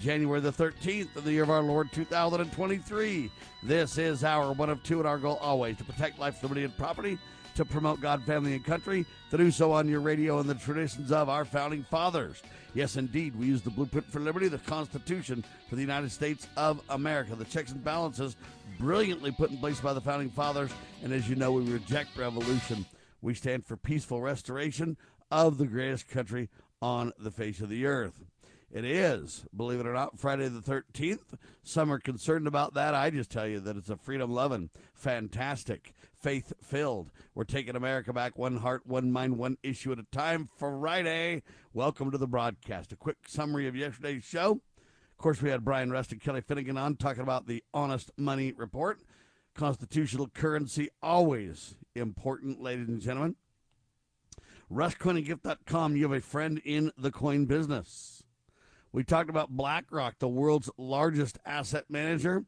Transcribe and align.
January 0.00 0.40
the 0.40 0.52
13th 0.52 1.16
of 1.16 1.24
the 1.24 1.32
year 1.32 1.42
of 1.42 1.50
our 1.50 1.62
Lord 1.62 1.90
2023. 1.92 3.30
This 3.62 3.98
is 3.98 4.24
our 4.24 4.52
one 4.52 4.70
of 4.70 4.82
two, 4.82 4.98
and 4.98 5.08
our 5.08 5.18
goal 5.18 5.38
always 5.40 5.76
to 5.78 5.84
protect 5.84 6.18
life, 6.18 6.42
liberty, 6.42 6.64
and 6.64 6.76
property, 6.76 7.18
to 7.54 7.64
promote 7.64 8.00
God, 8.00 8.22
family, 8.24 8.54
and 8.54 8.64
country, 8.64 9.06
to 9.30 9.36
do 9.36 9.50
so 9.50 9.72
on 9.72 9.88
your 9.88 10.00
radio 10.00 10.38
and 10.38 10.48
the 10.48 10.54
traditions 10.54 11.10
of 11.10 11.28
our 11.28 11.44
founding 11.44 11.82
fathers. 11.84 12.42
Yes, 12.74 12.96
indeed, 12.96 13.34
we 13.34 13.46
use 13.46 13.62
the 13.62 13.70
blueprint 13.70 14.06
for 14.12 14.20
liberty, 14.20 14.48
the 14.48 14.58
Constitution 14.58 15.42
for 15.68 15.76
the 15.76 15.80
United 15.80 16.12
States 16.12 16.46
of 16.56 16.82
America, 16.90 17.34
the 17.34 17.46
checks 17.46 17.72
and 17.72 17.82
balances 17.82 18.36
brilliantly 18.78 19.30
put 19.32 19.50
in 19.50 19.56
place 19.56 19.80
by 19.80 19.94
the 19.94 20.00
founding 20.00 20.28
fathers. 20.28 20.70
And 21.02 21.12
as 21.12 21.28
you 21.28 21.36
know, 21.36 21.52
we 21.52 21.62
reject 21.62 22.18
revolution. 22.18 22.84
We 23.22 23.32
stand 23.32 23.64
for 23.64 23.78
peaceful 23.78 24.20
restoration 24.20 24.98
of 25.30 25.56
the 25.56 25.66
greatest 25.66 26.08
country 26.08 26.50
on 26.82 27.14
the 27.18 27.30
face 27.30 27.60
of 27.60 27.70
the 27.70 27.86
earth. 27.86 28.25
It 28.76 28.84
is, 28.84 29.46
believe 29.56 29.80
it 29.80 29.86
or 29.86 29.94
not, 29.94 30.18
Friday 30.18 30.48
the 30.48 30.60
13th. 30.60 31.38
Some 31.62 31.90
are 31.90 31.98
concerned 31.98 32.46
about 32.46 32.74
that. 32.74 32.94
I 32.94 33.08
just 33.08 33.30
tell 33.30 33.46
you 33.46 33.58
that 33.60 33.74
it's 33.74 33.88
a 33.88 33.96
freedom 33.96 34.30
loving, 34.30 34.68
fantastic, 34.92 35.94
faith 36.20 36.52
filled. 36.62 37.10
We're 37.34 37.44
taking 37.44 37.74
America 37.74 38.12
back 38.12 38.36
one 38.36 38.58
heart, 38.58 38.86
one 38.86 39.10
mind, 39.10 39.38
one 39.38 39.56
issue 39.62 39.92
at 39.92 39.98
a 39.98 40.06
time. 40.12 40.46
Friday. 40.58 41.42
Welcome 41.72 42.10
to 42.10 42.18
the 42.18 42.26
broadcast. 42.26 42.92
A 42.92 42.96
quick 42.96 43.16
summary 43.26 43.66
of 43.66 43.74
yesterday's 43.74 44.24
show. 44.24 44.50
Of 44.50 45.16
course, 45.16 45.40
we 45.40 45.48
had 45.48 45.64
Brian 45.64 45.90
Rust 45.90 46.12
and 46.12 46.20
Kelly 46.20 46.42
Finnegan 46.42 46.76
on 46.76 46.96
talking 46.96 47.22
about 47.22 47.46
the 47.46 47.64
Honest 47.72 48.10
Money 48.18 48.52
Report. 48.52 49.00
Constitutional 49.54 50.28
currency, 50.28 50.90
always 51.02 51.76
important, 51.94 52.60
ladies 52.60 52.88
and 52.88 53.00
gentlemen. 53.00 53.36
RustCoinandGift.com, 54.70 55.96
you 55.96 56.02
have 56.02 56.12
a 56.12 56.20
friend 56.20 56.60
in 56.62 56.92
the 56.98 57.10
coin 57.10 57.46
business. 57.46 58.15
We 58.96 59.04
talked 59.04 59.28
about 59.28 59.50
BlackRock, 59.50 60.20
the 60.20 60.26
world's 60.26 60.70
largest 60.78 61.38
asset 61.44 61.84
manager. 61.90 62.46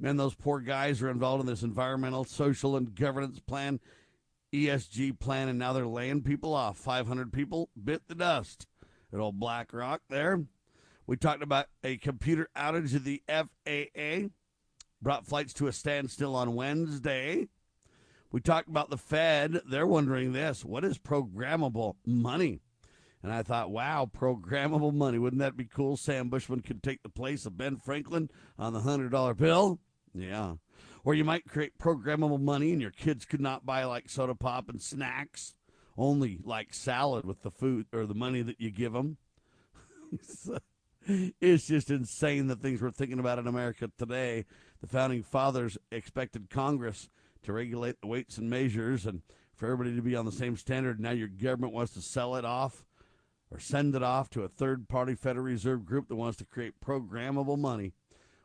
Man, 0.00 0.16
those 0.16 0.34
poor 0.34 0.58
guys 0.58 1.00
are 1.00 1.08
involved 1.08 1.42
in 1.42 1.46
this 1.46 1.62
environmental, 1.62 2.24
social, 2.24 2.74
and 2.74 2.96
governance 2.96 3.38
plan, 3.38 3.78
ESG 4.52 5.20
plan, 5.20 5.48
and 5.48 5.56
now 5.56 5.72
they're 5.72 5.86
laying 5.86 6.22
people 6.22 6.52
off. 6.52 6.78
500 6.78 7.32
people 7.32 7.70
bit 7.80 8.02
the 8.08 8.16
dust 8.16 8.66
at 9.12 9.20
old 9.20 9.38
BlackRock 9.38 10.00
there. 10.10 10.42
We 11.06 11.16
talked 11.16 11.44
about 11.44 11.66
a 11.84 11.96
computer 11.98 12.48
outage 12.56 12.96
of 12.96 13.04
the 13.04 13.22
FAA, 13.28 14.30
brought 15.00 15.28
flights 15.28 15.52
to 15.54 15.68
a 15.68 15.72
standstill 15.72 16.34
on 16.34 16.56
Wednesday. 16.56 17.46
We 18.32 18.40
talked 18.40 18.68
about 18.68 18.90
the 18.90 18.98
Fed. 18.98 19.60
They're 19.64 19.86
wondering 19.86 20.32
this 20.32 20.64
what 20.64 20.84
is 20.84 20.98
programmable 20.98 21.94
money? 22.04 22.62
And 23.22 23.32
I 23.32 23.42
thought, 23.42 23.70
wow, 23.70 24.08
programmable 24.12 24.94
money. 24.94 25.18
Wouldn't 25.18 25.40
that 25.40 25.56
be 25.56 25.64
cool? 25.64 25.96
Sam 25.96 26.28
Bushman 26.28 26.60
could 26.60 26.82
take 26.82 27.02
the 27.02 27.08
place 27.08 27.46
of 27.46 27.56
Ben 27.56 27.76
Franklin 27.76 28.30
on 28.58 28.72
the 28.72 28.80
$100 28.80 29.36
bill. 29.36 29.80
Yeah. 30.14 30.54
Or 31.04 31.14
you 31.14 31.24
might 31.24 31.48
create 31.48 31.78
programmable 31.78 32.40
money 32.40 32.72
and 32.72 32.80
your 32.80 32.90
kids 32.90 33.24
could 33.24 33.40
not 33.40 33.66
buy 33.66 33.84
like 33.84 34.08
soda 34.08 34.34
pop 34.34 34.68
and 34.68 34.80
snacks, 34.80 35.54
only 35.96 36.38
like 36.44 36.74
salad 36.74 37.24
with 37.24 37.42
the 37.42 37.50
food 37.50 37.86
or 37.92 38.06
the 38.06 38.14
money 38.14 38.42
that 38.42 38.60
you 38.60 38.70
give 38.70 38.92
them. 38.92 39.16
it's 41.40 41.66
just 41.66 41.90
insane 41.90 42.46
the 42.46 42.56
things 42.56 42.80
we're 42.80 42.90
thinking 42.90 43.18
about 43.18 43.38
in 43.38 43.46
America 43.46 43.90
today. 43.98 44.44
The 44.80 44.86
founding 44.86 45.22
fathers 45.22 45.76
expected 45.90 46.50
Congress 46.50 47.08
to 47.42 47.52
regulate 47.52 48.00
the 48.00 48.06
weights 48.06 48.38
and 48.38 48.48
measures 48.48 49.06
and 49.06 49.22
for 49.56 49.66
everybody 49.66 49.96
to 49.96 50.02
be 50.02 50.14
on 50.14 50.24
the 50.24 50.32
same 50.32 50.56
standard. 50.56 51.00
Now 51.00 51.10
your 51.10 51.28
government 51.28 51.72
wants 51.72 51.94
to 51.94 52.00
sell 52.00 52.36
it 52.36 52.44
off 52.44 52.84
or 53.50 53.58
send 53.58 53.94
it 53.94 54.02
off 54.02 54.30
to 54.30 54.42
a 54.42 54.48
third 54.48 54.88
party 54.88 55.14
Federal 55.14 55.46
Reserve 55.46 55.84
group 55.84 56.08
that 56.08 56.16
wants 56.16 56.36
to 56.38 56.44
create 56.44 56.80
programmable 56.84 57.58
money. 57.58 57.92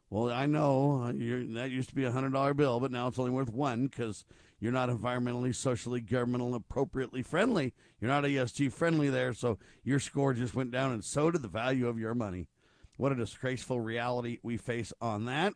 Well, 0.10 0.30
I 0.32 0.46
know 0.46 1.02
uh, 1.04 1.12
that 1.56 1.72
used 1.72 1.90
to 1.90 1.96
be 1.96 2.06
a 2.06 2.12
$100 2.12 2.56
bill, 2.56 2.80
but 2.80 2.92
now 2.92 3.08
it's 3.08 3.18
only 3.18 3.32
worth 3.32 3.52
one 3.52 3.88
because 3.88 4.26
you're 4.60 4.72
not 4.72 4.90
environmentally, 4.90 5.56
socially, 5.56 6.02
governmental, 6.02 6.54
appropriately 6.56 7.24
friendly. 7.24 7.74
You're 8.00 8.12
not 8.12 8.24
ESG 8.24 8.72
friendly 8.72 9.10
there, 9.10 9.34
so 9.34 9.58
your 9.84 10.00
score 10.00 10.34
just 10.34 10.54
went 10.54 10.72
down, 10.72 10.92
and 10.92 11.04
so 11.04 11.32
did 11.32 11.42
the 11.42 11.48
value 11.48 11.88
of 11.88 11.98
your 11.98 12.14
money. 12.14 12.48
What 12.96 13.12
a 13.12 13.16
disgraceful 13.16 13.82
reality 13.82 14.38
we 14.44 14.58
face 14.58 14.94
on 15.02 15.26
that. 15.26 15.54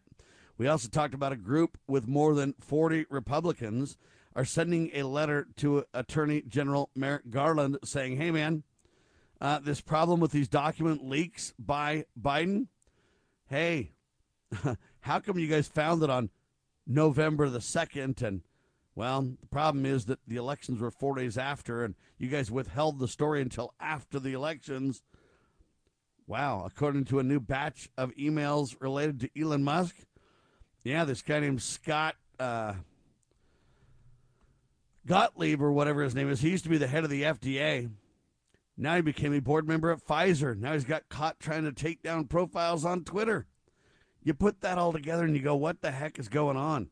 We 0.57 0.67
also 0.67 0.87
talked 0.87 1.13
about 1.13 1.33
a 1.33 1.37
group 1.37 1.77
with 1.87 2.07
more 2.07 2.33
than 2.33 2.55
40 2.59 3.05
Republicans 3.09 3.95
are 4.35 4.45
sending 4.45 4.89
a 4.93 5.03
letter 5.03 5.47
to 5.57 5.85
Attorney 5.93 6.41
General 6.47 6.89
Merrick 6.95 7.29
Garland 7.29 7.77
saying, 7.83 8.17
hey, 8.17 8.31
man, 8.31 8.63
uh, 9.39 9.59
this 9.59 9.81
problem 9.81 10.19
with 10.19 10.31
these 10.31 10.47
document 10.47 11.07
leaks 11.07 11.53
by 11.59 12.05
Biden. 12.19 12.67
Hey, 13.47 13.91
how 15.01 15.19
come 15.19 15.39
you 15.39 15.47
guys 15.47 15.67
found 15.67 16.03
it 16.03 16.09
on 16.09 16.29
November 16.85 17.49
the 17.49 17.59
2nd? 17.59 18.21
And, 18.21 18.41
well, 18.95 19.21
the 19.21 19.47
problem 19.47 19.85
is 19.85 20.05
that 20.05 20.19
the 20.27 20.37
elections 20.37 20.81
were 20.81 20.91
four 20.91 21.15
days 21.15 21.37
after, 21.37 21.83
and 21.83 21.95
you 22.17 22.29
guys 22.29 22.49
withheld 22.49 22.99
the 22.99 23.07
story 23.07 23.41
until 23.41 23.73
after 23.79 24.19
the 24.19 24.33
elections. 24.33 25.03
Wow, 26.25 26.63
according 26.65 27.05
to 27.05 27.19
a 27.19 27.23
new 27.23 27.39
batch 27.39 27.89
of 27.97 28.13
emails 28.15 28.75
related 28.81 29.19
to 29.21 29.41
Elon 29.41 29.63
Musk. 29.63 29.95
Yeah, 30.83 31.05
this 31.05 31.21
guy 31.21 31.39
named 31.39 31.61
Scott 31.61 32.15
uh, 32.39 32.73
Gottlieb, 35.05 35.61
or 35.61 35.71
whatever 35.71 36.03
his 36.03 36.15
name 36.15 36.29
is, 36.29 36.41
he 36.41 36.49
used 36.49 36.65
to 36.65 36.69
be 36.69 36.77
the 36.77 36.87
head 36.87 37.03
of 37.03 37.09
the 37.09 37.23
FDA. 37.23 37.89
Now 38.77 38.95
he 38.95 39.01
became 39.01 39.33
a 39.33 39.41
board 39.41 39.67
member 39.67 39.89
at 39.89 40.05
Pfizer. 40.05 40.55
Now 40.55 40.73
he's 40.73 40.83
got 40.83 41.09
caught 41.09 41.39
trying 41.39 41.63
to 41.63 41.71
take 41.71 42.03
down 42.03 42.25
profiles 42.25 42.85
on 42.85 43.03
Twitter. 43.03 43.47
You 44.23 44.35
put 44.35 44.61
that 44.61 44.77
all 44.77 44.93
together 44.93 45.23
and 45.23 45.35
you 45.35 45.41
go, 45.41 45.55
what 45.55 45.81
the 45.81 45.91
heck 45.91 46.19
is 46.19 46.29
going 46.29 46.57
on? 46.57 46.89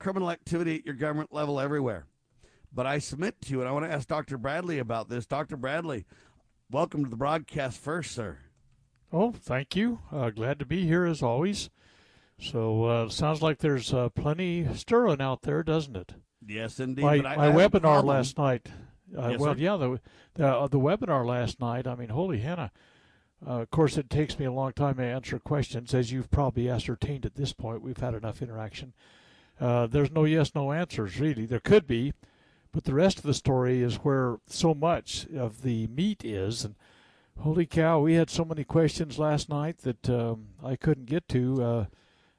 Criminal 0.00 0.30
activity 0.30 0.76
at 0.76 0.84
your 0.84 0.94
government 0.94 1.32
level 1.32 1.60
everywhere. 1.60 2.06
But 2.72 2.86
I 2.86 2.98
submit 2.98 3.40
to 3.42 3.52
you, 3.52 3.60
and 3.60 3.68
I 3.68 3.72
want 3.72 3.84
to 3.84 3.92
ask 3.92 4.08
Dr. 4.08 4.36
Bradley 4.36 4.80
about 4.80 5.08
this. 5.08 5.26
Dr. 5.26 5.56
Bradley, 5.56 6.06
welcome 6.68 7.04
to 7.04 7.10
the 7.10 7.16
broadcast 7.16 7.78
first, 7.78 8.10
sir. 8.10 8.38
Oh, 9.12 9.30
thank 9.30 9.76
you. 9.76 10.00
Uh, 10.10 10.30
glad 10.30 10.58
to 10.58 10.66
be 10.66 10.84
here 10.84 11.04
as 11.04 11.22
always. 11.22 11.70
So, 12.40 12.84
uh, 12.84 13.08
sounds 13.10 13.42
like 13.42 13.58
there's 13.58 13.94
uh, 13.94 14.08
plenty 14.08 14.66
stirring 14.74 15.20
out 15.20 15.42
there, 15.42 15.62
doesn't 15.62 15.96
it? 15.96 16.14
Yes, 16.44 16.80
indeed. 16.80 17.02
My, 17.02 17.14
I, 17.14 17.36
my 17.36 17.48
I 17.48 17.52
webinar 17.52 18.02
last 18.02 18.38
night 18.38 18.68
uh, 19.16 19.28
yes, 19.28 19.40
well, 19.40 19.54
sir? 19.54 19.60
yeah, 19.60 19.76
the, 19.76 20.00
the 20.34 20.46
uh, 20.46 20.66
the 20.68 20.78
webinar 20.78 21.26
last 21.26 21.60
night. 21.60 21.86
I 21.86 21.94
mean, 21.94 22.08
holy 22.08 22.40
henna! 22.40 22.72
Uh, 23.46 23.60
of 23.60 23.70
course, 23.70 23.98
it 23.98 24.08
takes 24.08 24.38
me 24.38 24.46
a 24.46 24.52
long 24.52 24.72
time 24.72 24.96
to 24.96 25.04
answer 25.04 25.38
questions, 25.38 25.92
as 25.92 26.10
you've 26.10 26.30
probably 26.30 26.68
ascertained 26.68 27.26
at 27.26 27.34
this 27.34 27.52
point. 27.52 27.82
We've 27.82 27.98
had 27.98 28.14
enough 28.14 28.40
interaction. 28.40 28.94
Uh, 29.60 29.86
there's 29.86 30.10
no 30.10 30.24
yes, 30.24 30.54
no 30.54 30.72
answers 30.72 31.20
really. 31.20 31.46
There 31.46 31.60
could 31.60 31.86
be, 31.86 32.12
but 32.72 32.84
the 32.84 32.94
rest 32.94 33.18
of 33.18 33.24
the 33.24 33.34
story 33.34 33.82
is 33.82 33.96
where 33.96 34.38
so 34.46 34.74
much 34.74 35.26
of 35.36 35.62
the 35.62 35.86
meat 35.88 36.24
is. 36.24 36.64
And 36.64 36.74
holy 37.40 37.66
cow, 37.66 38.00
we 38.00 38.14
had 38.14 38.30
so 38.30 38.44
many 38.44 38.64
questions 38.64 39.18
last 39.18 39.48
night 39.48 39.78
that 39.78 40.08
um, 40.08 40.48
I 40.62 40.76
couldn't 40.76 41.06
get 41.06 41.28
to. 41.28 41.62
Uh, 41.62 41.84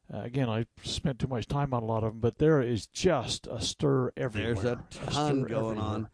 again, 0.10 0.50
I 0.50 0.66
spent 0.84 1.20
too 1.20 1.28
much 1.28 1.48
time 1.48 1.74
on 1.74 1.84
a 1.84 1.86
lot 1.86 2.04
of 2.04 2.14
them, 2.14 2.20
but 2.20 2.38
there 2.38 2.62
is 2.62 2.88
just 2.88 3.48
a 3.48 3.62
stir 3.62 4.12
everywhere. 4.18 4.56
There's 4.56 4.66
a 4.66 4.84
ton 5.14 5.46
a 5.46 5.48
going 5.48 5.78
everywhere. 5.78 5.80
on. 5.80 6.10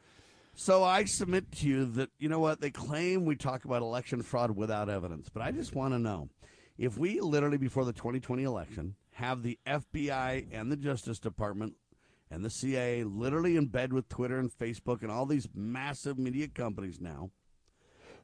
So 0.63 0.84
I 0.84 1.06
submit 1.06 1.52
to 1.54 1.68
you 1.68 1.86
that, 1.94 2.12
you 2.19 2.30
know 2.30 2.38
what, 2.38 2.62
they 2.62 2.69
claim 2.69 3.25
we 3.25 3.36
talk 3.36 3.66
about 3.66 3.81
election 3.81 4.22
fraud 4.22 4.52
without 4.52 4.90
evidence. 4.90 5.28
But 5.28 5.42
I 5.42 5.50
just 5.50 5.74
want 5.74 5.96
to 5.96 5.98
know 5.98 6.30
if 6.78 7.00
we 7.00 7.19
literally, 7.19 7.58
before 7.58 7.84
the 7.84 7.94
2020 7.94 8.44
election, 8.44 8.94
have 9.13 9.42
the 9.42 9.58
FBI 9.66 10.46
and 10.52 10.72
the 10.72 10.75
Justice 10.75 11.18
Department 11.18 11.78
and 12.30 12.46
the 12.46 12.52
CIA 12.52 13.04
literally 13.04 13.58
in 13.58 13.69
bed 13.69 13.92
with 13.92 14.08
Twitter 14.08 14.38
and 14.38 14.52
Facebook 14.52 15.02
and 15.02 15.12
all 15.12 15.25
these 15.25 15.50
massive 15.56 16.19
media 16.19 16.48
companies 16.48 17.02
now, 17.02 17.31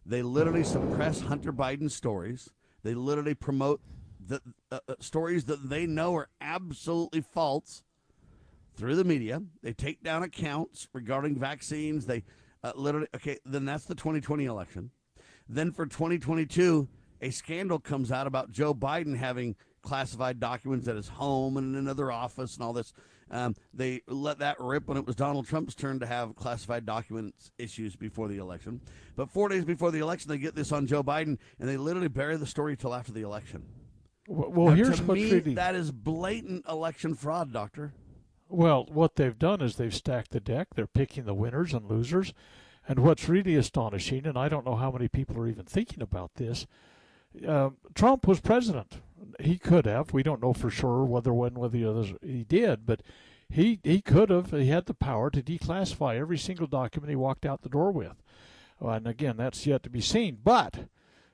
they 0.05 0.21
literally 0.21 0.63
suppress 0.63 1.21
Hunter 1.21 1.51
Biden 1.51 1.89
stories. 1.89 2.51
They 2.83 2.93
literally 2.93 3.33
promote 3.33 3.81
the 4.23 4.41
uh, 4.71 4.77
uh, 4.87 4.93
stories 4.99 5.45
that 5.45 5.71
they 5.71 5.87
know 5.87 6.15
are 6.15 6.29
absolutely 6.39 7.21
false 7.21 7.81
through 8.77 8.95
the 8.95 9.03
media. 9.03 9.41
They 9.63 9.73
take 9.73 10.03
down 10.03 10.23
accounts 10.23 10.87
regarding 10.93 11.37
vaccines. 11.37 12.05
They 12.05 12.23
uh, 12.63 12.71
literally, 12.75 13.07
okay, 13.15 13.37
then 13.45 13.65
that's 13.65 13.85
the 13.85 13.95
2020 13.95 14.45
election. 14.45 14.91
Then 15.49 15.71
for 15.71 15.85
2022, 15.85 16.87
a 17.21 17.29
scandal 17.31 17.79
comes 17.79 18.11
out 18.11 18.27
about 18.27 18.51
Joe 18.51 18.73
Biden 18.73 19.17
having 19.17 19.55
classified 19.81 20.39
documents 20.39 20.87
at 20.87 20.95
his 20.95 21.07
home 21.07 21.57
and 21.57 21.73
in 21.73 21.79
another 21.79 22.11
office 22.11 22.55
and 22.55 22.63
all 22.63 22.73
this. 22.73 22.93
Um, 23.29 23.55
they 23.73 24.01
let 24.07 24.39
that 24.39 24.57
rip 24.59 24.87
when 24.87 24.97
it 24.97 25.05
was 25.05 25.15
Donald 25.15 25.47
Trump's 25.47 25.75
turn 25.75 25.99
to 25.99 26.05
have 26.05 26.35
classified 26.35 26.85
documents 26.85 27.51
issues 27.57 27.95
before 27.95 28.27
the 28.27 28.37
election. 28.37 28.79
But 29.15 29.29
four 29.29 29.49
days 29.49 29.65
before 29.65 29.91
the 29.91 29.99
election, 29.99 30.29
they 30.29 30.37
get 30.37 30.55
this 30.55 30.71
on 30.71 30.87
Joe 30.87 31.03
Biden, 31.03 31.37
and 31.59 31.67
they 31.67 31.77
literally 31.77 32.07
bury 32.07 32.37
the 32.37 32.45
story 32.45 32.77
till 32.77 32.93
after 32.93 33.11
the 33.11 33.21
election. 33.21 33.63
Well, 34.29 34.69
now, 34.69 34.75
here's 34.75 34.97
to 34.97 35.13
me, 35.13 35.31
really 35.31 35.53
that 35.55 35.75
is 35.75 35.91
blatant 35.91 36.65
election 36.67 37.15
fraud, 37.15 37.51
Doctor. 37.51 37.93
Well, 38.49 38.85
what 38.89 39.15
they've 39.15 39.37
done 39.37 39.61
is 39.61 39.75
they've 39.75 39.93
stacked 39.93 40.31
the 40.31 40.39
deck. 40.39 40.69
They're 40.73 40.87
picking 40.87 41.25
the 41.25 41.33
winners 41.33 41.73
and 41.73 41.89
losers. 41.89 42.33
And 42.87 42.99
what's 42.99 43.27
really 43.27 43.55
astonishing, 43.55 44.25
and 44.25 44.37
I 44.37 44.47
don't 44.47 44.65
know 44.65 44.75
how 44.75 44.91
many 44.91 45.09
people 45.09 45.37
are 45.37 45.47
even 45.47 45.65
thinking 45.65 46.01
about 46.01 46.35
this, 46.35 46.65
uh, 47.45 47.71
Trump 47.93 48.25
was 48.25 48.39
president. 48.39 49.01
He 49.39 49.57
could 49.57 49.85
have. 49.85 50.13
We 50.13 50.23
don't 50.23 50.41
know 50.41 50.53
for 50.53 50.69
sure 50.69 51.03
whether 51.03 51.33
one 51.33 51.55
whether 51.55 51.77
the 51.77 51.85
others 51.85 52.13
he 52.21 52.43
did, 52.45 52.85
but 52.85 53.01
he 53.49 53.79
he 53.83 54.01
could 54.01 54.29
have. 54.29 54.51
He 54.51 54.67
had 54.67 54.85
the 54.85 54.93
power 54.93 55.29
to 55.29 55.43
declassify 55.43 56.15
every 56.17 56.37
single 56.37 56.67
document 56.67 57.09
he 57.09 57.15
walked 57.15 57.45
out 57.45 57.61
the 57.61 57.69
door 57.69 57.91
with. 57.91 58.23
And 58.79 59.07
again, 59.07 59.37
that's 59.37 59.65
yet 59.65 59.83
to 59.83 59.89
be 59.89 60.01
seen. 60.01 60.39
But 60.43 60.87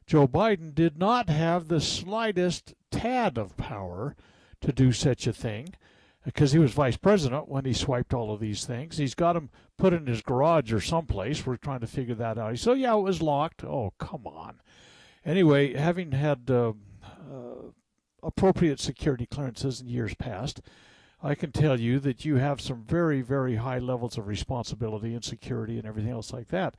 Joe 0.08 0.28
Biden 0.28 0.74
did 0.74 0.98
not 0.98 1.30
have 1.30 1.68
the 1.68 1.82
slightest 1.82 2.74
tad 2.90 3.38
of 3.38 3.58
power 3.58 4.16
to 4.62 4.72
do 4.72 4.92
such 4.92 5.28
a 5.28 5.34
thing 5.34 5.76
because 6.24 6.54
he 6.54 6.60
was 6.60 6.72
vice 6.72 6.98
president 6.98 7.50
when 7.50 7.66
he 7.66 7.74
swiped 7.74 8.14
all 8.14 8.34
of 8.34 8.40
these 8.40 8.66
things. 8.66 8.98
He's 8.98 9.16
got 9.16 9.34
them 9.34 9.50
put 9.78 9.94
in 9.94 10.08
his 10.08 10.22
garage 10.22 10.72
or 10.72 10.80
someplace. 10.80 11.46
We're 11.46 11.58
trying 11.58 11.82
to 11.82 11.88
figure 11.88 12.16
that 12.16 12.38
out. 12.38 12.58
So, 12.60 12.74
yeah, 12.74 12.96
it 12.96 13.02
was 13.02 13.22
locked. 13.22 13.64
Oh, 13.64 13.94
come 13.98 14.26
on. 14.26 14.62
Anyway, 15.26 15.74
having 15.74 16.12
had 16.12 16.50
uh, 16.50 16.74
uh, 17.04 17.72
appropriate 18.22 18.80
security 18.80 19.26
clearances 19.26 19.82
in 19.82 19.88
years 19.88 20.14
past, 20.16 20.62
I 21.22 21.36
can 21.36 21.52
tell 21.52 21.80
you 21.80 22.00
that 22.00 22.26
you 22.26 22.36
have 22.36 22.60
some 22.60 22.84
very, 22.84 23.22
very 23.22 23.56
high 23.56 23.80
levels 23.80 24.18
of 24.18 24.28
responsibility 24.28 25.14
and 25.14 25.24
security 25.24 25.78
and 25.78 25.88
everything 25.88 26.12
else 26.12 26.34
like 26.34 26.50
that. 26.50 26.76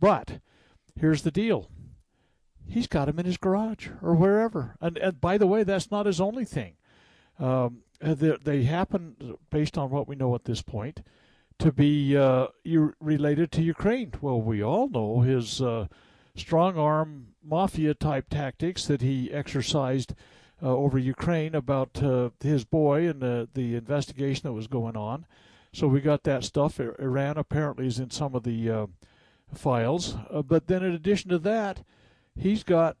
But 0.00 0.40
here's 0.98 1.22
the 1.22 1.30
deal 1.30 1.70
he's 2.68 2.88
got 2.88 3.08
him 3.08 3.18
in 3.18 3.26
his 3.26 3.36
garage 3.36 3.88
or 4.02 4.14
wherever. 4.14 4.76
And, 4.80 4.98
and 4.98 5.20
by 5.20 5.38
the 5.38 5.46
way, 5.46 5.62
that's 5.62 5.90
not 5.90 6.06
his 6.06 6.20
only 6.20 6.44
thing. 6.44 6.74
Um, 7.38 7.82
they, 8.00 8.36
they, 8.42 8.62
happen, 8.64 9.36
based 9.50 9.78
on 9.78 9.90
what 9.90 10.08
we 10.08 10.16
know 10.16 10.34
at 10.34 10.44
this 10.44 10.62
point, 10.62 11.02
to 11.58 11.72
be 11.72 12.16
uh, 12.16 12.48
related 13.00 13.50
to 13.52 13.62
Ukraine. 13.62 14.12
Well, 14.20 14.40
we 14.40 14.62
all 14.62 14.88
know 14.88 15.20
his 15.20 15.62
uh, 15.62 15.86
strong 16.34 16.76
arm 16.76 17.28
mafia 17.42 17.94
type 17.94 18.26
tactics 18.28 18.86
that 18.86 19.00
he 19.00 19.32
exercised 19.32 20.14
uh, 20.62 20.68
over 20.68 20.98
Ukraine 20.98 21.54
about 21.54 22.02
uh, 22.02 22.30
his 22.40 22.64
boy 22.64 23.08
and 23.08 23.20
the, 23.20 23.48
the 23.54 23.74
investigation 23.74 24.42
that 24.44 24.52
was 24.52 24.66
going 24.66 24.96
on. 24.96 25.26
So 25.72 25.86
we 25.86 26.00
got 26.00 26.22
that 26.24 26.44
stuff. 26.44 26.80
Iran 26.80 27.36
apparently 27.36 27.86
is 27.86 27.98
in 27.98 28.10
some 28.10 28.34
of 28.34 28.44
the 28.44 28.70
uh, 28.70 28.86
files. 29.54 30.16
Uh, 30.30 30.42
but 30.42 30.66
then, 30.66 30.82
in 30.82 30.94
addition 30.94 31.30
to 31.30 31.38
that, 31.40 31.84
he's 32.34 32.62
got 32.62 32.96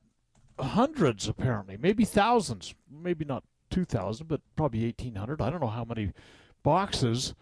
hundreds, 0.58 1.28
apparently, 1.28 1.76
maybe 1.78 2.04
thousands, 2.04 2.74
maybe 2.90 3.24
not 3.24 3.44
2,000, 3.70 4.26
but 4.26 4.40
probably 4.56 4.84
1,800. 4.84 5.40
I 5.40 5.50
don't 5.50 5.60
know 5.60 5.68
how 5.68 5.84
many 5.84 6.12
boxes 6.62 7.34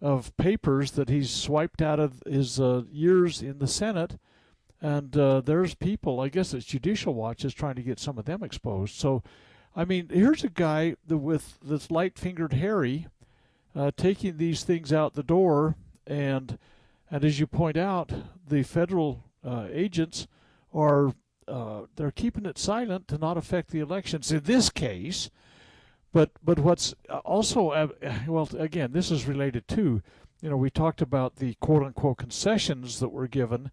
of 0.00 0.36
papers 0.36 0.92
that 0.92 1.08
he's 1.08 1.30
swiped 1.30 1.80
out 1.80 1.98
of 1.98 2.22
his 2.26 2.60
uh, 2.60 2.82
years 2.90 3.42
in 3.42 3.58
the 3.58 3.66
Senate. 3.66 4.18
And 4.80 5.16
uh, 5.16 5.40
there's 5.40 5.74
people, 5.74 6.20
I 6.20 6.28
guess 6.28 6.52
it's 6.52 6.66
Judicial 6.66 7.14
Watch, 7.14 7.44
is 7.44 7.54
trying 7.54 7.76
to 7.76 7.82
get 7.82 7.98
some 7.98 8.18
of 8.18 8.26
them 8.26 8.42
exposed. 8.42 8.94
So, 8.94 9.22
I 9.74 9.84
mean, 9.84 10.10
here's 10.12 10.44
a 10.44 10.50
guy 10.50 10.96
with 11.08 11.58
this 11.62 11.90
light 11.90 12.18
fingered 12.18 12.52
Harry 12.54 13.06
uh, 13.74 13.90
taking 13.96 14.36
these 14.36 14.64
things 14.64 14.92
out 14.92 15.14
the 15.14 15.22
door. 15.22 15.76
And, 16.06 16.58
and 17.10 17.24
as 17.24 17.40
you 17.40 17.46
point 17.46 17.76
out, 17.76 18.12
the 18.46 18.62
federal 18.62 19.24
uh, 19.44 19.66
agents 19.70 20.26
are 20.74 21.14
uh, 21.48 21.82
they're 21.94 22.10
keeping 22.10 22.44
it 22.44 22.58
silent 22.58 23.06
to 23.08 23.18
not 23.18 23.36
affect 23.36 23.70
the 23.70 23.78
elections. 23.78 24.32
In 24.32 24.42
this 24.42 24.68
case, 24.68 25.30
but 26.16 26.30
but 26.42 26.58
what's 26.58 26.94
also 27.26 27.68
uh, 27.72 27.88
well 28.26 28.48
again 28.58 28.92
this 28.92 29.10
is 29.10 29.26
related 29.28 29.68
to 29.68 30.02
you 30.40 30.48
know 30.48 30.56
we 30.56 30.70
talked 30.70 31.02
about 31.02 31.36
the 31.36 31.52
quote 31.60 31.82
unquote 31.82 32.16
concessions 32.16 33.00
that 33.00 33.10
were 33.10 33.28
given 33.28 33.70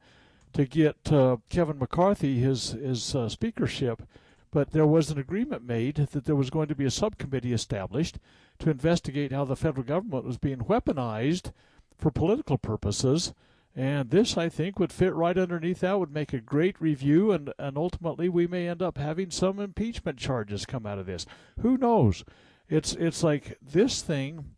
to 0.52 0.66
get 0.66 1.10
uh, 1.10 1.38
Kevin 1.50 1.80
McCarthy 1.80 2.40
his 2.40 2.72
his 2.72 3.16
uh, 3.16 3.30
speakership. 3.30 4.04
But 4.52 4.72
there 4.72 4.86
was 4.86 5.10
an 5.10 5.18
agreement 5.18 5.66
made 5.66 5.96
that 5.96 6.26
there 6.26 6.36
was 6.36 6.52
going 6.52 6.68
to 6.68 6.76
be 6.76 6.86
a 6.86 6.92
subcommittee 6.92 7.54
established 7.54 8.20
to 8.60 8.70
investigate 8.70 9.32
how 9.32 9.46
the 9.46 9.56
federal 9.56 9.84
government 9.84 10.26
was 10.26 10.38
being 10.38 10.60
weaponized 10.60 11.54
for 11.98 12.12
political 12.12 12.58
purposes 12.58 13.34
and 13.76 14.12
this, 14.12 14.38
I 14.38 14.50
think, 14.50 14.78
would 14.78 14.92
fit 14.92 15.14
right 15.14 15.38
underneath 15.38 15.80
that, 15.80 16.00
would 16.00 16.14
make 16.14 16.32
a 16.32 16.40
great 16.40 16.80
review, 16.80 17.32
and, 17.32 17.52
and 17.58 17.76
ultimately 17.76 18.30
we 18.30 18.46
may 18.46 18.68
end 18.68 18.84
up 18.84 19.00
having 19.00 19.32
some 19.32 19.60
impeachment 19.60 20.20
charges 20.20 20.66
come 20.66 20.86
out 20.86 21.00
of 21.00 21.08
this. 21.08 21.26
Who 21.62 21.78
knows? 21.78 22.24
It's, 22.70 22.94
it's 22.94 23.24
like 23.24 23.58
this 23.62 24.04
thing, 24.04 24.52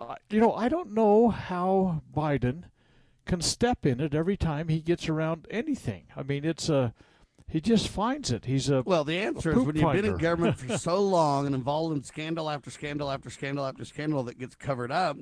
uh, 0.00 0.14
you 0.30 0.40
know, 0.40 0.54
I 0.54 0.68
don't 0.68 0.94
know 0.94 1.28
how 1.28 2.02
Biden 2.14 2.64
can 3.26 3.40
step 3.40 3.84
in 3.84 4.00
it 4.00 4.14
every 4.14 4.36
time 4.36 4.68
he 4.68 4.80
gets 4.80 5.08
around 5.08 5.46
anything. 5.50 6.04
I 6.16 6.22
mean, 6.22 6.44
it's 6.44 6.68
a. 6.68 6.94
He 7.48 7.60
just 7.60 7.88
finds 7.88 8.30
it. 8.30 8.44
He's 8.44 8.70
a 8.70 8.82
well. 8.82 9.02
The 9.02 9.18
answer 9.18 9.50
is 9.50 9.58
when 9.58 9.76
you've 9.76 9.92
been 9.92 10.04
in 10.04 10.16
government 10.18 10.56
for 10.56 10.78
so 10.78 11.00
long 11.00 11.46
and 11.46 11.54
involved 11.54 11.96
in 11.96 12.02
scandal 12.04 12.48
after 12.48 12.70
scandal 12.70 13.10
after 13.10 13.28
scandal 13.28 13.66
after 13.66 13.84
scandal 13.84 14.22
that 14.24 14.38
gets 14.38 14.54
covered 14.54 14.92
up 14.92 15.16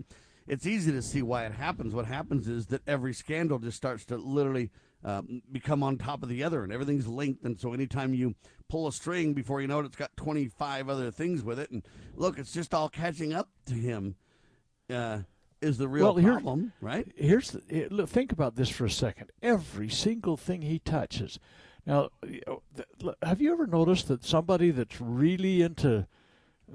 it's 0.48 0.66
easy 0.66 0.90
to 0.92 1.02
see 1.02 1.22
why 1.22 1.44
it 1.44 1.52
happens. 1.52 1.94
What 1.94 2.06
happens 2.06 2.48
is 2.48 2.66
that 2.66 2.82
every 2.86 3.12
scandal 3.12 3.58
just 3.58 3.76
starts 3.76 4.04
to 4.06 4.16
literally 4.16 4.70
um, 5.04 5.42
become 5.52 5.82
on 5.82 5.98
top 5.98 6.22
of 6.22 6.28
the 6.28 6.42
other, 6.42 6.64
and 6.64 6.72
everything's 6.72 7.06
linked. 7.06 7.44
And 7.44 7.60
so, 7.60 7.72
anytime 7.72 8.14
you 8.14 8.34
pull 8.68 8.88
a 8.88 8.92
string, 8.92 9.34
before 9.34 9.60
you 9.60 9.68
know 9.68 9.80
it, 9.80 9.86
it's 9.86 9.96
got 9.96 10.16
25 10.16 10.88
other 10.88 11.10
things 11.10 11.42
with 11.42 11.58
it. 11.58 11.70
And 11.70 11.82
look, 12.16 12.38
it's 12.38 12.52
just 12.52 12.74
all 12.74 12.88
catching 12.88 13.32
up 13.32 13.50
to 13.66 13.74
him. 13.74 14.16
Uh, 14.90 15.20
is 15.60 15.76
the 15.76 15.88
real 15.88 16.14
well, 16.14 16.24
problem, 16.24 16.72
right? 16.80 17.10
Here's 17.16 17.50
the, 17.50 17.88
look, 17.90 18.08
think 18.08 18.30
about 18.32 18.54
this 18.54 18.68
for 18.68 18.84
a 18.84 18.90
second. 18.90 19.30
Every 19.42 19.88
single 19.88 20.36
thing 20.36 20.62
he 20.62 20.78
touches. 20.78 21.40
Now, 21.84 22.10
have 23.22 23.40
you 23.40 23.52
ever 23.52 23.66
noticed 23.66 24.08
that 24.08 24.24
somebody 24.24 24.70
that's 24.70 25.00
really 25.00 25.62
into 25.62 26.06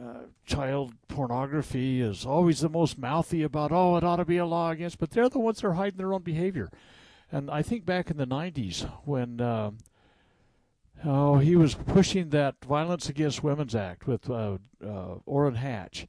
uh, 0.02 0.26
child 0.46 0.94
pornography 1.08 2.02
is 2.02 2.26
always 2.26 2.62
the 2.62 2.70
most 2.70 2.98
mouthy 2.98 3.44
about, 3.44 3.72
oh, 3.72 3.96
it 3.98 4.04
ought 4.04 4.16
to 4.18 4.26
be 4.26 4.38
a 4.38 4.46
law 4.46 4.72
against, 4.72 5.00
but 5.00 5.12
they're 5.12 5.30
the 5.30 5.40
ones 5.40 5.62
that 5.62 5.68
are 5.68 5.74
hiding 5.74 5.98
their 5.98 6.14
own 6.14 6.24
behavior. 6.24 6.72
And 7.32 7.50
I 7.50 7.62
think 7.62 7.86
back 7.86 8.10
in 8.10 8.18
the 8.18 8.28
90s 8.28 8.90
when 9.06 9.40
uh, 9.40 9.72
oh, 11.06 11.38
he 11.38 11.56
was 11.56 11.76
pushing 11.76 12.30
that 12.30 12.64
Violence 12.66 13.10
Against 13.10 13.44
Women's 13.44 13.76
Act 13.76 14.08
with 14.08 14.30
uh, 14.30 14.58
uh, 14.86 15.16
Orrin 15.26 15.56
Hatch. 15.56 16.08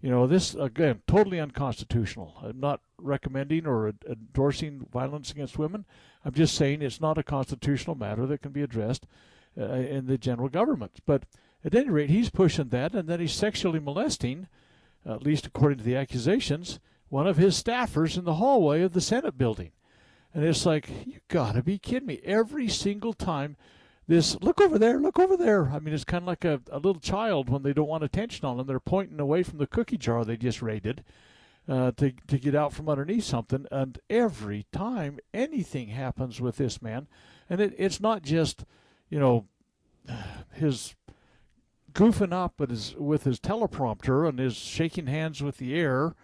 You 0.00 0.10
know, 0.10 0.26
this, 0.26 0.54
again, 0.54 1.02
totally 1.06 1.38
unconstitutional. 1.38 2.34
I'm 2.42 2.58
not 2.58 2.80
recommending 2.98 3.66
or 3.66 3.92
endorsing 4.08 4.86
violence 4.90 5.30
against 5.30 5.58
women. 5.58 5.84
I'm 6.24 6.32
just 6.32 6.54
saying 6.54 6.80
it's 6.80 7.00
not 7.00 7.18
a 7.18 7.22
constitutional 7.22 7.96
matter 7.96 8.26
that 8.26 8.40
can 8.40 8.52
be 8.52 8.62
addressed 8.62 9.06
uh, 9.58 9.64
in 9.64 10.06
the 10.06 10.16
general 10.16 10.48
government. 10.48 11.00
But 11.04 11.24
at 11.64 11.74
any 11.74 11.90
rate, 11.90 12.10
he's 12.10 12.30
pushing 12.30 12.68
that, 12.68 12.94
and 12.94 13.08
then 13.08 13.20
he's 13.20 13.32
sexually 13.32 13.80
molesting, 13.80 14.48
at 15.04 15.22
least 15.22 15.46
according 15.46 15.78
to 15.78 15.84
the 15.84 15.96
accusations, 15.96 16.80
one 17.08 17.26
of 17.26 17.36
his 17.36 17.60
staffers 17.60 18.16
in 18.16 18.24
the 18.24 18.34
hallway 18.34 18.82
of 18.82 18.92
the 18.92 19.00
Senate 19.00 19.36
building. 19.36 19.72
And 20.32 20.44
it's 20.44 20.64
like, 20.64 20.88
you 21.06 21.20
gotta 21.28 21.62
be 21.62 21.78
kidding 21.78 22.06
me. 22.06 22.20
Every 22.24 22.68
single 22.68 23.12
time 23.12 23.56
this, 24.06 24.40
look 24.40 24.60
over 24.60 24.78
there, 24.78 24.98
look 24.98 25.18
over 25.18 25.36
there. 25.36 25.70
I 25.70 25.80
mean, 25.80 25.92
it's 25.92 26.04
kind 26.04 26.22
of 26.22 26.28
like 26.28 26.44
a, 26.44 26.60
a 26.70 26.76
little 26.76 27.00
child 27.00 27.48
when 27.48 27.62
they 27.62 27.72
don't 27.72 27.88
want 27.88 28.04
attention 28.04 28.44
on 28.46 28.56
them. 28.56 28.66
They're 28.66 28.80
pointing 28.80 29.20
away 29.20 29.42
from 29.42 29.58
the 29.58 29.66
cookie 29.66 29.98
jar 29.98 30.24
they 30.24 30.36
just 30.36 30.62
raided 30.62 31.04
uh, 31.68 31.92
to, 31.92 32.12
to 32.26 32.38
get 32.38 32.54
out 32.54 32.72
from 32.72 32.88
underneath 32.88 33.24
something. 33.24 33.66
And 33.70 33.98
every 34.08 34.66
time 34.72 35.18
anything 35.34 35.88
happens 35.88 36.40
with 36.40 36.56
this 36.56 36.80
man, 36.80 37.06
and 37.48 37.60
it, 37.60 37.74
it's 37.76 38.00
not 38.00 38.22
just, 38.22 38.64
you 39.08 39.18
know, 39.18 39.46
his 40.52 40.94
goofing 41.92 42.32
up 42.32 42.58
with 42.58 42.70
his, 42.70 42.94
with 42.96 43.24
his 43.24 43.40
teleprompter 43.40 44.28
and 44.28 44.38
his 44.38 44.56
shaking 44.56 45.06
hands 45.06 45.42
with 45.42 45.58
the 45.58 45.74
air 45.74 46.14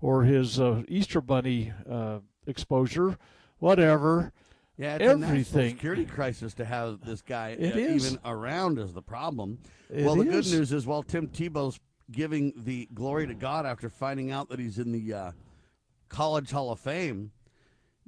or 0.00 0.24
his 0.24 0.60
uh, 0.60 0.82
Easter 0.88 1.20
Bunny 1.20 1.72
uh, 1.88 2.18
exposure, 2.46 3.16
whatever. 3.58 4.32
Yeah, 4.76 4.96
it's 4.96 5.04
everything. 5.04 5.70
security 5.70 6.04
crisis 6.04 6.54
to 6.54 6.64
have 6.64 7.04
this 7.04 7.22
guy 7.22 7.52
uh, 7.52 7.76
even 7.76 8.18
around 8.24 8.78
is 8.78 8.92
the 8.92 9.02
problem. 9.02 9.58
It 9.88 10.04
well, 10.04 10.16
the 10.16 10.28
is. 10.28 10.50
good 10.50 10.58
news 10.58 10.72
is 10.72 10.86
while 10.86 11.02
Tim 11.02 11.28
Tebow's 11.28 11.78
giving 12.10 12.52
the 12.56 12.88
glory 12.92 13.26
to 13.26 13.34
God 13.34 13.64
after 13.64 13.88
finding 13.88 14.30
out 14.30 14.48
that 14.48 14.58
he's 14.58 14.78
in 14.78 14.92
the 14.92 15.14
uh, 15.14 15.32
College 16.08 16.50
Hall 16.50 16.72
of 16.72 16.80
Fame, 16.80 17.30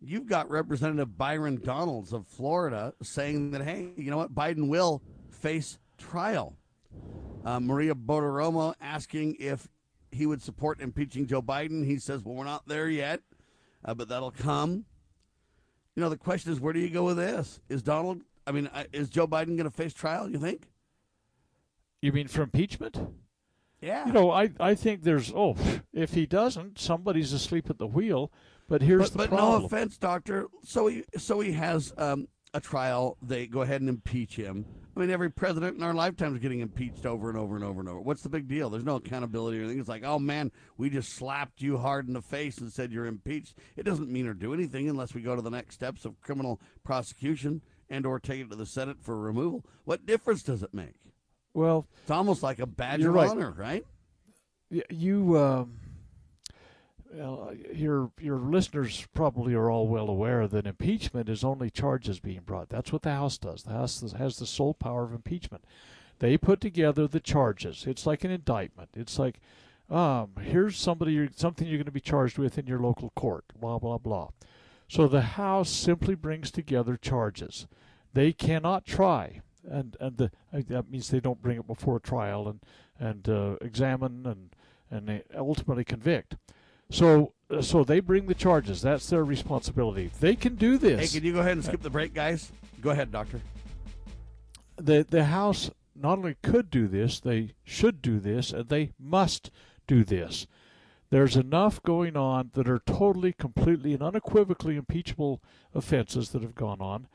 you've 0.00 0.26
got 0.26 0.50
Representative 0.50 1.16
Byron 1.16 1.61
Donalds 1.62 2.12
of 2.12 2.26
Florida 2.26 2.94
saying 3.02 3.52
that, 3.52 3.62
hey, 3.62 3.90
you 3.97 4.11
know 4.11 4.16
what? 4.16 4.35
Biden 4.35 4.68
will 4.68 5.02
face 5.30 5.78
trial. 5.99 6.56
Uh, 7.45 7.61
Maria 7.61 7.95
Bartiromo 7.95 8.75
asking 8.81 9.37
if 9.39 9.69
he 10.11 10.27
would 10.27 10.43
support 10.43 10.81
impeaching 10.81 11.27
Joe 11.27 11.43
Biden. 11.43 11.85
He 11.85 11.99
says, 11.99 12.25
"Well, 12.25 12.35
we're 12.35 12.45
not 12.45 12.67
there 12.67 12.89
yet, 12.89 13.21
uh, 13.85 13.95
but 13.95 14.09
that'll 14.09 14.31
come." 14.31 14.87
You 15.95 16.03
know, 16.03 16.09
the 16.09 16.17
question 16.17 16.53
is, 16.53 16.61
where 16.61 16.73
do 16.73 16.81
you 16.81 16.91
go 16.91 17.05
with 17.05 17.17
this? 17.17 17.61
Is 17.69 17.83
Donald? 17.83 18.23
I 18.47 18.53
mean, 18.53 18.69
uh, 18.69 18.85
is 18.93 19.09
Joe 19.09 19.27
Biden 19.27 19.57
going 19.57 19.65
to 19.65 19.71
face 19.71 19.95
trial? 19.95 20.29
You 20.29 20.39
think? 20.39 20.69
You 22.03 22.13
mean 22.13 22.29
for 22.29 22.43
impeachment? 22.43 22.99
Yeah. 23.81 24.07
You 24.07 24.13
know, 24.13 24.31
I, 24.31 24.51
I 24.59 24.75
think 24.75 25.03
there's 25.03 25.33
oh, 25.35 25.57
if 25.93 26.15
he 26.15 26.27
doesn't, 26.27 26.79
somebody's 26.79 27.33
asleep 27.33 27.69
at 27.69 27.79
the 27.79 27.87
wheel. 27.87 28.33
But 28.69 28.81
here's 28.81 29.11
but, 29.11 29.13
the 29.13 29.19
but 29.19 29.29
problem. 29.29 29.61
no 29.61 29.67
offense, 29.67 29.99
doctor. 29.99 30.47
So 30.65 30.87
he 30.87 31.05
so 31.17 31.41
he 31.41 31.53
has 31.53 31.93
um, 31.99 32.29
a 32.55 32.61
trial. 32.61 33.19
They 33.21 33.47
go 33.47 33.61
ahead 33.63 33.81
and 33.81 33.91
impeach 33.91 34.37
him. 34.37 34.65
I 34.97 35.01
mean, 35.01 35.11
every 35.11 35.31
president 35.31 35.77
in 35.77 35.83
our 35.83 35.93
lifetime 35.93 36.35
is 36.35 36.41
getting 36.41 36.61
impeached 36.61 37.05
over 37.05 37.29
and 37.29 37.37
over 37.37 37.57
and 37.57 37.65
over 37.65 37.81
and 37.81 37.89
over. 37.89 38.01
What's 38.01 38.23
the 38.23 38.29
big 38.29 38.47
deal? 38.47 38.71
There's 38.71 38.85
no 38.85 38.97
accountability 38.97 39.59
or 39.59 39.63
anything. 39.63 39.81
It's 39.81 39.89
like, 39.89 40.05
oh 40.05 40.21
man, 40.21 40.53
we 40.79 40.89
just 40.89 41.13
slapped 41.13 41.61
you 41.61 41.77
hard 41.79 42.07
in 42.07 42.15
the 42.15 42.23
face 42.23 42.59
and 42.59 42.73
said 42.73 42.93
you're 42.93 43.07
impeached. 43.07 43.59
It 43.77 43.83
doesn't 43.83 44.11
mean 44.11 44.29
or 44.29 44.35
do 44.35 44.55
anything 44.55 44.89
unless 44.89 45.13
we 45.13 45.21
go 45.21 45.35
to 45.35 45.43
the 45.43 45.51
next 45.51 45.75
steps 45.75 46.05
of 46.05 46.21
criminal 46.21 46.61
prosecution 46.85 47.61
and 47.91 48.07
or 48.07 48.21
take 48.21 48.41
it 48.41 48.51
to 48.51 48.57
the 48.57 48.67
Senate 48.67 48.99
for 49.03 49.19
removal. 49.19 49.67
What 49.85 50.07
difference 50.07 50.45
does 50.45 50.63
it 50.63 50.73
make? 50.73 50.95
Well, 51.55 51.87
it's 52.03 52.11
almost 52.11 52.43
like 52.43 52.61
a 52.61 52.67
badge 52.67 53.03
of 53.03 53.15
right. 53.15 53.29
honor, 53.29 53.51
right? 53.51 53.85
You, 54.91 55.39
um, 55.39 55.79
well, 57.16 57.52
your 57.73 58.11
your 58.21 58.38
listeners 58.38 59.06
probably 59.14 59.54
are 59.54 59.71
all 59.71 59.87
well 59.87 60.09
aware 60.09 60.47
that 60.49 60.66
impeachment 60.66 61.28
is 61.28 61.44
only 61.44 61.71
charges 61.71 62.21
being 62.21 62.40
brought. 62.44 62.68
That's 62.68 62.92
what 62.92 63.02
the 63.02 63.12
House 63.12 63.38
does. 63.38 63.62
The 63.62 63.73
House 63.73 64.12
has 64.16 64.38
the 64.38 64.47
sole 64.47 64.75
power 64.75 65.04
of 65.04 65.12
impeachment. 65.12 65.64
They 66.18 66.37
put 66.37 66.61
together 66.61 67.06
the 67.06 67.21
charges. 67.21 67.85
It's 67.87 68.06
like 68.06 68.25
an 68.25 68.30
indictment. 68.30 68.90
It's 68.94 69.18
like, 69.18 69.40
um, 69.90 70.33
here's 70.40 70.76
somebody, 70.76 71.28
something 71.35 71.66
you're 71.66 71.78
going 71.78 71.87
to 71.87 71.92
be 71.92 72.00
charged 72.00 72.38
with 72.38 72.59
in 72.59 72.66
your 72.66 72.78
local 72.78 73.11
court. 73.11 73.44
Blah 73.59 73.78
blah 73.78 73.99
blah. 73.99 74.28
So 74.88 75.09
the 75.09 75.23
House 75.23 75.71
simply 75.71 76.14
brings 76.14 76.50
together 76.50 76.97
charges. 76.97 77.66
They 78.12 78.33
cannot 78.33 78.87
try, 78.87 79.40
and 79.68 79.97
and 80.00 80.16
the, 80.16 80.30
that 80.52 80.90
means 80.90 81.09
they 81.09 81.21
don't 81.21 81.42
bring 81.42 81.59
it 81.59 81.66
before 81.66 82.00
trial 82.00 82.49
and 82.49 82.61
and 82.99 83.28
uh, 83.28 83.56
examine 83.61 84.26
and 84.26 84.50
and 84.90 85.23
ultimately 85.37 85.85
convict. 85.85 86.37
So 86.91 87.33
uh, 87.50 87.61
so 87.62 87.85
they 87.85 88.00
bring 88.00 88.26
the 88.26 88.35
charges. 88.35 88.83
That's 88.83 89.09
their 89.11 89.25
responsibility. 89.25 90.11
They 90.21 90.37
can 90.37 90.55
do 90.57 90.79
this. 90.79 91.12
Hey, 91.12 91.19
can 91.19 91.26
you 91.26 91.33
go 91.35 91.41
ahead 91.41 91.53
and 91.53 91.64
skip 91.64 91.83
the 91.83 91.91
break, 91.91 92.14
guys? 92.14 92.50
Go 92.81 92.91
ahead, 92.91 93.11
doctor. 93.12 93.41
the 94.76 95.07
the 95.09 95.25
House 95.25 95.71
not 95.95 96.19
only 96.19 96.37
could 96.43 96.71
do 96.71 96.88
this, 96.88 97.21
they 97.21 97.55
should 97.62 98.03
do 98.03 98.19
this, 98.19 98.53
and 98.53 98.69
they 98.69 98.93
must 98.99 99.50
do 99.87 100.05
this. 100.05 100.47
There's 101.11 101.37
enough 101.37 101.81
going 101.83 102.17
on 102.17 102.50
that 102.55 102.69
are 102.69 102.81
totally, 102.85 103.33
completely, 103.33 103.93
and 103.93 104.03
unequivocally 104.03 104.75
impeachable 104.76 105.41
offenses 105.73 106.31
that 106.31 106.43
have 106.43 106.57
gone 106.57 106.81
on. 106.81 107.07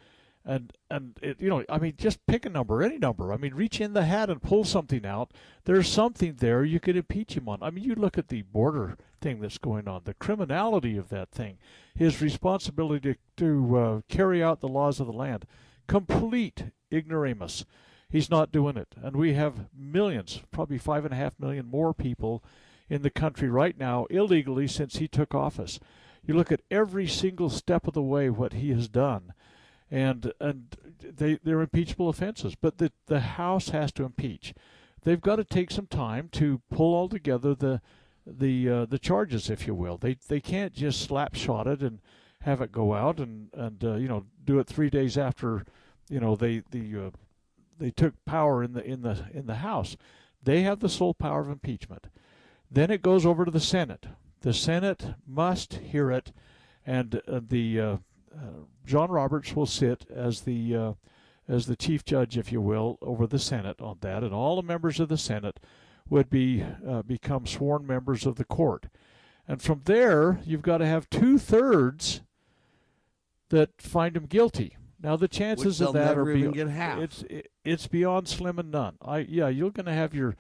And 0.46 0.74
and 0.89 1.19
it, 1.22 1.41
you 1.41 1.50
know, 1.50 1.63
I 1.69 1.77
mean, 1.77 1.93
just 1.98 2.25
pick 2.25 2.46
a 2.46 2.50
number, 2.50 2.81
any 2.81 2.98
number. 2.98 3.34
I 3.34 3.38
mean, 3.38 3.53
reach 3.53 3.81
in 3.81 3.93
the 3.93 4.05
hat 4.05 4.29
and 4.29 4.41
pull 4.41 4.63
something 4.63 5.05
out. 5.05 5.31
There's 5.65 5.88
something 5.88 6.36
there 6.36 6.63
you 6.63 6.79
could 6.79 6.96
impeach 6.96 7.36
him 7.36 7.50
on. 7.50 7.62
I 7.62 7.69
mean, 7.69 7.84
you 7.84 7.93
look 7.93 8.17
at 8.17 8.29
the 8.29 8.41
border 8.43 8.98
thing 9.22 9.41
that's 9.41 9.58
going 9.58 9.88
on, 9.88 10.01
the 10.05 10.13
criminality 10.13 10.98
of 10.98 11.10
that 11.10 11.31
thing, 11.31 11.58
his 11.93 12.22
responsibility 12.22 13.13
to 13.13 13.19
to 13.38 13.77
uh, 13.77 14.01
carry 14.08 14.41
out 14.41 14.62
the 14.62 14.67
laws 14.67 15.00
of 15.00 15.08
the 15.08 15.13
land, 15.13 15.46
complete 15.88 16.65
ignoramus. 16.91 17.65
He's 18.10 18.29
not 18.29 18.51
doing 18.51 18.75
it, 18.75 18.96
and 19.03 19.15
we 19.15 19.34
have 19.34 19.67
millions, 19.77 20.41
probably 20.51 20.79
five 20.79 21.05
and 21.05 21.13
a 21.13 21.17
half 21.17 21.39
million 21.39 21.67
more 21.67 21.93
people 21.93 22.43
in 22.89 23.03
the 23.03 23.12
country 23.12 23.50
right 23.50 23.77
now 23.77 24.05
illegally 24.05 24.67
since 24.67 24.98
he 24.98 25.08
took 25.08 25.36
office. 25.36 25.79
You 26.25 26.34
look 26.34 26.51
at 26.51 26.62
every 26.72 27.08
single 27.08 27.50
step 27.50 27.88
of 27.88 27.93
the 27.93 28.01
way 28.01 28.29
what 28.29 28.53
he 28.53 28.72
has 28.72 28.88
done, 28.88 29.34
and 29.91 30.34
and 30.39 30.75
they 31.01 31.39
they're 31.43 31.62
impeachable 31.62 32.10
offenses. 32.10 32.55
But 32.55 32.77
the 32.77 32.91
the 33.08 33.22
House 33.22 33.69
has 33.69 33.91
to 33.93 34.03
impeach. 34.03 34.53
They've 35.03 35.22
got 35.22 35.38
to 35.38 35.43
take 35.43 35.72
some 35.72 35.88
time 35.88 36.29
to 36.34 36.62
pull 36.69 36.93
all 36.93 37.10
together 37.10 37.55
the 37.55 37.81
the 38.25 38.69
uh, 38.69 38.86
the 38.86 39.00
charges, 39.00 39.50
if 39.50 39.65
you 39.67 39.74
will. 39.74 39.98
They 39.98 40.17
they 40.27 40.39
can't 40.39 40.74
just 40.74 41.01
slap 41.01 41.36
shot 41.36 41.67
it 41.67 41.81
and 41.81 42.00
have 42.41 42.62
it 42.62 42.72
go 42.72 42.93
out 42.93 43.19
and 43.19 43.50
and 43.53 43.84
uh, 43.84 43.96
you 43.96 44.08
know 44.08 44.25
do 44.43 44.60
it 44.60 44.67
three 44.67 44.89
days 44.89 45.17
after 45.17 45.65
you 46.10 46.19
know 46.19 46.36
they 46.36 46.63
the 46.72 47.08
uh, 47.08 47.10
they 47.77 47.91
took 47.91 48.13
power 48.25 48.63
in 48.63 48.74
the 48.74 48.84
in 48.84 49.01
the 49.01 49.25
in 49.34 49.48
the 49.48 49.55
House. 49.55 49.98
They 50.41 50.62
have 50.62 50.79
the 50.79 50.89
sole 50.89 51.13
power 51.13 51.41
of 51.41 51.50
impeachment. 51.50 52.08
Then 52.72 52.91
it 52.91 53.01
goes 53.01 53.25
over 53.25 53.46
to 53.46 53.51
the 53.51 53.60
Senate. 53.60 54.05
The 54.41 54.53
Senate 54.53 55.15
must 55.27 55.75
hear 55.75 56.12
it, 56.12 56.31
and 56.86 57.22
uh, 57.27 57.41
the 57.46 57.79
uh, 57.79 57.98
John 58.86 59.10
Roberts 59.12 59.55
will 59.55 59.65
sit 59.65 60.05
as 60.10 60.41
the 60.41 60.75
uh, 60.75 60.93
as 61.48 61.65
the 61.65 61.75
chief 61.75 62.05
judge, 62.05 62.38
if 62.38 62.51
you 62.51 62.62
will, 62.62 62.98
over 63.01 63.25
the 63.25 63.39
Senate 63.39 63.81
on 63.81 63.98
that, 64.01 64.24
and 64.24 64.34
all 64.34 64.55
the 64.55 64.67
members 64.67 65.00
of 65.00 65.10
the 65.10 65.17
Senate 65.17 65.60
would 66.10 66.29
be 66.29 66.63
uh, 66.88 67.01
become 67.01 67.46
sworn 67.46 67.86
members 67.86 68.25
of 68.25 68.36
the 68.36 68.46
court. 68.46 68.88
And 69.48 69.62
from 69.62 69.81
there, 69.86 70.39
you've 70.46 70.62
got 70.62 70.77
to 70.77 70.86
have 70.86 71.10
two 71.10 71.38
thirds 71.39 72.22
that 73.50 73.81
find 73.81 74.15
him 74.15 74.25
guilty. 74.25 74.77
Now 75.01 75.15
the 75.15 75.27
chances 75.27 75.81
of 75.81 75.93
that 75.93 76.17
are 76.17 76.29
even 76.31 76.51
be- 76.51 76.58
get 76.58 76.67
half. 76.67 77.00
It's 77.00 77.24
it, 77.24 77.51
it's 77.63 77.88
beyond 77.88 78.27
slim 78.27 78.60
and 78.60 78.69
none. 78.72 78.98
I 79.01 79.19
yeah, 79.19 79.48
you're 79.48 79.72
going 79.72 79.86
to 79.86 79.93
have 79.93 80.13
your, 80.13 80.36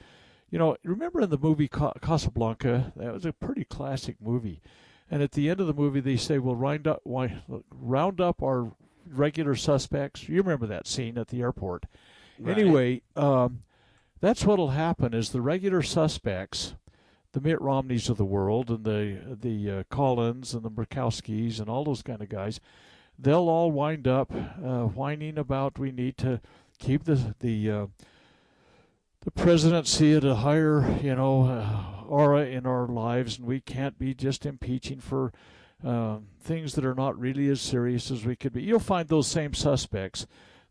you 0.49 0.59
know, 0.59 0.75
remember 0.83 1.21
in 1.21 1.29
the 1.29 1.37
movie 1.37 1.67
Ca- 1.67 1.93
Casablanca? 2.01 2.93
That 2.95 3.13
was 3.13 3.25
a 3.25 3.33
pretty 3.33 3.63
classic 3.63 4.17
movie. 4.21 4.61
And 5.11 5.23
at 5.23 5.31
the 5.31 5.49
end 5.49 5.59
of 5.59 5.67
the 5.67 5.73
movie, 5.73 5.99
they 5.99 6.17
say, 6.17 6.37
"We'll 6.37 6.55
round 6.55 6.87
up, 6.87 7.01
round 7.05 8.21
up 8.21 8.43
our 8.43 8.71
regular 9.07 9.55
suspects." 9.55 10.29
You 10.29 10.37
remember 10.41 10.67
that 10.67 10.87
scene 10.87 11.17
at 11.17 11.29
the 11.29 11.41
airport? 11.41 11.85
Right. 12.37 12.57
Anyway, 12.57 13.01
um, 13.15 13.63
that's 14.21 14.45
what'll 14.45 14.69
happen: 14.69 15.13
is 15.13 15.31
the 15.31 15.41
regular 15.41 15.81
suspects, 15.81 16.75
the 17.31 17.41
Mitt 17.41 17.59
Romneys 17.61 18.09
of 18.09 18.17
the 18.17 18.25
world, 18.25 18.69
and 18.69 18.83
the 18.83 19.37
the 19.41 19.71
uh, 19.71 19.83
Collins 19.89 20.53
and 20.53 20.63
the 20.63 20.71
Murkowskis 20.71 21.59
and 21.59 21.69
all 21.69 21.83
those 21.83 22.03
kind 22.03 22.21
of 22.21 22.29
guys, 22.29 22.59
they'll 23.17 23.49
all 23.49 23.71
wind 23.71 24.07
up 24.07 24.31
uh, 24.31 24.85
whining 24.85 25.37
about 25.37 25.79
we 25.79 25.91
need 25.91 26.17
to 26.17 26.39
keep 26.77 27.05
the 27.05 27.35
the 27.39 27.71
uh, 27.71 27.87
the 29.35 29.41
presidency 29.43 30.13
at 30.13 30.23
a 30.23 30.35
higher 30.35 30.97
you 31.03 31.15
know 31.15 31.43
uh, 31.43 32.03
aura 32.07 32.45
in 32.45 32.65
our 32.65 32.87
lives, 32.87 33.37
and 33.37 33.45
we 33.45 33.59
can't 33.59 33.99
be 33.99 34.13
just 34.13 34.45
impeaching 34.45 34.99
for 34.99 35.31
um, 35.83 36.27
things 36.41 36.73
that 36.73 36.85
are 36.85 36.95
not 36.95 37.19
really 37.19 37.47
as 37.47 37.61
serious 37.61 38.09
as 38.09 38.25
we 38.25 38.35
could 38.35 38.53
be. 38.53 38.63
You'll 38.63 38.79
find 38.79 39.07
those 39.07 39.27
same 39.27 39.53
suspects 39.53 40.25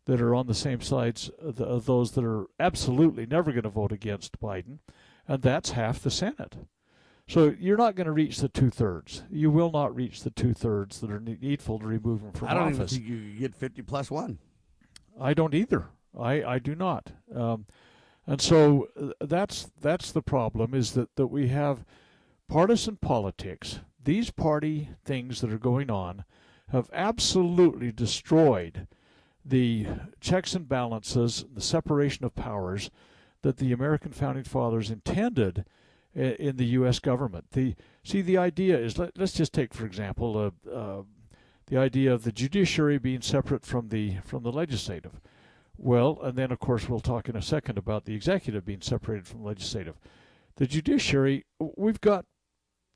that 0.07 0.21
are 0.21 0.35
on 0.35 0.47
the 0.47 0.55
same 0.55 0.81
sides 0.81 1.31
of, 1.41 1.57
the, 1.57 1.65
of 1.65 1.87
those 1.87 2.12
that 2.12 2.25
are 2.25 2.47
absolutely 2.59 3.27
never 3.27 3.53
going 3.53 3.62
to 3.62 3.69
vote 3.69 3.93
against 3.93 4.41
Biden, 4.41 4.79
and 5.29 5.43
that's 5.43 5.71
half 5.71 6.00
the 6.00 6.11
Senate. 6.11 6.57
So 7.29 7.55
you're 7.61 7.77
not 7.77 7.95
going 7.95 8.07
to 8.07 8.12
reach 8.12 8.38
the 8.38 8.49
two 8.49 8.71
thirds. 8.71 9.23
You 9.31 9.50
will 9.50 9.71
not 9.71 9.95
reach 9.95 10.23
the 10.23 10.31
two 10.31 10.55
thirds 10.55 11.00
that 11.00 11.11
are 11.11 11.21
needful 11.21 11.79
to 11.79 11.87
remove 11.87 12.23
him 12.23 12.33
from 12.33 12.49
office. 12.49 12.57
I 12.57 12.59
don't 12.59 12.69
even 12.71 12.81
office. 12.81 12.93
think 12.95 13.07
you 13.07 13.38
get 13.38 13.55
fifty 13.55 13.83
plus 13.83 14.11
one. 14.11 14.38
I 15.21 15.35
don't 15.35 15.55
either. 15.55 15.87
I, 16.19 16.43
I 16.43 16.59
do 16.59 16.75
not. 16.75 17.12
Um, 17.33 17.67
and 18.29 18.43
so 18.43 18.89
uh, 19.01 19.27
that's 19.27 19.71
that's 19.81 20.13
the 20.13 20.23
problem 20.23 20.75
is 20.75 20.93
that, 20.93 21.17
that 21.17 21.29
we 21.29 21.49
have 21.49 21.87
partisan 22.47 22.97
politics. 22.97 23.81
These 24.05 24.31
party 24.31 24.91
things 25.03 25.41
that 25.41 25.53
are 25.53 25.59
going 25.59 25.91
on 25.91 26.25
have 26.71 26.91
absolutely 26.93 27.91
destroyed 27.91 28.87
the 29.45 29.87
checks 30.21 30.55
and 30.55 30.69
balances, 30.69 31.47
the 31.55 31.63
separation 31.63 32.27
of 32.27 32.35
powers 32.35 32.91
that 33.41 33.57
the 33.57 33.73
American 33.73 34.13
founding 34.13 34.45
fathers 34.45 34.91
intended 34.91 35.65
in 36.15 36.57
the 36.57 36.67
U.S. 36.67 36.99
government. 36.99 37.47
The 37.53 37.77
see 38.03 38.21
the 38.21 38.37
idea 38.37 38.79
is 38.79 38.99
let, 38.99 39.17
let's 39.17 39.33
just 39.33 39.55
take 39.55 39.73
for 39.73 39.87
example 39.87 40.37
uh, 40.37 40.71
uh, 40.71 41.03
the 41.67 41.79
idea 41.79 42.13
of 42.13 42.25
the 42.25 42.33
judiciary 42.33 42.99
being 42.99 43.23
separate 43.23 43.65
from 43.65 43.89
the 43.89 44.17
from 44.23 44.43
the 44.43 44.53
legislative. 44.53 45.21
Well, 45.79 46.19
and 46.23 46.37
then 46.37 46.51
of 46.51 46.59
course 46.59 46.89
we'll 46.89 47.01
talk 47.01 47.29
in 47.29 47.37
a 47.37 47.43
second 47.43 47.79
about 47.79 48.05
the 48.05 48.15
executive 48.15 48.67
being 48.67 48.83
separated 48.83 49.27
from 49.27 49.45
legislative. 49.45 49.97
The 50.57 50.67
judiciary, 50.67 51.47
we've 51.59 52.01
got 52.01 52.27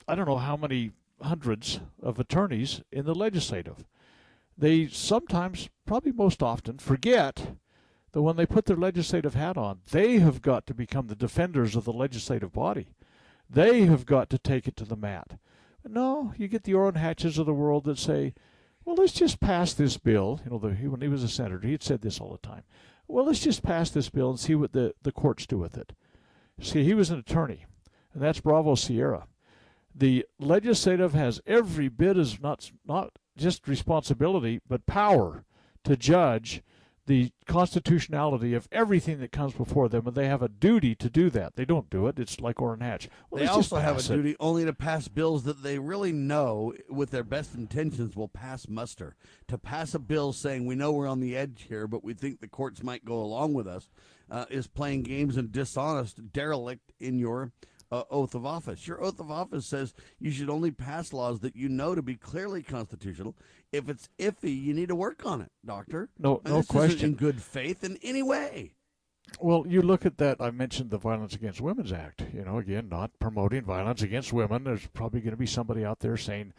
I 0.08 0.16
don't 0.16 0.26
know 0.26 0.38
how 0.38 0.56
many 0.56 0.90
hundreds 1.20 1.80
of 2.02 2.18
attorneys 2.18 2.82
in 2.90 3.04
the 3.04 3.14
legislative. 3.14 3.84
They 4.58 4.88
sometimes, 4.88 5.68
probably 5.86 6.12
most 6.12 6.42
often, 6.42 6.78
forget 6.78 7.56
that 8.12 8.22
when 8.22 8.36
they 8.36 8.46
put 8.46 8.66
their 8.66 8.76
legislative 8.76 9.34
hat 9.34 9.56
on, 9.56 9.80
they 9.90 10.18
have 10.18 10.42
got 10.42 10.66
to 10.66 10.74
become 10.74 11.06
the 11.06 11.14
defenders 11.14 11.74
of 11.76 11.84
the 11.84 11.92
legislative 11.92 12.52
body. 12.52 12.88
They 13.48 13.82
have 13.82 14.06
got 14.06 14.28
to 14.30 14.38
take 14.38 14.66
it 14.66 14.76
to 14.76 14.84
the 14.84 14.96
mat. 14.96 15.38
No, 15.88 16.32
you 16.36 16.48
get 16.48 16.64
the 16.64 16.74
Orrin 16.74 16.96
Hatches 16.96 17.38
of 17.38 17.46
the 17.46 17.54
world 17.54 17.84
that 17.84 17.98
say, 17.98 18.34
well, 18.84 18.96
let's 18.96 19.12
just 19.12 19.40
pass 19.40 19.72
this 19.72 19.96
bill. 19.96 20.40
You 20.44 20.50
know, 20.50 20.58
the, 20.58 20.74
he, 20.74 20.88
when 20.88 21.00
he 21.00 21.08
was 21.08 21.22
a 21.22 21.28
senator, 21.28 21.60
he 21.60 21.72
had 21.72 21.82
said 21.82 22.02
this 22.02 22.20
all 22.20 22.32
the 22.32 22.46
time. 22.46 22.62
Well, 23.08 23.26
let's 23.26 23.40
just 23.40 23.62
pass 23.62 23.90
this 23.90 24.08
bill 24.08 24.30
and 24.30 24.40
see 24.40 24.54
what 24.54 24.72
the, 24.72 24.94
the 25.02 25.12
courts 25.12 25.46
do 25.46 25.58
with 25.58 25.76
it. 25.76 25.92
See, 26.60 26.84
he 26.84 26.94
was 26.94 27.10
an 27.10 27.18
attorney. 27.18 27.66
and 28.14 28.22
that's 28.22 28.40
Bravo 28.40 28.74
Sierra. 28.74 29.26
The 29.94 30.24
legislative 30.38 31.12
has 31.12 31.40
every 31.46 31.88
bit 31.88 32.16
as 32.16 32.40
not 32.40 32.70
not 32.86 33.12
just 33.36 33.68
responsibility 33.68 34.60
but 34.66 34.86
power 34.86 35.44
to 35.84 35.96
judge 35.96 36.62
the 37.06 37.32
constitutionality 37.46 38.54
of 38.54 38.68
everything 38.70 39.18
that 39.18 39.32
comes 39.32 39.54
before 39.54 39.88
them, 39.88 40.06
and 40.06 40.14
they 40.14 40.28
have 40.28 40.42
a 40.42 40.48
duty 40.48 40.94
to 40.94 41.10
do 41.10 41.30
that. 41.30 41.56
They 41.56 41.64
don't 41.64 41.90
do 41.90 42.06
it. 42.06 42.18
It's 42.18 42.40
like 42.40 42.60
Orrin 42.60 42.80
Hatch. 42.80 43.08
Well, 43.30 43.42
they 43.42 43.48
also 43.48 43.76
have 43.76 43.96
a 43.96 43.98
it. 43.98 44.16
duty 44.16 44.36
only 44.38 44.64
to 44.64 44.72
pass 44.72 45.08
bills 45.08 45.42
that 45.44 45.62
they 45.62 45.78
really 45.78 46.12
know, 46.12 46.74
with 46.88 47.10
their 47.10 47.24
best 47.24 47.54
intentions, 47.54 48.14
will 48.14 48.28
pass 48.28 48.68
muster. 48.68 49.16
To 49.48 49.58
pass 49.58 49.94
a 49.94 49.98
bill 49.98 50.32
saying 50.32 50.64
we 50.66 50.76
know 50.76 50.92
we're 50.92 51.08
on 51.08 51.20
the 51.20 51.36
edge 51.36 51.66
here, 51.68 51.86
but 51.86 52.04
we 52.04 52.14
think 52.14 52.40
the 52.40 52.48
courts 52.48 52.82
might 52.82 53.04
go 53.04 53.20
along 53.20 53.54
with 53.54 53.66
us, 53.66 53.90
uh, 54.30 54.44
is 54.48 54.68
playing 54.68 55.02
games 55.02 55.36
and 55.36 55.50
dishonest, 55.50 56.32
derelict 56.32 56.92
in 57.00 57.18
your 57.18 57.52
uh, 57.92 58.04
oath 58.10 58.34
of 58.34 58.46
office. 58.46 58.88
Your 58.88 59.00
oath 59.04 59.20
of 59.20 59.30
office 59.30 59.66
says 59.66 59.92
you 60.18 60.30
should 60.30 60.48
only 60.48 60.70
pass 60.70 61.12
laws 61.12 61.40
that 61.40 61.54
you 61.54 61.68
know 61.68 61.94
to 61.94 62.02
be 62.02 62.16
clearly 62.16 62.62
constitutional. 62.62 63.36
If 63.70 63.88
it's 63.88 64.08
iffy, 64.18 64.60
you 64.60 64.72
need 64.72 64.88
to 64.88 64.94
work 64.94 65.26
on 65.26 65.42
it, 65.42 65.52
doctor. 65.64 66.08
No, 66.18 66.40
and 66.44 66.54
no 66.54 66.62
question. 66.62 67.10
in 67.10 67.16
good 67.16 67.42
faith 67.42 67.84
in 67.84 67.98
any 68.02 68.22
way. 68.22 68.72
Well, 69.40 69.64
you 69.68 69.82
look 69.82 70.04
at 70.04 70.18
that. 70.18 70.38
I 70.40 70.50
mentioned 70.50 70.90
the 70.90 70.98
Violence 70.98 71.34
Against 71.34 71.60
Women's 71.60 71.92
Act. 71.92 72.24
You 72.34 72.44
know, 72.44 72.58
again, 72.58 72.88
not 72.88 73.12
promoting 73.20 73.62
violence 73.62 74.02
against 74.02 74.32
women. 74.32 74.64
There's 74.64 74.86
probably 74.88 75.20
going 75.20 75.32
to 75.32 75.36
be 75.36 75.46
somebody 75.46 75.84
out 75.84 76.00
there 76.00 76.16
saying 76.16 76.52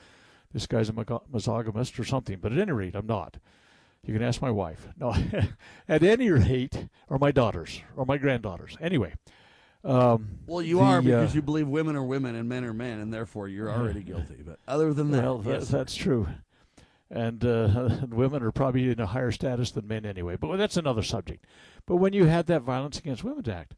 this 0.54 0.68
guy's 0.68 0.90
a 0.90 1.22
misogynist 1.32 2.00
or 2.00 2.04
something. 2.04 2.40
But 2.40 2.54
at 2.54 2.60
any 2.60 2.72
rate, 2.72 2.96
I'm 2.96 3.08
not. 3.08 3.38
You 4.06 4.14
can 4.14 4.24
ask 4.24 4.42
my 4.42 4.52
wife. 4.52 4.88
No, 4.98 5.16
at 5.90 6.04
any 6.04 6.30
rate, 6.30 6.88
or 7.10 7.18
my 7.18 7.32
daughters, 7.32 7.82
or 7.96 8.06
my 8.06 8.18
granddaughters. 8.18 8.78
Anyway, 8.82 9.14
um, 9.84 10.40
well, 10.48 10.62
you 10.62 10.78
the, 10.78 10.84
are 10.84 11.02
because 11.02 11.32
uh, 11.32 11.36
you 11.36 11.42
believe 11.42 11.68
women 11.68 11.96
are 11.96 12.04
women 12.04 12.36
and 12.36 12.48
men 12.48 12.64
are 12.64 12.74
men, 12.74 13.00
and 13.00 13.14
therefore 13.14 13.48
you're 13.48 13.70
already 13.70 14.02
guilty. 14.02 14.42
But 14.46 14.60
other 14.68 14.94
than 14.94 15.12
that, 15.12 15.24
well, 15.24 15.44
yes. 15.46 15.68
that's 15.68 15.96
true. 15.96 16.28
And, 17.10 17.46
uh, 17.46 17.98
women 18.10 18.42
are 18.42 18.52
probably 18.52 18.90
in 18.90 19.00
a 19.00 19.06
higher 19.06 19.32
status 19.32 19.72
than 19.72 19.88
men 19.88 20.06
anyway. 20.06 20.36
But 20.36 20.56
that's 20.58 20.78
another 20.78 21.04
subject. 21.04 21.46
But 21.86 21.98
when 21.98 22.14
you 22.14 22.26
had 22.26 22.48
that 22.48 22.64
Violence 22.64 22.98
Against 22.98 23.24
Women 23.24 23.48
Act, 23.50 23.76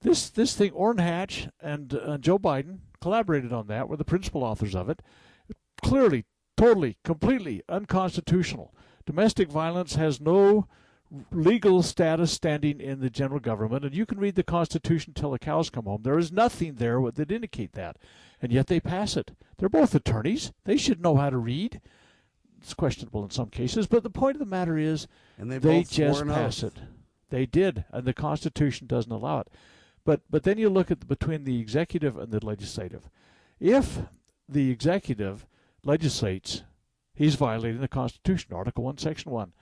this 0.00 0.30
this 0.30 0.54
thing, 0.54 0.70
Orrin 0.72 0.98
Hatch 0.98 1.48
and 1.60 1.94
uh, 1.94 2.18
Joe 2.18 2.38
Biden 2.38 2.80
collaborated 3.00 3.52
on 3.52 3.66
that. 3.66 3.88
Were 3.88 3.96
the 3.96 4.04
principal 4.04 4.44
authors 4.44 4.74
of 4.74 4.88
it. 4.88 5.02
Clearly, 5.82 6.24
totally, 6.56 6.98
completely 7.04 7.62
unconstitutional. 7.68 8.74
Domestic 9.06 9.50
violence 9.50 9.94
has 9.94 10.20
no 10.20 10.68
legal 11.30 11.82
status 11.82 12.32
standing 12.32 12.80
in 12.80 13.00
the 13.00 13.10
general 13.10 13.40
government, 13.40 13.84
and 13.84 13.94
you 13.94 14.06
can 14.06 14.18
read 14.18 14.34
the 14.34 14.42
Constitution 14.42 15.14
till 15.14 15.30
the 15.30 15.38
cows 15.38 15.70
come 15.70 15.84
home. 15.84 16.02
There 16.02 16.18
is 16.18 16.32
nothing 16.32 16.74
there 16.74 17.00
that 17.10 17.32
indicate 17.32 17.72
that, 17.72 17.96
and 18.42 18.52
yet 18.52 18.66
they 18.66 18.80
pass 18.80 19.16
it. 19.16 19.32
They're 19.56 19.68
both 19.68 19.94
attorneys; 19.94 20.52
they 20.64 20.76
should 20.76 21.00
know 21.00 21.16
how 21.16 21.30
to 21.30 21.38
read. 21.38 21.80
It's 22.60 22.74
questionable 22.74 23.24
in 23.24 23.30
some 23.30 23.50
cases, 23.50 23.86
but 23.86 24.02
the 24.02 24.10
point 24.10 24.36
of 24.36 24.40
the 24.40 24.46
matter 24.46 24.76
is, 24.76 25.06
and 25.38 25.50
they, 25.50 25.58
they 25.58 25.84
just 25.84 26.26
pass 26.26 26.62
it. 26.62 26.74
They 27.30 27.46
did, 27.46 27.84
and 27.90 28.04
the 28.04 28.14
Constitution 28.14 28.86
doesn't 28.86 29.12
allow 29.12 29.40
it. 29.40 29.48
But 30.04 30.22
but 30.28 30.42
then 30.42 30.58
you 30.58 30.68
look 30.68 30.90
at 30.90 31.00
the, 31.00 31.06
between 31.06 31.44
the 31.44 31.60
executive 31.60 32.18
and 32.18 32.32
the 32.32 32.44
legislative. 32.44 33.08
If 33.60 34.00
the 34.48 34.70
executive 34.70 35.46
legislates, 35.84 36.64
he's 37.14 37.34
violating 37.34 37.80
the 37.80 37.88
Constitution, 37.88 38.54
Article 38.54 38.84
One, 38.84 38.98
Section 38.98 39.30
One 39.30 39.52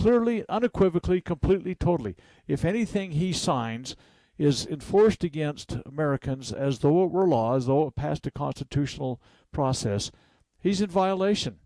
clearly, 0.00 0.44
unequivocally, 0.48 1.20
completely, 1.20 1.74
totally. 1.74 2.16
If 2.48 2.64
anything 2.64 3.12
he 3.12 3.34
signs 3.34 3.96
is 4.38 4.66
enforced 4.66 5.22
against 5.22 5.76
Americans 5.84 6.52
as 6.52 6.78
though 6.78 7.04
it 7.04 7.10
were 7.10 7.26
law, 7.26 7.54
as 7.54 7.66
though 7.66 7.86
it 7.86 7.96
passed 7.96 8.26
a 8.26 8.30
constitutional 8.30 9.20
process, 9.52 10.10
he's 10.58 10.80
in 10.80 10.88
violation. 10.88 11.58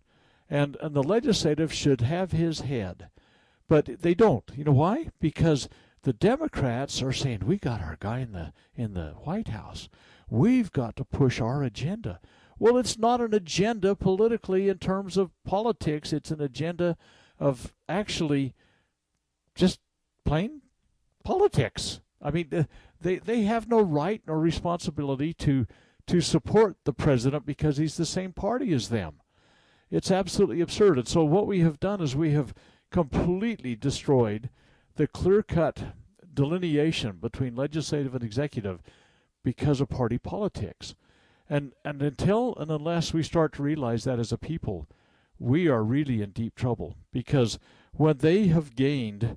And, 0.50 0.76
and 0.80 0.96
the 0.96 1.02
legislative 1.02 1.72
should 1.72 2.00
have 2.00 2.32
his 2.32 2.62
head. 2.62 3.08
But 3.68 4.02
they 4.02 4.14
don't. 4.14 4.50
You 4.56 4.64
know 4.64 4.72
why? 4.72 5.10
Because 5.20 5.68
the 6.02 6.12
Democrats 6.12 7.00
are 7.02 7.12
saying, 7.12 7.42
we 7.46 7.56
got 7.56 7.80
our 7.80 7.96
guy 8.00 8.18
in 8.18 8.32
the, 8.32 8.52
in 8.74 8.94
the 8.94 9.14
White 9.22 9.48
House. 9.48 9.88
We've 10.28 10.72
got 10.72 10.96
to 10.96 11.04
push 11.04 11.40
our 11.40 11.62
agenda. 11.62 12.18
Well, 12.58 12.78
it's 12.78 12.98
not 12.98 13.20
an 13.20 13.32
agenda 13.32 13.94
politically 13.94 14.68
in 14.68 14.78
terms 14.78 15.16
of 15.16 15.30
politics, 15.44 16.12
it's 16.12 16.32
an 16.32 16.40
agenda 16.40 16.96
of 17.44 17.74
actually 17.90 18.54
just 19.54 19.78
plain 20.24 20.62
politics. 21.24 22.00
I 22.22 22.30
mean, 22.30 22.66
they 23.00 23.16
they 23.16 23.42
have 23.42 23.68
no 23.68 23.82
right 23.82 24.22
nor 24.26 24.38
responsibility 24.38 25.34
to 25.34 25.66
to 26.06 26.20
support 26.22 26.76
the 26.84 26.94
president 26.94 27.44
because 27.44 27.76
he's 27.76 27.98
the 27.98 28.06
same 28.06 28.32
party 28.32 28.72
as 28.72 28.88
them. 28.88 29.20
It's 29.90 30.10
absolutely 30.10 30.62
absurd. 30.62 30.98
And 30.98 31.06
so 31.06 31.22
what 31.22 31.46
we 31.46 31.60
have 31.60 31.78
done 31.78 32.00
is 32.00 32.16
we 32.16 32.32
have 32.32 32.54
completely 32.90 33.76
destroyed 33.76 34.48
the 34.96 35.06
clear-cut 35.06 35.94
delineation 36.32 37.18
between 37.20 37.54
legislative 37.54 38.14
and 38.14 38.24
executive 38.24 38.82
because 39.42 39.82
of 39.82 39.90
party 39.90 40.16
politics. 40.16 40.94
And 41.48 41.72
and 41.84 42.00
until 42.00 42.56
and 42.56 42.70
unless 42.70 43.12
we 43.12 43.22
start 43.22 43.52
to 43.54 43.62
realize 43.62 44.04
that 44.04 44.18
as 44.18 44.32
a 44.32 44.38
people, 44.38 44.88
we 45.44 45.68
are 45.68 45.84
really 45.84 46.22
in 46.22 46.30
deep 46.30 46.54
trouble 46.54 46.96
because 47.12 47.58
when 47.92 48.16
they 48.18 48.46
have 48.46 48.74
gained 48.74 49.36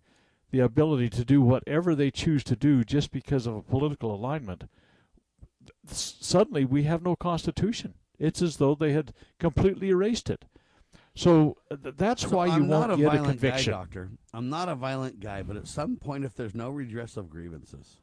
the 0.52 0.60
ability 0.60 1.10
to 1.10 1.26
do 1.26 1.42
whatever 1.42 1.94
they 1.94 2.10
choose 2.10 2.44
to 2.46 2.56
do 2.56 2.84
just 2.84 3.12
because 3.12 3.46
of 3.46 3.56
a 3.56 3.62
political 3.62 4.16
alignment, 4.16 4.64
suddenly 5.86 6.64
we 6.64 6.84
have 6.84 7.04
no 7.04 7.16
constitution. 7.16 7.94
It's 8.18 8.42
as 8.42 8.56
though 8.58 8.74
they 8.74 8.94
had 8.94 9.14
completely 9.38 9.90
erased 9.90 10.30
it. 10.30 10.46
So 11.14 11.58
uh, 11.70 11.76
that's 11.98 12.22
so 12.22 12.30
why 12.30 12.46
you 12.46 12.54
I'm 12.54 12.68
won't 12.68 12.88
not 12.88 12.94
a 12.94 12.98
get 12.98 13.12
violent 13.12 13.26
a 13.26 13.30
conviction. 13.32 13.74
Guy, 13.74 13.78
doctor. 13.80 14.10
I'm 14.34 14.50
not 14.50 14.70
a 14.70 14.76
violent 14.76 15.20
guy, 15.20 15.44
but 15.44 15.58
at 15.58 15.68
some 15.68 15.98
point, 15.98 16.24
if 16.24 16.36
there's 16.36 16.56
no 16.56 16.70
redress 16.70 17.18
of 17.18 17.30
grievances, 17.30 17.98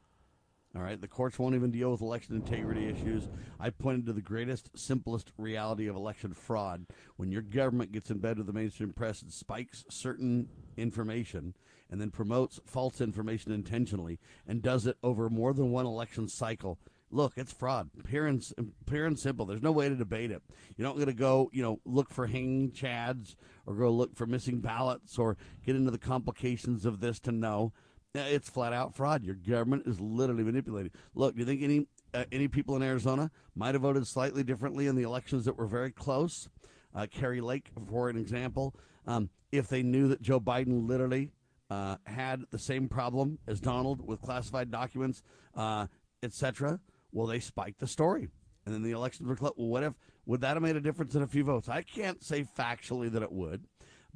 all 0.75 0.81
right, 0.81 0.99
the 0.99 1.07
courts 1.07 1.39
won't 1.39 1.55
even 1.55 1.71
deal 1.71 1.91
with 1.91 2.01
election 2.01 2.35
integrity 2.35 2.87
issues. 2.87 3.29
I 3.59 3.69
pointed 3.69 4.05
to 4.07 4.13
the 4.13 4.21
greatest, 4.21 4.77
simplest 4.77 5.31
reality 5.37 5.87
of 5.87 5.95
election 5.95 6.33
fraud. 6.33 6.85
When 7.15 7.31
your 7.31 7.41
government 7.41 7.93
gets 7.93 8.11
in 8.11 8.19
bed 8.19 8.37
with 8.37 8.47
the 8.47 8.53
mainstream 8.53 8.91
press 8.91 9.21
and 9.21 9.31
spikes 9.31 9.85
certain 9.89 10.49
information 10.75 11.55
and 11.89 12.01
then 12.01 12.11
promotes 12.11 12.59
false 12.65 12.99
information 12.99 13.53
intentionally 13.53 14.19
and 14.45 14.61
does 14.61 14.85
it 14.85 14.97
over 15.01 15.29
more 15.29 15.53
than 15.53 15.71
one 15.71 15.85
election 15.85 16.27
cycle. 16.27 16.77
Look, 17.09 17.33
it's 17.37 17.53
fraud. 17.53 17.91
Pure 18.03 18.27
and, 18.27 18.45
pure 18.85 19.05
and 19.05 19.17
simple. 19.17 19.45
There's 19.45 19.61
no 19.61 19.71
way 19.71 19.87
to 19.87 19.95
debate 19.95 20.31
it. 20.31 20.41
You're 20.75 20.87
not 20.87 20.95
going 20.95 21.07
to 21.07 21.13
go, 21.13 21.49
you 21.53 21.63
know, 21.63 21.79
look 21.85 22.11
for 22.11 22.27
hanging 22.27 22.71
chads 22.71 23.35
or 23.65 23.75
go 23.75 23.89
look 23.91 24.15
for 24.15 24.25
missing 24.25 24.59
ballots 24.59 25.17
or 25.17 25.37
get 25.65 25.77
into 25.77 25.91
the 25.91 25.97
complications 25.97 26.85
of 26.85 26.99
this 26.99 27.19
to 27.21 27.31
know. 27.31 27.71
It's 28.15 28.49
flat 28.49 28.73
out 28.73 28.95
fraud. 28.95 29.23
Your 29.23 29.35
government 29.35 29.83
is 29.85 29.99
literally 29.99 30.43
manipulating. 30.43 30.91
Look, 31.13 31.35
do 31.35 31.41
you 31.41 31.45
think 31.45 31.61
any 31.61 31.87
uh, 32.13 32.23
any 32.31 32.47
people 32.47 32.75
in 32.75 32.83
Arizona 32.83 33.29
might 33.55 33.75
have 33.75 33.81
voted 33.81 34.07
slightly 34.07 34.43
differently 34.43 34.87
in 34.87 34.95
the 34.95 35.03
elections 35.03 35.45
that 35.45 35.57
were 35.57 35.67
very 35.67 35.91
close? 35.91 36.47
Uh, 36.93 37.07
Kari 37.11 37.41
Lake, 37.41 37.71
for 37.89 38.09
an 38.09 38.17
example, 38.17 38.73
um, 39.05 39.29
if 39.51 39.67
they 39.67 39.83
knew 39.83 40.07
that 40.07 40.21
Joe 40.21 40.39
Biden 40.39 40.87
literally 40.87 41.31
uh, 41.69 41.97
had 42.05 42.43
the 42.51 42.59
same 42.59 42.87
problem 42.87 43.37
as 43.47 43.59
Donald 43.59 44.05
with 44.05 44.21
classified 44.21 44.71
documents, 44.71 45.21
uh, 45.55 45.87
etc., 46.23 46.79
well, 47.11 47.27
they 47.27 47.39
spiked 47.39 47.79
the 47.79 47.87
story, 47.87 48.29
and 48.65 48.73
then 48.73 48.81
the 48.81 48.91
elections 48.91 49.27
were 49.27 49.35
close. 49.35 49.53
Well, 49.57 49.67
what 49.67 49.83
if 49.83 49.93
would 50.25 50.41
that 50.41 50.55
have 50.55 50.63
made 50.63 50.75
a 50.75 50.81
difference 50.81 51.15
in 51.15 51.21
a 51.21 51.27
few 51.27 51.43
votes? 51.43 51.69
I 51.69 51.81
can't 51.81 52.23
say 52.23 52.45
factually 52.57 53.11
that 53.11 53.21
it 53.21 53.31
would. 53.31 53.65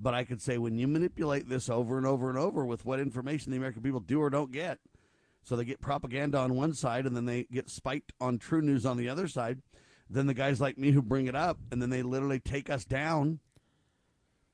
But 0.02 0.14
I 0.14 0.24
could 0.24 0.42
say 0.42 0.58
when 0.58 0.78
you 0.78 0.88
manipulate 0.88 1.50
this 1.50 1.70
over 1.70 1.98
and 1.98 2.08
over 2.08 2.30
and 2.30 2.40
over 2.40 2.66
with 2.66 2.86
what 2.86 3.00
information 3.00 3.52
the 3.52 3.58
American 3.58 3.82
people 3.82 4.00
do 4.00 4.22
or 4.22 4.30
don't 4.30 4.52
get, 4.52 4.80
so 5.44 5.56
they 5.56 5.66
get 5.66 5.82
propaganda 5.82 6.38
on 6.38 6.56
one 6.56 6.74
side 6.74 7.06
and 7.06 7.16
then 7.16 7.26
they 7.26 7.44
get 7.52 7.70
spiked 7.70 8.14
on 8.22 8.38
true 8.38 8.62
news 8.62 8.86
on 8.86 8.98
the 8.98 9.10
other 9.10 9.28
side, 9.28 9.62
then 10.10 10.28
the 10.28 10.34
guys 10.34 10.62
like 10.62 10.78
me 10.78 10.92
who 10.92 11.02
bring 11.02 11.28
it 11.28 11.36
up 11.36 11.60
and 11.72 11.82
then 11.82 11.90
they 11.90 12.02
literally 12.02 12.40
take 12.40 12.70
us 12.70 12.86
down, 12.86 13.40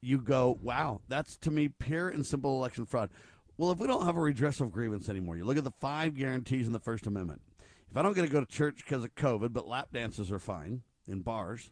you 0.01 0.17
go, 0.17 0.57
wow, 0.61 1.01
that's 1.07 1.37
to 1.37 1.51
me 1.51 1.67
pure 1.67 2.09
and 2.09 2.25
simple 2.25 2.57
election 2.57 2.85
fraud. 2.85 3.09
Well, 3.57 3.71
if 3.71 3.79
we 3.79 3.87
don't 3.87 4.05
have 4.05 4.17
a 4.17 4.21
redress 4.21 4.59
of 4.59 4.71
grievance 4.71 5.09
anymore, 5.09 5.37
you 5.37 5.45
look 5.45 5.57
at 5.57 5.63
the 5.63 5.71
five 5.79 6.15
guarantees 6.15 6.67
in 6.67 6.73
the 6.73 6.79
First 6.79 7.07
Amendment. 7.07 7.41
If 7.89 7.97
I 7.97 8.01
don't 8.01 8.13
get 8.13 8.23
to 8.23 8.27
go 8.27 8.41
to 8.41 8.45
church 8.45 8.77
because 8.77 9.03
of 9.03 9.15
COVID, 9.15 9.53
but 9.53 9.67
lap 9.67 9.89
dances 9.93 10.31
are 10.31 10.39
fine 10.39 10.81
in 11.07 11.21
bars, 11.21 11.69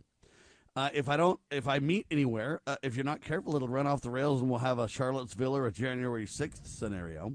uh, 0.75 0.89
if 0.93 1.07
I 1.07 1.17
don't, 1.17 1.39
if 1.51 1.67
I 1.67 1.79
meet 1.79 2.07
anywhere, 2.09 2.61
uh, 2.65 2.77
if 2.81 2.95
you're 2.95 3.05
not 3.05 3.21
careful, 3.21 3.55
it'll 3.55 3.67
run 3.67 3.85
off 3.85 4.01
the 4.01 4.09
rails, 4.09 4.41
and 4.41 4.49
we'll 4.49 4.59
have 4.59 4.79
a 4.79 4.87
Charlottesville 4.87 5.55
or 5.55 5.67
a 5.67 5.71
January 5.71 6.25
sixth 6.25 6.65
scenario. 6.65 7.33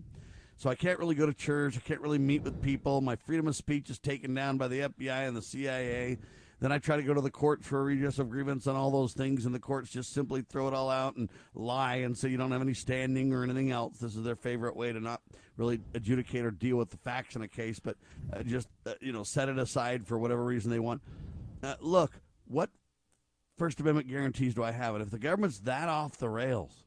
So 0.57 0.69
I 0.69 0.75
can't 0.75 0.99
really 0.99 1.15
go 1.15 1.25
to 1.25 1.33
church. 1.33 1.77
I 1.77 1.81
can't 1.81 2.01
really 2.01 2.19
meet 2.19 2.43
with 2.43 2.61
people. 2.61 3.01
My 3.01 3.15
freedom 3.15 3.47
of 3.47 3.55
speech 3.55 3.91
is 3.91 3.99
taken 4.01 4.35
down 4.35 4.59
by 4.59 4.67
the 4.67 4.81
FBI 4.81 5.29
and 5.29 5.37
the 5.37 5.43
CIA. 5.43 6.19
Then 6.61 6.73
I 6.73 6.79
try 6.79 6.97
to 6.97 7.03
go 7.05 7.15
to 7.15 7.21
the 7.21 7.31
court 7.31 7.63
for 7.63 7.81
a 7.81 7.85
redress 7.85 8.19
of 8.19 8.29
grievance 8.29 8.67
on 8.67 8.75
all 8.75 8.91
those 8.91 9.13
things, 9.13 9.47
and 9.47 9.55
the 9.55 9.61
courts 9.61 9.91
just 9.91 10.13
simply 10.13 10.43
throw 10.43 10.67
it 10.67 10.75
all 10.75 10.91
out 10.91 11.15
and 11.15 11.29
lie 11.55 11.97
and 11.97 12.19
say 12.19 12.29
you 12.29 12.37
don't 12.37 12.51
have 12.51 12.61
any 12.61 12.75
standing 12.75 13.33
or 13.33 13.45
anything 13.45 13.71
else. 13.71 13.99
This 13.99 14.17
is 14.17 14.25
their 14.25 14.35
favorite 14.35 14.75
way 14.75 14.93
to 14.93 14.99
not 14.99 15.23
really 15.57 15.79
adjudicate 15.95 16.45
or 16.45 16.51
deal 16.51 16.77
with 16.77 16.91
the 16.91 16.97
facts 16.97 17.37
in 17.37 17.43
a 17.43 17.49
case, 17.49 17.79
but 17.79 17.97
uh, 18.33 18.43
just 18.43 18.67
uh, 18.85 18.95
you 19.01 19.13
know 19.13 19.23
set 19.23 19.49
it 19.49 19.59
aside 19.59 20.05
for 20.05 20.19
whatever 20.19 20.45
reason 20.45 20.73
they 20.73 20.81
want. 20.81 21.01
Uh, 21.63 21.77
look, 21.81 22.11
what 22.49 22.71
First 23.59 23.81
Amendment 23.81 24.09
guarantees 24.09 24.55
do 24.55 24.63
I 24.63 24.71
have? 24.71 24.95
And 24.95 25.03
if 25.03 25.11
the 25.11 25.19
government's 25.19 25.59
that 25.61 25.89
off 25.89 26.17
the 26.17 26.29
rails, 26.29 26.85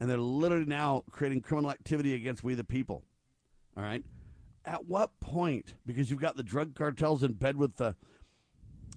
and 0.00 0.10
they're 0.10 0.18
literally 0.18 0.66
now 0.66 1.04
creating 1.10 1.42
criminal 1.42 1.70
activity 1.70 2.14
against 2.14 2.42
we 2.42 2.54
the 2.54 2.64
people, 2.64 3.04
all 3.76 3.82
right. 3.82 4.04
At 4.64 4.86
what 4.86 5.18
point, 5.20 5.74
because 5.86 6.10
you've 6.10 6.20
got 6.20 6.36
the 6.36 6.42
drug 6.42 6.74
cartels 6.74 7.22
in 7.22 7.32
bed 7.32 7.56
with 7.56 7.76
the 7.76 7.96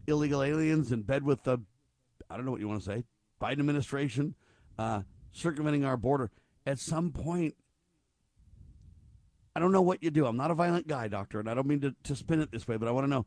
illegal 0.08 0.44
aliens 0.44 0.92
in 0.92 1.04
bed 1.04 1.24
with 1.24 1.44
the, 1.44 1.60
I 2.30 2.36
don't 2.36 2.46
know 2.46 2.52
what 2.52 2.60
you 2.60 2.68
want 2.68 2.82
to 2.82 2.86
say, 2.86 3.04
Biden 3.42 3.60
administration, 3.60 4.36
uh, 4.78 5.02
circumventing 5.32 5.86
our 5.86 5.98
border. 5.98 6.32
At 6.66 6.80
some 6.80 7.12
point, 7.12 7.56
I 9.56 9.60
don't 9.60 9.72
know 9.72 9.82
what 9.82 10.04
you 10.04 10.12
do. 10.12 10.26
I'm 10.26 10.38
not 10.38 10.52
a 10.52 10.56
violent 10.56 10.88
guy, 10.88 11.08
doctor, 11.08 11.40
and 11.40 11.50
I 11.50 11.54
don't 11.54 11.68
mean 11.68 11.82
to, 11.82 11.96
to 12.04 12.16
spin 12.16 12.42
it 12.42 12.52
this 12.52 12.68
way, 12.68 12.78
but 12.78 12.88
I 12.88 12.92
want 12.92 13.06
to 13.06 13.10
know 13.10 13.26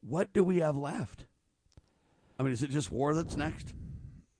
what 0.00 0.32
do 0.32 0.42
we 0.42 0.58
have 0.58 0.76
left? 0.76 1.26
I 2.38 2.42
mean, 2.42 2.52
is 2.52 2.62
it 2.62 2.70
just 2.70 2.90
war 2.90 3.14
that's 3.14 3.36
next? 3.36 3.72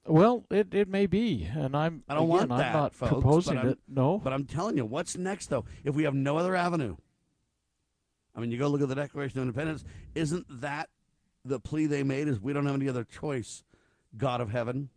Well, 0.07 0.45
it, 0.51 0.73
it 0.73 0.89
may 0.89 1.07
be, 1.07 1.49
and 1.53 1.77
I'm 1.77 2.05
I 2.09 2.15
don't 2.15 2.25
again, 2.25 2.29
want 2.29 2.53
I'm 2.53 2.59
that, 2.59 2.73
not 2.73 2.95
folks, 2.95 3.13
proposing 3.13 3.55
but 3.55 3.61
I'm- 3.61 3.69
it. 3.71 3.79
No, 3.89 4.19
But 4.19 4.33
I'm 4.33 4.45
telling 4.45 4.77
you, 4.77 4.85
what's 4.85 5.17
next, 5.17 5.47
though? 5.49 5.65
If 5.83 5.95
we 5.97 6.05
have 6.05 6.15
no 6.15 6.37
other 6.37 6.55
avenue, 6.55 6.97
I 8.35 8.41
mean, 8.41 8.51
you 8.53 8.59
go 8.59 8.69
look 8.69 8.83
at 8.83 8.89
the 8.89 8.95
Declaration 8.95 9.39
of 9.39 9.43
Independence. 9.43 9.83
Isn't 10.15 10.47
that 10.61 10.91
the 11.45 11.59
plea 11.59 11.87
they 11.87 12.03
made? 12.03 12.29
Is 12.29 12.41
we 12.41 12.53
don't 12.53 12.67
have 12.67 12.75
any 12.75 12.89
other 12.89 13.03
choice, 13.03 13.65
God 14.17 14.41
of 14.41 14.51
heaven. 14.51 14.91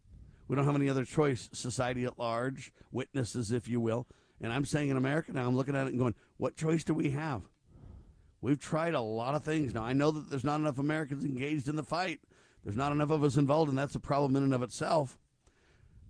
We 0.48 0.56
don't 0.56 0.66
have 0.66 0.76
any 0.76 0.90
other 0.90 1.06
choice, 1.06 1.50
society 1.54 2.04
at 2.06 2.20
large, 2.20 2.72
witnesses, 2.92 3.52
if 3.52 3.68
you 3.68 3.80
will. 3.80 4.08
And 4.42 4.52
I'm 4.52 4.66
saying 4.66 4.90
in 4.90 4.98
America 4.98 5.32
now, 5.32 5.48
I'm 5.48 5.56
looking 5.56 5.76
at 5.76 5.86
it 5.88 5.92
and 5.92 6.00
going, 6.00 6.16
what 6.38 6.56
choice 6.56 6.84
do 6.84 6.94
we 6.94 7.12
have? 7.12 7.44
We've 8.42 8.60
tried 8.60 8.94
a 8.94 9.02
lot 9.02 9.36
of 9.36 9.44
things. 9.44 9.74
Now, 9.74 9.84
I 9.84 9.94
know 9.94 10.12
that 10.12 10.30
there's 10.30 10.44
not 10.44 10.60
enough 10.60 10.78
Americans 10.80 11.24
engaged 11.26 11.68
in 11.68 11.76
the 11.76 11.84
fight. 11.84 12.20
There's 12.64 12.76
not 12.76 12.92
enough 12.92 13.12
of 13.12 13.24
us 13.24 13.38
involved, 13.38 13.70
and 13.70 13.78
that's 13.78 13.96
a 13.96 14.00
problem 14.00 14.36
in 14.36 14.44
and 14.44 14.54
of 14.54 14.64
itself. 14.64 15.18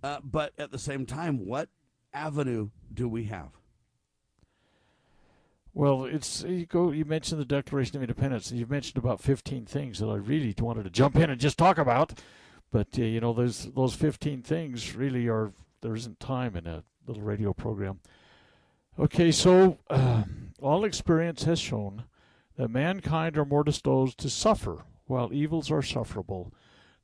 Uh, 0.02 0.18
but 0.24 0.52
at 0.58 0.70
the 0.70 0.78
same 0.78 1.06
time, 1.06 1.46
what 1.46 1.68
avenue 2.12 2.70
do 2.92 3.08
we 3.08 3.24
have? 3.24 3.50
Well, 5.72 6.04
it's 6.04 6.42
you 6.42 6.66
go. 6.66 6.90
You 6.90 7.04
mentioned 7.04 7.40
the 7.40 7.44
Declaration 7.44 7.96
of 7.96 8.02
Independence, 8.02 8.50
and 8.50 8.58
you've 8.58 8.70
mentioned 8.70 8.98
about 8.98 9.20
15 9.20 9.66
things 9.66 10.00
that 10.00 10.08
I 10.08 10.16
really 10.16 10.54
wanted 10.58 10.82
to 10.84 10.90
jump 10.90 11.16
in 11.16 11.30
and 11.30 11.40
just 11.40 11.58
talk 11.58 11.78
about. 11.78 12.18
But 12.72 12.88
uh, 12.98 13.02
you 13.02 13.20
know, 13.20 13.32
those 13.32 13.70
those 13.72 13.94
15 13.94 14.42
things 14.42 14.96
really 14.96 15.28
are 15.28 15.52
there 15.80 15.94
isn't 15.94 16.18
time 16.18 16.56
in 16.56 16.66
a 16.66 16.82
little 17.06 17.22
radio 17.22 17.52
program. 17.52 18.00
Okay, 18.98 19.30
so 19.30 19.78
uh, 19.88 20.24
all 20.60 20.84
experience 20.84 21.44
has 21.44 21.60
shown 21.60 22.04
that 22.56 22.68
mankind 22.68 23.38
are 23.38 23.44
more 23.44 23.64
disposed 23.64 24.18
to 24.18 24.28
suffer 24.28 24.84
while 25.10 25.32
evils 25.32 25.70
are 25.70 25.82
sufferable 25.82 26.54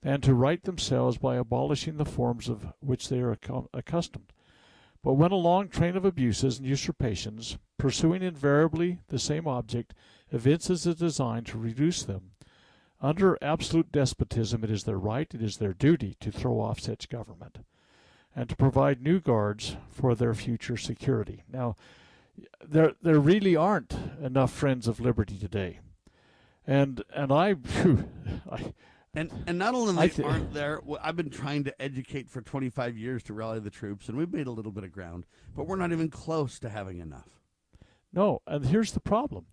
than 0.00 0.20
to 0.20 0.32
right 0.32 0.62
themselves 0.62 1.18
by 1.18 1.36
abolishing 1.36 1.96
the 1.96 2.04
forms 2.04 2.48
of 2.48 2.72
which 2.80 3.08
they 3.08 3.18
are 3.18 3.36
accustomed. 3.74 4.32
But 5.02 5.14
when 5.14 5.32
a 5.32 5.36
long 5.36 5.68
train 5.68 5.96
of 5.96 6.04
abuses 6.04 6.58
and 6.58 6.66
usurpations, 6.66 7.58
pursuing 7.78 8.22
invariably 8.22 9.00
the 9.08 9.18
same 9.18 9.46
object, 9.46 9.94
evinces 10.30 10.86
a 10.86 10.94
design 10.94 11.44
to 11.44 11.58
reduce 11.58 12.02
them, 12.02 12.30
under 13.00 13.38
absolute 13.42 13.92
despotism 13.92 14.64
it 14.64 14.70
is 14.70 14.84
their 14.84 14.98
right, 14.98 15.32
it 15.34 15.42
is 15.42 15.58
their 15.58 15.74
duty 15.74 16.16
to 16.20 16.32
throw 16.32 16.60
off 16.60 16.80
such 16.80 17.08
government, 17.08 17.58
and 18.34 18.48
to 18.48 18.56
provide 18.56 19.02
new 19.02 19.20
guards 19.20 19.76
for 19.90 20.14
their 20.14 20.34
future 20.34 20.76
security. 20.76 21.42
Now, 21.48 21.76
there 22.64 22.92
there 23.02 23.18
really 23.18 23.56
aren't 23.56 23.96
enough 24.22 24.52
friends 24.52 24.88
of 24.88 25.00
liberty 25.00 25.38
today, 25.38 25.80
and 26.66 27.02
and 27.14 27.32
I, 27.32 27.54
phew, 27.54 28.08
I 28.50 28.72
And 29.14 29.30
and 29.46 29.58
not 29.58 29.74
only 29.74 30.08
thi- 30.08 30.22
aren't 30.22 30.52
there, 30.52 30.80
I've 31.02 31.16
been 31.16 31.30
trying 31.30 31.64
to 31.64 31.82
educate 31.82 32.28
for 32.28 32.40
25 32.42 32.96
years 32.96 33.22
to 33.24 33.32
rally 33.34 33.60
the 33.60 33.70
troops, 33.70 34.08
and 34.08 34.16
we've 34.18 34.32
made 34.32 34.46
a 34.46 34.50
little 34.52 34.72
bit 34.72 34.84
of 34.84 34.92
ground, 34.92 35.26
but 35.54 35.66
we're 35.66 35.76
not 35.76 35.92
even 35.92 36.10
close 36.10 36.58
to 36.60 36.68
having 36.68 36.98
enough. 36.98 37.28
No, 38.12 38.40
and 38.46 38.66
here's 38.66 38.92
the 38.92 39.00
problem. 39.00 39.46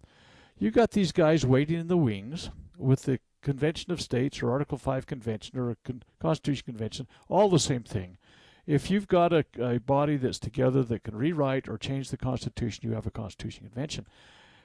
You 0.58 0.72
got 0.72 0.92
these 0.92 1.12
guys 1.12 1.46
waiting 1.46 1.80
in 1.80 1.88
the 1.88 1.98
wings 1.98 2.50
with 2.78 3.04
the 3.04 3.20
Convention 3.42 3.92
of 3.92 4.00
States 4.00 4.42
or 4.42 4.52
Article 4.52 4.78
5 4.78 5.06
Convention 5.06 5.60
or 5.60 5.72
a 5.72 5.76
con- 5.84 6.04
Constitution 6.22 6.64
Convention, 6.66 7.08
all 7.28 7.50
the 7.50 7.60
same 7.60 7.84
thing. 7.84 8.18
If 8.66 8.90
you've 8.90 9.10
got 9.10 9.34
a, 9.34 9.44
a 9.60 9.80
body 9.80 10.16
that's 10.16 10.40
together 10.40 10.84
that 10.84 11.04
can 11.04 11.16
rewrite 11.18 11.68
or 11.68 11.78
change 11.78 12.10
the 12.10 12.18
Constitution, 12.18 12.88
you 12.88 12.96
have 12.96 13.06
a 13.06 13.12
Constitution 13.12 13.66
Convention. 13.66 14.08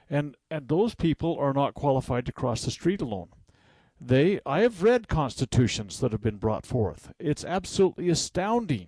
And 0.09 0.35
and 0.49 0.67
those 0.67 0.95
people 0.95 1.37
are 1.39 1.53
not 1.53 1.73
qualified 1.73 2.25
to 2.25 2.31
cross 2.31 2.63
the 2.63 2.71
street 2.71 3.01
alone. 3.01 3.29
They 4.01 4.39
I 4.45 4.61
have 4.61 4.83
read 4.83 5.07
constitutions 5.07 5.99
that 5.99 6.11
have 6.11 6.21
been 6.21 6.37
brought 6.37 6.65
forth. 6.65 7.11
It's 7.19 7.45
absolutely 7.45 8.09
astounding 8.09 8.87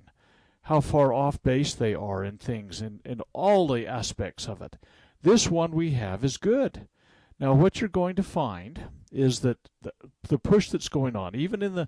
how 0.64 0.82
far 0.82 1.12
off 1.14 1.42
base 1.42 1.74
they 1.74 1.94
are 1.94 2.24
in 2.24 2.38
things 2.38 2.82
in, 2.82 3.02
in 3.04 3.22
all 3.34 3.68
the 3.68 3.88
aspects 3.88 4.48
of 4.48 4.62
it. 4.62 4.78
This 5.22 5.50
one 5.50 5.72
we 5.72 5.92
have 5.92 6.24
is 6.24 6.38
good. 6.38 6.88
Now, 7.40 7.54
what 7.54 7.82
you're 7.82 7.90
going 7.90 8.16
to 8.16 8.24
find 8.24 8.86
is 9.12 9.40
that 9.40 9.58
the, 9.82 9.92
the 10.28 10.38
push 10.38 10.70
that's 10.70 10.90
going 10.90 11.16
on, 11.16 11.36
even 11.36 11.62
in 11.62 11.74
the, 11.74 11.88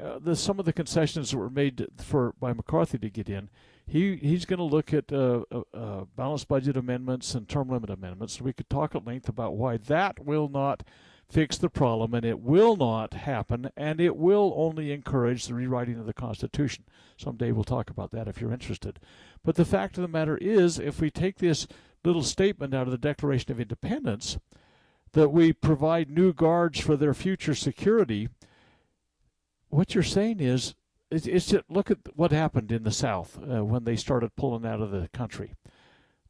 uh, 0.00 0.18
the 0.20 0.36
some 0.36 0.58
of 0.58 0.64
the 0.64 0.72
concessions 0.72 1.30
that 1.30 1.36
were 1.36 1.50
made 1.50 1.86
for 1.98 2.34
by 2.38 2.52
McCarthy 2.52 2.98
to 2.98 3.10
get 3.10 3.28
in, 3.28 3.50
he 3.86 4.16
he's 4.16 4.44
going 4.44 4.58
to 4.58 4.64
look 4.64 4.92
at 4.94 5.12
uh, 5.12 5.44
uh, 5.50 5.62
uh, 5.74 6.04
balanced 6.16 6.48
budget 6.48 6.76
amendments 6.76 7.34
and 7.34 7.48
term 7.48 7.68
limit 7.68 7.90
amendments. 7.90 8.40
We 8.40 8.52
could 8.52 8.70
talk 8.70 8.94
at 8.94 9.06
length 9.06 9.28
about 9.28 9.56
why 9.56 9.76
that 9.76 10.24
will 10.24 10.48
not 10.48 10.82
fix 11.28 11.56
the 11.56 11.70
problem, 11.70 12.12
and 12.12 12.26
it 12.26 12.40
will 12.40 12.76
not 12.76 13.14
happen, 13.14 13.70
and 13.76 14.00
it 14.00 14.16
will 14.16 14.52
only 14.54 14.92
encourage 14.92 15.46
the 15.46 15.54
rewriting 15.54 15.98
of 15.98 16.04
the 16.04 16.12
Constitution. 16.12 16.84
Someday 17.16 17.52
we'll 17.52 17.64
talk 17.64 17.88
about 17.88 18.10
that 18.10 18.28
if 18.28 18.40
you're 18.40 18.52
interested. 18.52 19.00
But 19.42 19.54
the 19.54 19.64
fact 19.64 19.96
of 19.96 20.02
the 20.02 20.08
matter 20.08 20.36
is, 20.36 20.78
if 20.78 21.00
we 21.00 21.10
take 21.10 21.38
this 21.38 21.66
little 22.04 22.22
statement 22.22 22.74
out 22.74 22.86
of 22.86 22.90
the 22.90 22.98
Declaration 22.98 23.50
of 23.50 23.60
Independence, 23.60 24.38
that 25.12 25.30
we 25.30 25.52
provide 25.52 26.10
new 26.10 26.32
guards 26.34 26.80
for 26.80 26.96
their 26.96 27.14
future 27.14 27.54
security, 27.54 28.28
what 29.68 29.94
you're 29.94 30.04
saying 30.04 30.40
is, 30.40 30.74
it's, 31.12 31.26
it's 31.26 31.46
just, 31.46 31.64
look 31.68 31.90
at 31.90 31.98
what 32.16 32.32
happened 32.32 32.72
in 32.72 32.84
the 32.84 32.90
South 32.90 33.38
uh, 33.38 33.64
when 33.64 33.84
they 33.84 33.96
started 33.96 34.34
pulling 34.36 34.66
out 34.66 34.80
of 34.80 34.90
the 34.90 35.08
country. 35.12 35.54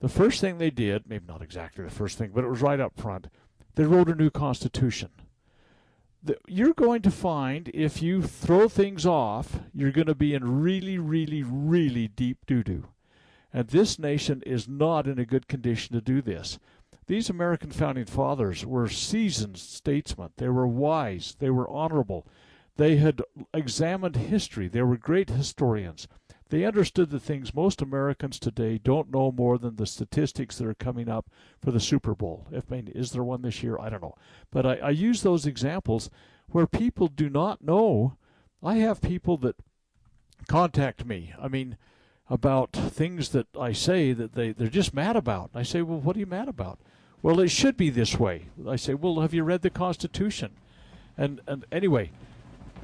The 0.01 0.09
first 0.09 0.41
thing 0.41 0.59
they 0.59 0.71
did, 0.71 1.09
maybe 1.09 1.27
not 1.29 1.43
exactly 1.43 1.85
the 1.85 1.91
first 1.91 2.19
thing, 2.19 2.33
but 2.35 2.45
it 2.45 2.51
was 2.51 2.61
right 2.61 2.81
up 2.81 3.01
front, 3.01 3.29
they 3.77 3.85
wrote 3.85 4.09
a 4.09 4.15
new 4.15 4.31
constitution. 4.31 5.11
The, 6.23 6.37
you're 6.47 6.75
going 6.75 7.03
to 7.03 7.11
find 7.11 7.71
if 7.73 8.03
you 8.03 8.23
throw 8.23 8.69
things 8.69 9.07
off, 9.07 9.61
you're 9.73 9.93
going 9.93 10.09
to 10.09 10.15
be 10.15 10.35
in 10.35 10.61
really, 10.61 10.99
really, 10.99 11.43
really 11.43 12.09
deep 12.09 12.39
doo 12.47 12.63
doo. 12.63 12.89
And 13.53 13.69
this 13.69 13.99
nation 13.99 14.43
is 14.47 14.67
not 14.67 15.07
in 15.07 15.19
a 15.19 15.27
good 15.27 15.47
condition 15.47 15.95
to 15.95 16.01
do 16.01 16.23
this. 16.23 16.59
These 17.07 17.29
American 17.29 17.71
founding 17.71 18.07
fathers 18.07 18.65
were 18.65 18.89
seasoned 18.89 19.59
statesmen. 19.59 20.31
They 20.37 20.49
were 20.49 20.67
wise. 20.67 21.37
They 21.39 21.51
were 21.51 21.69
honorable. 21.69 22.27
They 22.77 22.97
had 22.97 23.23
examined 23.53 24.17
history. 24.17 24.69
They 24.69 24.83
were 24.83 24.97
great 24.97 25.31
historians. 25.31 26.09
They 26.49 26.65
understood 26.65 27.11
the 27.11 27.21
things 27.21 27.55
most 27.55 27.81
Americans 27.81 28.39
today 28.39 28.79
don't 28.79 29.11
know 29.11 29.33
more 29.33 29.57
than 29.59 29.77
the 29.77 29.87
statistics 29.87 30.59
that 30.59 30.67
are 30.67 30.75
coming 30.75 31.09
up 31.09 31.31
for 31.63 31.71
the 31.71 31.81
Super 31.81 32.15
Bowl. 32.15 32.47
If 32.51 32.71
I 32.71 32.77
mean, 32.77 32.89
is 32.89 33.13
there 33.13 33.25
one 33.25 33.43
this 33.43 33.63
year? 33.63 33.79
I 33.79 33.89
don't 33.89 34.03
know. 34.03 34.17
But 34.51 34.67
I, 34.67 34.75
I 34.77 34.91
use 34.91 35.23
those 35.23 35.47
examples 35.47 36.11
where 36.49 36.67
people 36.67 37.09
do 37.09 37.31
not 37.31 37.63
know. 37.63 38.19
I 38.63 38.77
have 38.77 39.01
people 39.01 39.39
that 39.39 39.57
contact 40.47 41.07
me. 41.07 41.33
I 41.41 41.49
mean, 41.49 41.79
about 42.29 42.73
things 42.73 43.31
that 43.31 43.47
I 43.59 43.73
say 43.73 44.13
that 44.13 44.35
they, 44.35 44.53
they're 44.53 44.69
just 44.69 44.95
mad 44.95 45.17
about. 45.17 45.51
I 45.55 45.63
say, 45.63 45.83
well, 45.83 46.01
what 46.01 46.17
are 46.17 46.21
you 46.21 46.27
mad 46.27 46.49
about? 46.49 46.79
Well, 47.23 47.41
it 47.41 47.51
should 47.51 47.77
be 47.77 47.91
this 47.91 48.19
way. 48.19 48.47
I 48.69 48.77
say, 48.77 48.95
well, 48.95 49.21
have 49.21 49.35
you 49.35 49.45
read 49.45 49.63
the 49.63 49.71
Constitution? 49.71 50.53
And 51.17 51.41
and 51.47 51.65
anyway, 51.71 52.11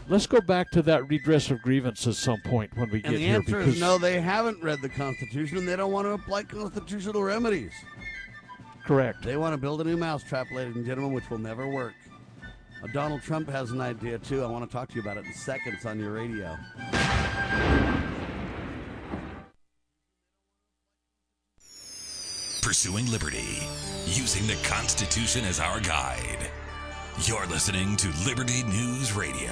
let's 0.09 0.27
go 0.27 0.41
back 0.41 0.71
to 0.71 0.83
that 0.83 1.09
redress 1.09 1.51
of 1.51 1.63
grievance 1.63 2.07
at 2.07 2.15
some 2.15 2.41
point 2.43 2.77
when 2.77 2.91
we 2.91 2.97
And 3.05 3.05
get 3.05 3.13
the 3.13 3.19
here. 3.19 3.35
answer 3.37 3.59
because 3.59 3.75
is 3.75 3.81
no, 3.81 3.99
they 3.99 4.21
haven't 4.21 4.63
read 4.63 4.81
the 4.83 4.89
Constitution 4.89 5.59
and 5.59 5.69
they 5.69 5.77
don't 5.77 5.93
want 5.93 6.07
to 6.07 6.13
apply 6.13 6.45
constitutional 6.45 7.23
remedies. 7.23 7.73
correct. 8.85 9.23
They 9.23 9.37
want 9.37 9.53
to 9.55 9.59
build 9.59 9.81
a 9.81 9.85
new 9.85 9.97
mousetrap, 9.97 10.51
ladies 10.53 10.77
and 10.77 10.87
gentlemen, 10.87 11.13
which 11.13 11.29
will 11.31 11.39
never 11.39 11.69
work. 11.69 11.95
Uh, 12.83 12.87
Donald 12.93 13.23
Trump 13.23 13.49
has 13.49 13.71
an 13.73 13.81
idea 13.81 14.19
too. 14.19 14.43
I 14.43 14.47
want 14.47 14.69
to 14.69 14.73
talk 14.73 14.89
to 14.91 14.95
you 14.95 15.01
about 15.03 15.17
it 15.17 15.25
in 15.27 15.35
seconds 15.35 15.85
on 15.85 15.99
your 15.99 16.13
radio. 16.13 16.57
Pursuing 22.63 23.11
liberty, 23.11 23.61
using 24.07 24.47
the 24.47 24.57
Constitution 24.67 25.45
as 25.45 25.61
our 25.61 25.81
guide. 25.81 26.51
You're 27.23 27.47
listening 27.47 27.97
to 27.97 28.09
Liberty 28.25 28.63
News 28.63 29.13
Radio. 29.13 29.51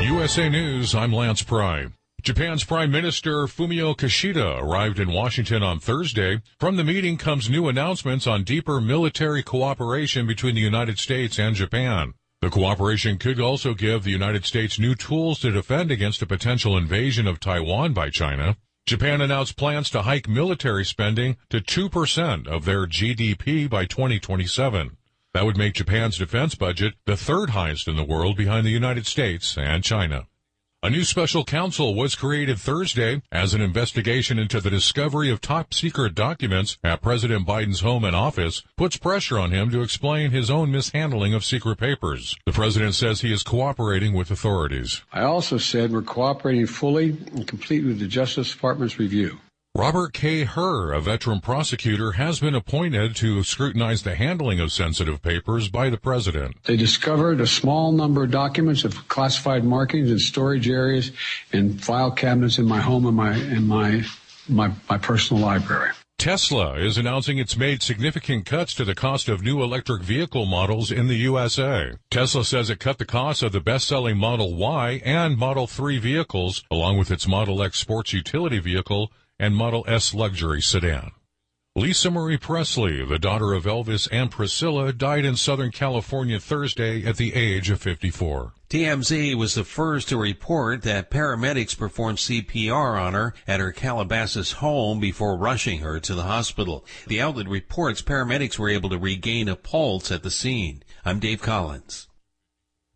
USA 0.00 0.48
News, 0.48 0.94
I'm 0.94 1.12
Lance 1.12 1.42
Pry. 1.42 1.86
Japan's 2.22 2.62
Prime 2.62 2.92
Minister 2.92 3.46
Fumio 3.48 3.96
Kishida 3.96 4.62
arrived 4.62 5.00
in 5.00 5.12
Washington 5.12 5.64
on 5.64 5.80
Thursday. 5.80 6.40
From 6.60 6.76
the 6.76 6.84
meeting 6.84 7.16
comes 7.16 7.50
new 7.50 7.68
announcements 7.68 8.28
on 8.28 8.44
deeper 8.44 8.80
military 8.80 9.42
cooperation 9.42 10.24
between 10.24 10.54
the 10.54 10.60
United 10.60 11.00
States 11.00 11.40
and 11.40 11.56
Japan. 11.56 12.14
The 12.42 12.50
cooperation 12.50 13.18
could 13.18 13.40
also 13.40 13.74
give 13.74 14.04
the 14.04 14.12
United 14.12 14.44
States 14.44 14.78
new 14.78 14.94
tools 14.94 15.40
to 15.40 15.50
defend 15.50 15.90
against 15.90 16.22
a 16.22 16.26
potential 16.26 16.76
invasion 16.76 17.26
of 17.26 17.40
Taiwan 17.40 17.92
by 17.92 18.08
China. 18.08 18.56
Japan 18.86 19.20
announced 19.20 19.56
plans 19.56 19.90
to 19.90 20.02
hike 20.02 20.28
military 20.28 20.84
spending 20.84 21.36
to 21.50 21.60
2% 21.60 22.46
of 22.46 22.64
their 22.64 22.86
GDP 22.86 23.68
by 23.68 23.84
2027. 23.84 24.96
That 25.34 25.44
would 25.44 25.56
make 25.56 25.74
Japan's 25.74 26.18
defense 26.18 26.54
budget 26.54 26.94
the 27.04 27.16
third 27.16 27.50
highest 27.50 27.88
in 27.88 27.96
the 27.96 28.04
world 28.04 28.36
behind 28.36 28.64
the 28.64 28.70
United 28.70 29.04
States 29.04 29.58
and 29.58 29.82
China. 29.82 30.28
A 30.86 30.88
new 30.88 31.02
special 31.02 31.42
counsel 31.42 31.96
was 31.96 32.14
created 32.14 32.60
Thursday 32.60 33.20
as 33.32 33.54
an 33.54 33.60
investigation 33.60 34.38
into 34.38 34.60
the 34.60 34.70
discovery 34.70 35.32
of 35.32 35.40
top 35.40 35.74
secret 35.74 36.14
documents 36.14 36.78
at 36.84 37.02
President 37.02 37.44
Biden's 37.44 37.80
home 37.80 38.04
and 38.04 38.14
office 38.14 38.62
puts 38.76 38.96
pressure 38.96 39.36
on 39.36 39.50
him 39.50 39.68
to 39.72 39.82
explain 39.82 40.30
his 40.30 40.48
own 40.48 40.70
mishandling 40.70 41.34
of 41.34 41.44
secret 41.44 41.78
papers. 41.78 42.36
The 42.46 42.52
president 42.52 42.94
says 42.94 43.20
he 43.20 43.32
is 43.32 43.42
cooperating 43.42 44.12
with 44.12 44.30
authorities. 44.30 45.02
I 45.12 45.22
also 45.22 45.58
said 45.58 45.90
we're 45.90 46.02
cooperating 46.02 46.68
fully 46.68 47.16
and 47.32 47.48
completely 47.48 47.88
with 47.88 47.98
the 47.98 48.06
Justice 48.06 48.52
Department's 48.52 49.00
review. 49.00 49.40
Robert 49.76 50.14
K. 50.14 50.44
Hur, 50.44 50.94
a 50.94 51.02
veteran 51.02 51.42
prosecutor, 51.42 52.12
has 52.12 52.40
been 52.40 52.54
appointed 52.54 53.14
to 53.16 53.42
scrutinize 53.42 54.02
the 54.04 54.14
handling 54.14 54.58
of 54.58 54.72
sensitive 54.72 55.20
papers 55.20 55.68
by 55.68 55.90
the 55.90 55.98
president. 55.98 56.56
They 56.64 56.78
discovered 56.78 57.42
a 57.42 57.46
small 57.46 57.92
number 57.92 58.24
of 58.24 58.30
documents 58.30 58.84
of 58.84 59.06
classified 59.08 59.64
markings 59.64 60.10
in 60.10 60.18
storage 60.18 60.66
areas 60.66 61.12
and 61.52 61.84
file 61.84 62.10
cabinets 62.10 62.56
in 62.58 62.64
my 62.64 62.80
home 62.80 63.04
and 63.04 63.14
my 63.14 63.34
in 63.34 63.66
my 63.66 64.02
my, 64.48 64.72
my 64.88 64.96
personal 64.96 65.42
library. 65.42 65.90
Tesla 66.16 66.78
is 66.78 66.96
announcing 66.96 67.36
it's 67.36 67.58
made 67.58 67.82
significant 67.82 68.46
cuts 68.46 68.72
to 68.72 68.84
the 68.86 68.94
cost 68.94 69.28
of 69.28 69.42
new 69.42 69.62
electric 69.62 70.02
vehicle 70.02 70.46
models 70.46 70.90
in 70.90 71.06
the 71.06 71.16
USA. 71.16 71.92
Tesla 72.10 72.46
says 72.46 72.70
it 72.70 72.80
cut 72.80 72.96
the 72.96 73.04
cost 73.04 73.42
of 73.42 73.52
the 73.52 73.60
best-selling 73.60 74.16
Model 74.16 74.56
Y 74.56 75.02
and 75.04 75.36
Model 75.36 75.66
3 75.66 75.98
vehicles, 75.98 76.64
along 76.70 76.96
with 76.96 77.10
its 77.10 77.28
Model 77.28 77.62
X 77.62 77.78
sports 77.78 78.14
utility 78.14 78.58
vehicle 78.58 79.12
and 79.38 79.54
Model 79.54 79.84
S 79.86 80.14
luxury 80.14 80.62
sedan. 80.62 81.12
Lisa 81.76 82.10
Marie 82.10 82.38
Presley, 82.38 83.04
the 83.04 83.18
daughter 83.18 83.52
of 83.52 83.64
Elvis 83.64 84.08
and 84.10 84.30
Priscilla, 84.30 84.94
died 84.94 85.26
in 85.26 85.36
Southern 85.36 85.70
California 85.70 86.40
Thursday 86.40 87.04
at 87.04 87.18
the 87.18 87.34
age 87.34 87.68
of 87.68 87.82
54. 87.82 88.54
TMZ 88.70 89.34
was 89.34 89.54
the 89.54 89.62
first 89.62 90.08
to 90.08 90.16
report 90.16 90.80
that 90.84 91.10
paramedics 91.10 91.76
performed 91.76 92.16
CPR 92.16 92.98
on 92.98 93.12
her 93.12 93.34
at 93.46 93.60
her 93.60 93.72
Calabasas 93.72 94.52
home 94.52 95.00
before 95.00 95.36
rushing 95.36 95.80
her 95.80 96.00
to 96.00 96.14
the 96.14 96.22
hospital. 96.22 96.82
The 97.08 97.20
outlet 97.20 97.46
reports 97.46 98.00
paramedics 98.00 98.58
were 98.58 98.70
able 98.70 98.88
to 98.88 98.98
regain 98.98 99.46
a 99.46 99.54
pulse 99.54 100.10
at 100.10 100.22
the 100.22 100.30
scene. 100.30 100.82
I'm 101.04 101.20
Dave 101.20 101.42
Collins. 101.42 102.08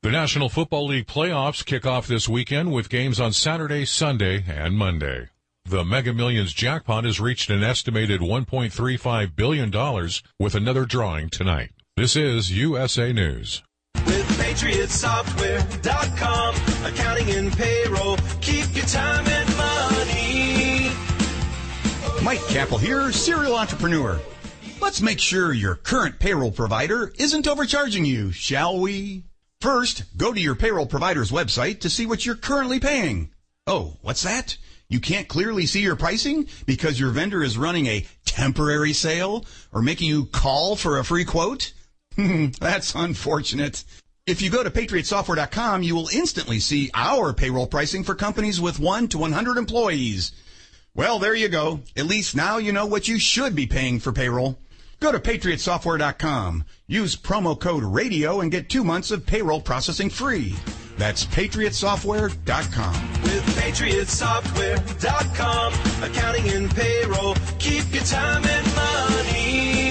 The 0.02 0.10
National 0.10 0.48
Football 0.48 0.86
League 0.86 1.06
playoffs 1.06 1.62
kick 1.62 1.84
off 1.84 2.08
this 2.08 2.30
weekend 2.30 2.72
with 2.72 2.88
games 2.88 3.20
on 3.20 3.34
Saturday, 3.34 3.84
Sunday, 3.84 4.42
and 4.48 4.78
Monday. 4.78 5.28
The 5.70 5.84
Mega 5.84 6.12
Millions 6.12 6.52
jackpot 6.52 7.04
has 7.04 7.20
reached 7.20 7.48
an 7.48 7.62
estimated 7.62 8.20
$1.35 8.20 9.36
billion 9.36 9.70
with 10.36 10.56
another 10.56 10.84
drawing 10.84 11.30
tonight. 11.30 11.70
This 11.96 12.16
is 12.16 12.50
USA 12.50 13.12
News. 13.12 13.62
With 13.94 14.26
PatriotSoftware.com, 14.40 16.54
accounting 16.92 17.30
and 17.30 17.52
payroll, 17.52 18.16
keep 18.40 18.66
your 18.74 18.84
time 18.86 19.24
and 19.28 19.48
money. 19.56 20.90
Mike 22.24 22.40
Kappel 22.48 22.80
here, 22.80 23.12
serial 23.12 23.54
entrepreneur. 23.54 24.20
Let's 24.80 25.00
make 25.00 25.20
sure 25.20 25.52
your 25.52 25.76
current 25.76 26.18
payroll 26.18 26.50
provider 26.50 27.12
isn't 27.16 27.46
overcharging 27.46 28.04
you, 28.04 28.32
shall 28.32 28.80
we? 28.80 29.22
First, 29.60 30.02
go 30.16 30.32
to 30.32 30.40
your 30.40 30.56
payroll 30.56 30.86
provider's 30.86 31.30
website 31.30 31.78
to 31.82 31.88
see 31.88 32.06
what 32.06 32.26
you're 32.26 32.34
currently 32.34 32.80
paying. 32.80 33.30
Oh, 33.68 33.98
what's 34.02 34.22
that? 34.22 34.56
You 34.90 34.98
can't 35.00 35.28
clearly 35.28 35.66
see 35.66 35.80
your 35.80 35.96
pricing 35.96 36.48
because 36.66 36.98
your 36.98 37.10
vendor 37.10 37.42
is 37.42 37.56
running 37.56 37.86
a 37.86 38.04
temporary 38.26 38.92
sale 38.92 39.46
or 39.72 39.82
making 39.82 40.08
you 40.08 40.26
call 40.26 40.74
for 40.74 40.98
a 40.98 41.04
free 41.04 41.24
quote? 41.24 41.72
That's 42.16 42.94
unfortunate. 42.94 43.84
If 44.26 44.42
you 44.42 44.50
go 44.50 44.64
to 44.64 44.70
patriotsoftware.com, 44.70 45.84
you 45.84 45.94
will 45.94 46.08
instantly 46.12 46.58
see 46.58 46.90
our 46.92 47.32
payroll 47.32 47.68
pricing 47.68 48.02
for 48.02 48.16
companies 48.16 48.60
with 48.60 48.80
1 48.80 49.08
to 49.08 49.18
100 49.18 49.56
employees. 49.56 50.32
Well, 50.92 51.20
there 51.20 51.36
you 51.36 51.48
go. 51.48 51.80
At 51.96 52.06
least 52.06 52.34
now 52.34 52.58
you 52.58 52.72
know 52.72 52.86
what 52.86 53.06
you 53.06 53.18
should 53.20 53.54
be 53.54 53.66
paying 53.66 54.00
for 54.00 54.12
payroll. 54.12 54.58
Go 54.98 55.12
to 55.12 55.20
patriotsoftware.com. 55.20 56.64
Use 56.88 57.14
promo 57.14 57.58
code 57.58 57.84
RADIO 57.84 58.40
and 58.40 58.50
get 58.50 58.68
two 58.68 58.82
months 58.82 59.12
of 59.12 59.24
payroll 59.24 59.60
processing 59.60 60.10
free. 60.10 60.56
That's 61.00 61.24
patriotsoftware.com. 61.24 62.92
With 63.22 63.42
patriotsoftware.com, 63.56 65.72
accounting 66.04 66.48
and 66.50 66.70
payroll, 66.76 67.34
keep 67.58 67.90
your 67.94 68.04
time 68.04 68.44
and 68.44 68.74
money. 68.74 69.89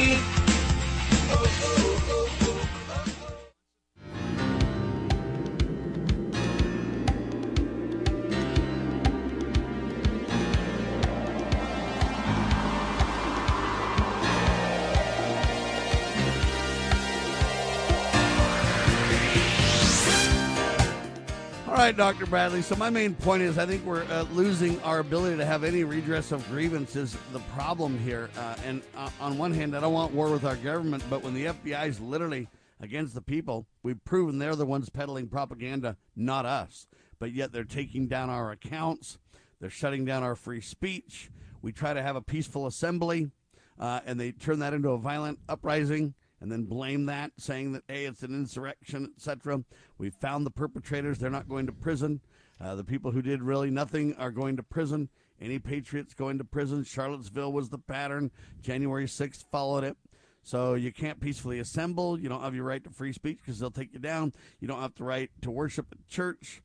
Right, 21.80 21.96
Dr. 21.96 22.26
Bradley. 22.26 22.62
So, 22.62 22.76
my 22.76 22.90
main 22.90 23.16
point 23.16 23.42
is 23.42 23.58
I 23.58 23.66
think 23.66 23.86
we're 23.86 24.04
uh, 24.04 24.24
losing 24.34 24.82
our 24.82 25.00
ability 25.00 25.38
to 25.38 25.46
have 25.46 25.64
any 25.64 25.86
redress 25.86 26.34
of 26.34 26.46
grievances. 26.50 27.16
The 27.32 27.40
problem 27.56 27.98
here. 27.98 28.30
Uh, 28.38 28.56
and 28.66 28.82
uh, 28.98 29.10
on 29.22 29.38
one 29.38 29.54
hand, 29.54 29.74
I 29.74 29.80
don't 29.80 29.94
want 29.94 30.12
war 30.12 30.30
with 30.30 30.44
our 30.44 30.58
government, 30.58 31.04
but 31.10 31.24
when 31.24 31.34
the 31.34 31.46
FBI 31.46 31.88
is 31.88 32.02
literally 32.02 32.50
against 32.82 33.16
the 33.16 33.22
people, 33.22 33.66
we've 33.82 34.04
proven 34.04 34.40
they're 34.40 34.58
the 34.58 34.66
ones 34.66 34.90
peddling 34.90 35.30
propaganda, 35.30 35.96
not 36.18 36.46
us. 36.46 36.86
But 37.18 37.32
yet 37.32 37.54
they're 37.54 37.64
taking 37.64 38.10
down 38.10 38.30
our 38.30 38.52
accounts, 38.52 39.18
they're 39.62 39.70
shutting 39.70 40.04
down 40.04 40.22
our 40.22 40.36
free 40.36 40.60
speech. 40.60 41.32
We 41.62 41.72
try 41.72 41.94
to 41.94 42.02
have 42.02 42.18
a 42.18 42.22
peaceful 42.22 42.68
assembly, 42.68 43.32
uh, 43.80 44.02
and 44.06 44.20
they 44.20 44.34
turn 44.34 44.60
that 44.60 44.74
into 44.74 44.90
a 44.90 44.98
violent 44.98 45.40
uprising 45.48 46.14
and 46.42 46.52
then 46.52 46.64
blame 46.64 47.06
that, 47.08 47.32
saying 47.38 47.74
that 47.74 47.84
hey, 47.88 48.06
it's 48.06 48.24
an 48.24 48.34
insurrection, 48.34 49.12
etc. 49.16 49.64
We 49.98 50.10
found 50.10 50.46
the 50.46 50.52
perpetrators; 50.52 51.18
they're 51.18 51.30
not 51.30 51.50
going 51.50 51.66
to 51.66 51.72
prison. 51.72 52.22
Uh, 52.62 52.76
the 52.76 52.84
people 52.84 53.12
who 53.12 53.22
did 53.22 53.42
really 53.42 53.70
nothing 53.70 54.16
are 54.16 54.32
going 54.32 54.58
to 54.58 54.64
prison. 54.64 55.10
Any 55.42 55.60
patriots 55.60 56.14
going 56.14 56.38
to 56.38 56.44
prison. 56.44 56.84
Charlottesville 56.84 57.54
was 57.54 57.70
the 57.70 57.78
pattern. 57.78 58.32
January 58.62 59.06
6th 59.06 59.46
followed 59.52 59.86
it. 59.86 59.96
So 60.44 60.74
you 60.74 60.92
can't 60.92 61.20
peacefully 61.20 61.60
assemble. 61.60 62.20
You 62.20 62.28
don't 62.28 62.42
have 62.42 62.56
your 62.56 62.66
right 62.66 62.84
to 62.84 62.90
free 62.90 63.14
speech 63.14 63.38
because 63.38 63.60
they'll 63.60 63.72
take 63.72 63.94
you 63.94 64.00
down. 64.00 64.34
You 64.60 64.68
don't 64.68 64.82
have 64.82 64.96
the 64.96 65.04
right 65.04 65.30
to 65.42 65.52
worship 65.52 65.88
at 65.92 66.08
church. 66.10 66.62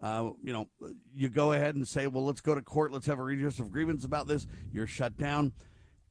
Uh, 0.00 0.30
you 0.42 0.52
know, 0.52 0.68
you 1.14 1.28
go 1.28 1.52
ahead 1.52 1.76
and 1.76 1.86
say, 1.86 2.08
well, 2.08 2.24
let's 2.24 2.40
go 2.40 2.54
to 2.54 2.62
court. 2.62 2.92
Let's 2.92 3.06
have 3.06 3.20
a 3.20 3.22
redress 3.22 3.60
of 3.60 3.70
grievance 3.70 4.04
about 4.04 4.26
this. 4.26 4.46
You're 4.72 4.88
shut 4.88 5.16
down. 5.16 5.52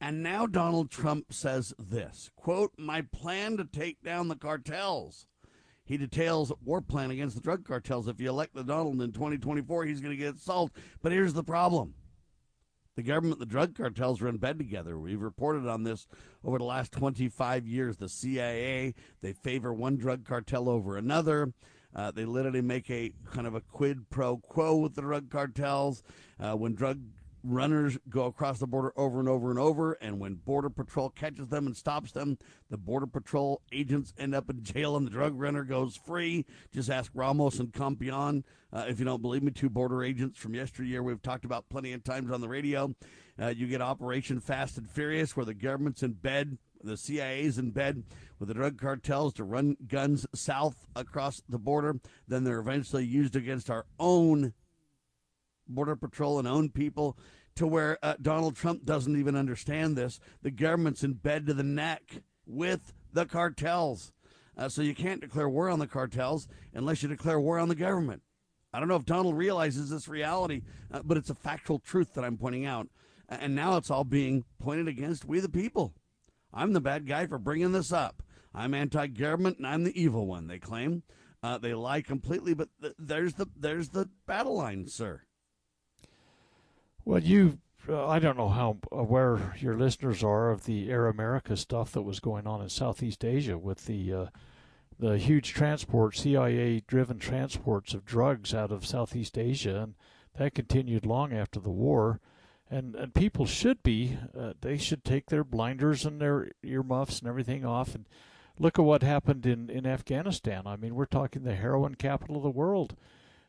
And 0.04 0.24
now 0.24 0.48
Donald 0.48 0.90
Trump 0.90 1.32
says 1.32 1.76
this 1.78 2.32
quote, 2.36 2.74
my 2.76 3.04
plan 3.04 3.56
to 3.58 3.66
take 3.66 4.02
down 4.02 4.28
the 4.28 4.36
cartels. 4.36 5.28
He 5.84 5.96
details 5.96 6.52
war 6.64 6.82
plan 6.82 7.12
against 7.12 7.36
the 7.36 7.42
drug 7.42 7.66
cartels. 7.66 8.08
If 8.08 8.20
you 8.20 8.30
elect 8.30 8.56
the 8.56 8.64
Donald 8.64 9.00
in 9.00 9.12
2024, 9.12 9.86
he's 9.86 10.02
going 10.02 10.18
to 10.18 10.18
get 10.18 10.40
solved. 10.40 10.76
But 11.04 11.12
here's 11.12 11.34
the 11.34 11.44
problem. 11.44 11.94
The 12.96 13.04
government, 13.04 13.40
the 13.40 13.46
drug 13.46 13.76
cartels 13.76 14.22
are 14.22 14.28
in 14.28 14.38
bed 14.38 14.58
together. 14.58 14.98
We've 14.98 15.22
reported 15.22 15.68
on 15.68 15.84
this 15.84 16.08
over 16.44 16.58
the 16.58 16.64
last 16.64 16.92
25 16.92 17.68
years. 17.68 17.98
The 17.98 18.10
CIA, 18.10 18.96
they 19.22 19.34
favor 19.34 19.72
one 19.72 19.98
drug 19.98 20.26
cartel 20.26 20.68
over 20.68 20.98
another. 20.98 21.54
Uh, 21.96 22.10
they 22.10 22.26
literally 22.26 22.62
make 22.62 22.90
a 22.90 23.12
kind 23.32 23.46
of 23.46 23.54
a 23.54 23.62
quid 23.62 24.10
pro 24.10 24.38
quo 24.38 24.78
with 24.78 24.96
the 24.96 25.02
drug 25.02 25.30
cartels. 25.30 26.04
Uh, 26.40 26.54
when 26.54 26.74
drug 26.74 27.02
runners 27.44 27.98
go 28.10 28.26
across 28.26 28.60
the 28.60 28.68
border 28.68 28.94
over 28.96 29.20
and 29.20 29.30
over 29.30 29.50
and 29.50 29.60
over, 29.60 29.94
and 29.94 30.20
when 30.20 30.36
Border 30.36 30.70
Patrol 30.70 31.10
catches 31.10 31.48
them 31.48 31.68
and 31.68 31.76
stops 31.76 32.12
them, 32.12 32.38
the 32.70 32.78
Border 32.78 33.08
Patrol 33.08 33.62
agents 33.72 34.14
end 34.18 34.36
up 34.36 34.50
in 34.50 34.64
jail 34.64 34.96
and 34.96 35.06
the 35.06 35.12
drug 35.12 35.40
runner 35.40 35.64
goes 35.64 35.96
free. 35.96 36.46
Just 36.74 36.90
ask 36.90 37.12
Ramos 37.14 37.60
and 37.60 37.72
Compean 37.72 38.44
uh, 38.74 38.86
if 38.88 39.00
you 39.00 39.06
don't 39.06 39.22
believe 39.22 39.44
me. 39.44 39.52
Two 39.52 39.70
border 39.70 40.04
agents 40.04 40.40
from 40.40 40.54
yesteryear 40.54 41.04
we've 41.04 41.22
talked 41.22 41.46
about 41.46 41.70
plenty 41.70 41.94
of 41.94 42.04
times 42.04 42.32
on 42.32 42.42
the 42.42 42.48
radio. 42.50 42.94
Uh, 43.42 43.48
you 43.48 43.68
get 43.68 43.82
Operation 43.82 44.40
Fast 44.40 44.78
and 44.78 44.90
Furious, 44.90 45.36
where 45.36 45.46
the 45.46 45.54
government's 45.54 46.04
in 46.04 46.14
bed, 46.14 46.58
the 46.84 46.98
CIA's 46.98 47.58
in 47.58 47.72
bed 47.72 48.04
with 48.40 48.48
the 48.48 48.54
drug 48.54 48.80
cartels 48.80 49.34
to 49.34 49.44
run 49.44 49.78
guns 49.88 50.26
south 50.34 50.86
across 50.96 51.42
the 51.50 51.60
border. 51.60 52.00
Then 52.28 52.44
they're 52.44 52.60
eventually 52.60 53.06
used 53.06 53.36
against 53.36 53.70
our 53.70 53.86
own 54.00 54.54
Border 55.76 55.96
Patrol 55.96 56.40
and 56.40 56.48
own 56.48 56.70
people 56.70 57.18
to 57.56 57.68
where 57.68 57.98
uh, 58.02 58.16
Donald 58.22 58.56
Trump 58.56 58.86
doesn't 58.86 59.18
even 59.18 59.36
understand 59.36 59.96
this. 59.96 60.20
The 60.42 60.52
government's 60.52 61.04
in 61.04 61.14
bed 61.14 61.48
to 61.48 61.54
the 61.54 61.64
neck 61.64 62.22
with 62.46 62.94
the 63.14 63.26
cartels. 63.26 64.12
Uh, 64.58 64.70
so 64.70 64.82
you 64.82 64.96
can't 64.96 65.22
declare 65.22 65.50
war 65.50 65.70
on 65.70 65.80
the 65.80 65.88
cartels 65.88 66.48
unless 66.74 67.02
you 67.02 67.10
declare 67.10 67.40
war 67.40 67.60
on 67.60 67.70
the 67.70 67.76
government. 67.76 68.22
I 68.74 68.80
don't 68.80 68.88
know 68.88 68.96
if 68.96 69.06
Donald 69.06 69.38
realizes 69.38 69.90
this 69.90 70.08
reality, 70.08 70.62
uh, 70.92 71.02
but 71.04 71.18
it's 71.18 71.30
a 71.30 71.36
factual 71.36 71.80
truth 71.80 72.14
that 72.14 72.24
I'm 72.24 72.38
pointing 72.38 72.66
out. 72.66 72.88
And 73.28 73.56
now 73.56 73.78
it's 73.78 73.90
all 73.90 74.04
being 74.04 74.44
pointed 74.60 74.88
against 74.88 75.26
we 75.26 75.40
the 75.40 75.50
people. 75.50 75.94
I'm 76.54 76.74
the 76.74 76.82
bad 76.82 77.08
guy 77.08 77.28
for 77.28 77.38
bringing 77.38 77.72
this 77.72 77.92
up. 77.92 78.24
I'm 78.54 78.74
anti-government 78.74 79.58
and 79.58 79.68
I'm 79.68 79.84
the 79.84 80.02
evil 80.02 80.28
one. 80.28 80.48
They 80.48 80.60
claim 80.60 81.04
uh, 81.44 81.58
they 81.58 81.74
lie 81.74 82.02
completely, 82.02 82.54
but 82.54 82.70
th- 82.82 82.94
there's 83.00 83.34
the 83.34 83.48
there's 83.58 83.90
the 83.90 84.10
battle 84.28 84.58
line, 84.58 84.88
sir. 84.88 85.24
Well, 87.04 87.24
you, 87.24 87.58
uh, 87.90 88.08
I 88.08 88.20
don't 88.20 88.38
know 88.38 88.50
how 88.50 88.78
aware 88.92 89.56
your 89.60 89.76
listeners 89.76 90.24
are 90.24 90.52
of 90.52 90.66
the 90.66 90.92
Air 90.92 91.08
America 91.08 91.58
stuff 91.58 91.92
that 91.94 92.04
was 92.04 92.20
going 92.20 92.46
on 92.46 92.62
in 92.62 92.70
Southeast 92.70 93.26
Asia 93.26 93.58
with 93.58 93.86
the 93.86 94.14
uh, 94.14 94.26
the 95.00 95.18
huge 95.18 95.52
transport, 95.52 96.16
CIA-driven 96.16 97.18
transports 97.18 97.96
of 97.96 98.06
drugs 98.06 98.54
out 98.54 98.72
of 98.72 98.86
Southeast 98.86 99.36
Asia, 99.36 99.82
and 99.82 99.96
that 100.38 100.54
continued 100.54 101.08
long 101.08 101.34
after 101.34 101.60
the 101.60 101.72
war. 101.72 102.20
And 102.70 102.96
and 102.96 103.14
people 103.16 103.48
should 103.48 103.82
be, 103.82 104.18
uh, 104.38 104.54
they 104.62 104.78
should 104.78 105.04
take 105.04 105.26
their 105.26 105.44
blinders 105.44 106.06
and 106.06 106.22
their 106.22 106.52
earmuffs 106.64 107.20
and 107.20 107.28
everything 107.28 107.66
off 107.66 107.96
and 107.96 108.06
look 108.60 108.78
at 108.78 108.86
what 108.86 109.02
happened 109.02 109.48
in 109.48 109.72
in 109.72 109.88
Afghanistan. 109.88 110.68
I 110.68 110.76
mean, 110.76 110.94
we're 110.94 111.06
talking 111.06 111.44
the 111.44 111.56
heroin 111.56 111.96
capital 111.96 112.38
of 112.38 112.44
the 112.44 112.52
world 112.52 112.96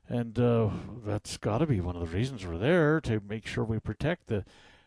and 0.09 0.39
uh, 0.39 0.71
that's 1.05 1.37
got 1.37 1.59
to 1.59 1.67
be 1.67 1.81
one 1.81 1.97
of 1.97 2.01
the 2.09 2.15
reasons 2.17 2.47
we're 2.47 2.59
there 2.59 3.01
to 3.03 3.21
make 3.29 3.47
sure 3.47 3.65
we 3.65 3.79
protect 3.79 4.27
the 4.27 4.45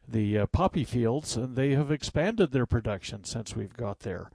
the 0.08 0.38
uh, 0.40 0.46
poppy 0.46 0.84
fields, 0.84 1.36
and 1.36 1.56
they 1.56 1.72
have 1.72 1.92
expanded 1.92 2.52
their 2.52 2.66
production 2.68 3.24
since 3.24 3.56
we've 3.56 3.76
got 3.76 4.00
there. 4.00 4.30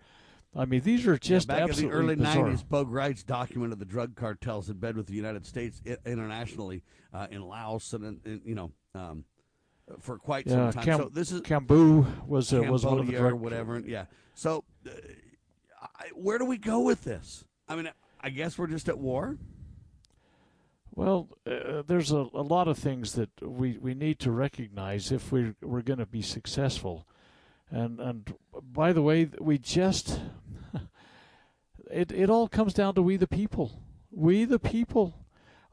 I 0.56 0.64
mean, 0.64 0.80
these 0.80 1.06
are 1.06 1.16
just 1.16 1.48
yeah, 1.48 1.54
back 1.54 1.68
absolutely 1.70 1.84
in 1.84 1.90
the 1.92 1.96
early 1.96 2.16
bizarre. 2.16 2.48
'90s. 2.48 2.68
Bo 2.68 2.84
Gritz 2.84 3.24
documented 3.24 3.78
the 3.78 3.84
drug 3.84 4.16
cartels 4.16 4.68
in 4.68 4.78
bed 4.78 4.96
with 4.96 5.06
the 5.06 5.14
United 5.14 5.46
States 5.46 5.80
internationally 6.04 6.82
uh, 7.14 7.28
in 7.30 7.42
Laos 7.42 7.92
and, 7.92 8.20
you 8.44 8.56
know 8.56 8.72
um, 8.96 9.24
for 10.00 10.18
quite 10.18 10.46
Yeah, 10.46 10.70
some 10.70 10.72
time. 10.72 10.84
Cam- 10.84 10.98
so 10.98 11.08
this 11.08 11.30
is 11.30 11.40
Cambodia 11.42 12.10
was 12.26 12.52
uh, 12.52 12.62
was 12.62 12.84
one 12.84 12.98
of 12.98 13.06
the 13.06 13.12
Cambodia 13.12 13.32
or 13.32 13.36
whatever. 13.36 13.78
Yeah. 13.78 14.06
So 14.34 14.64
uh, 14.86 14.90
I, 15.80 16.08
where 16.14 16.38
do 16.38 16.44
we 16.44 16.58
go 16.58 16.80
with 16.80 17.04
this? 17.04 17.44
I 17.68 17.76
mean, 17.76 17.88
I 18.20 18.30
guess 18.30 18.58
we're 18.58 18.66
just 18.66 18.88
at 18.88 18.98
war. 18.98 19.38
Well, 21.00 21.28
uh, 21.46 21.80
there's 21.86 22.12
a, 22.12 22.28
a 22.34 22.42
lot 22.42 22.68
of 22.68 22.76
things 22.76 23.14
that 23.14 23.30
we, 23.40 23.78
we 23.78 23.94
need 23.94 24.18
to 24.18 24.30
recognize 24.30 25.10
if 25.10 25.32
we 25.32 25.54
we're 25.62 25.80
going 25.80 25.98
to 25.98 26.04
be 26.04 26.20
successful, 26.20 27.06
and 27.70 27.98
and 27.98 28.34
by 28.62 28.92
the 28.92 29.00
way, 29.00 29.30
we 29.40 29.56
just 29.56 30.20
it 31.90 32.12
it 32.12 32.28
all 32.28 32.48
comes 32.48 32.74
down 32.74 32.96
to 32.96 33.02
we 33.02 33.16
the 33.16 33.26
people, 33.26 33.80
we 34.10 34.44
the 34.44 34.58
people. 34.58 35.24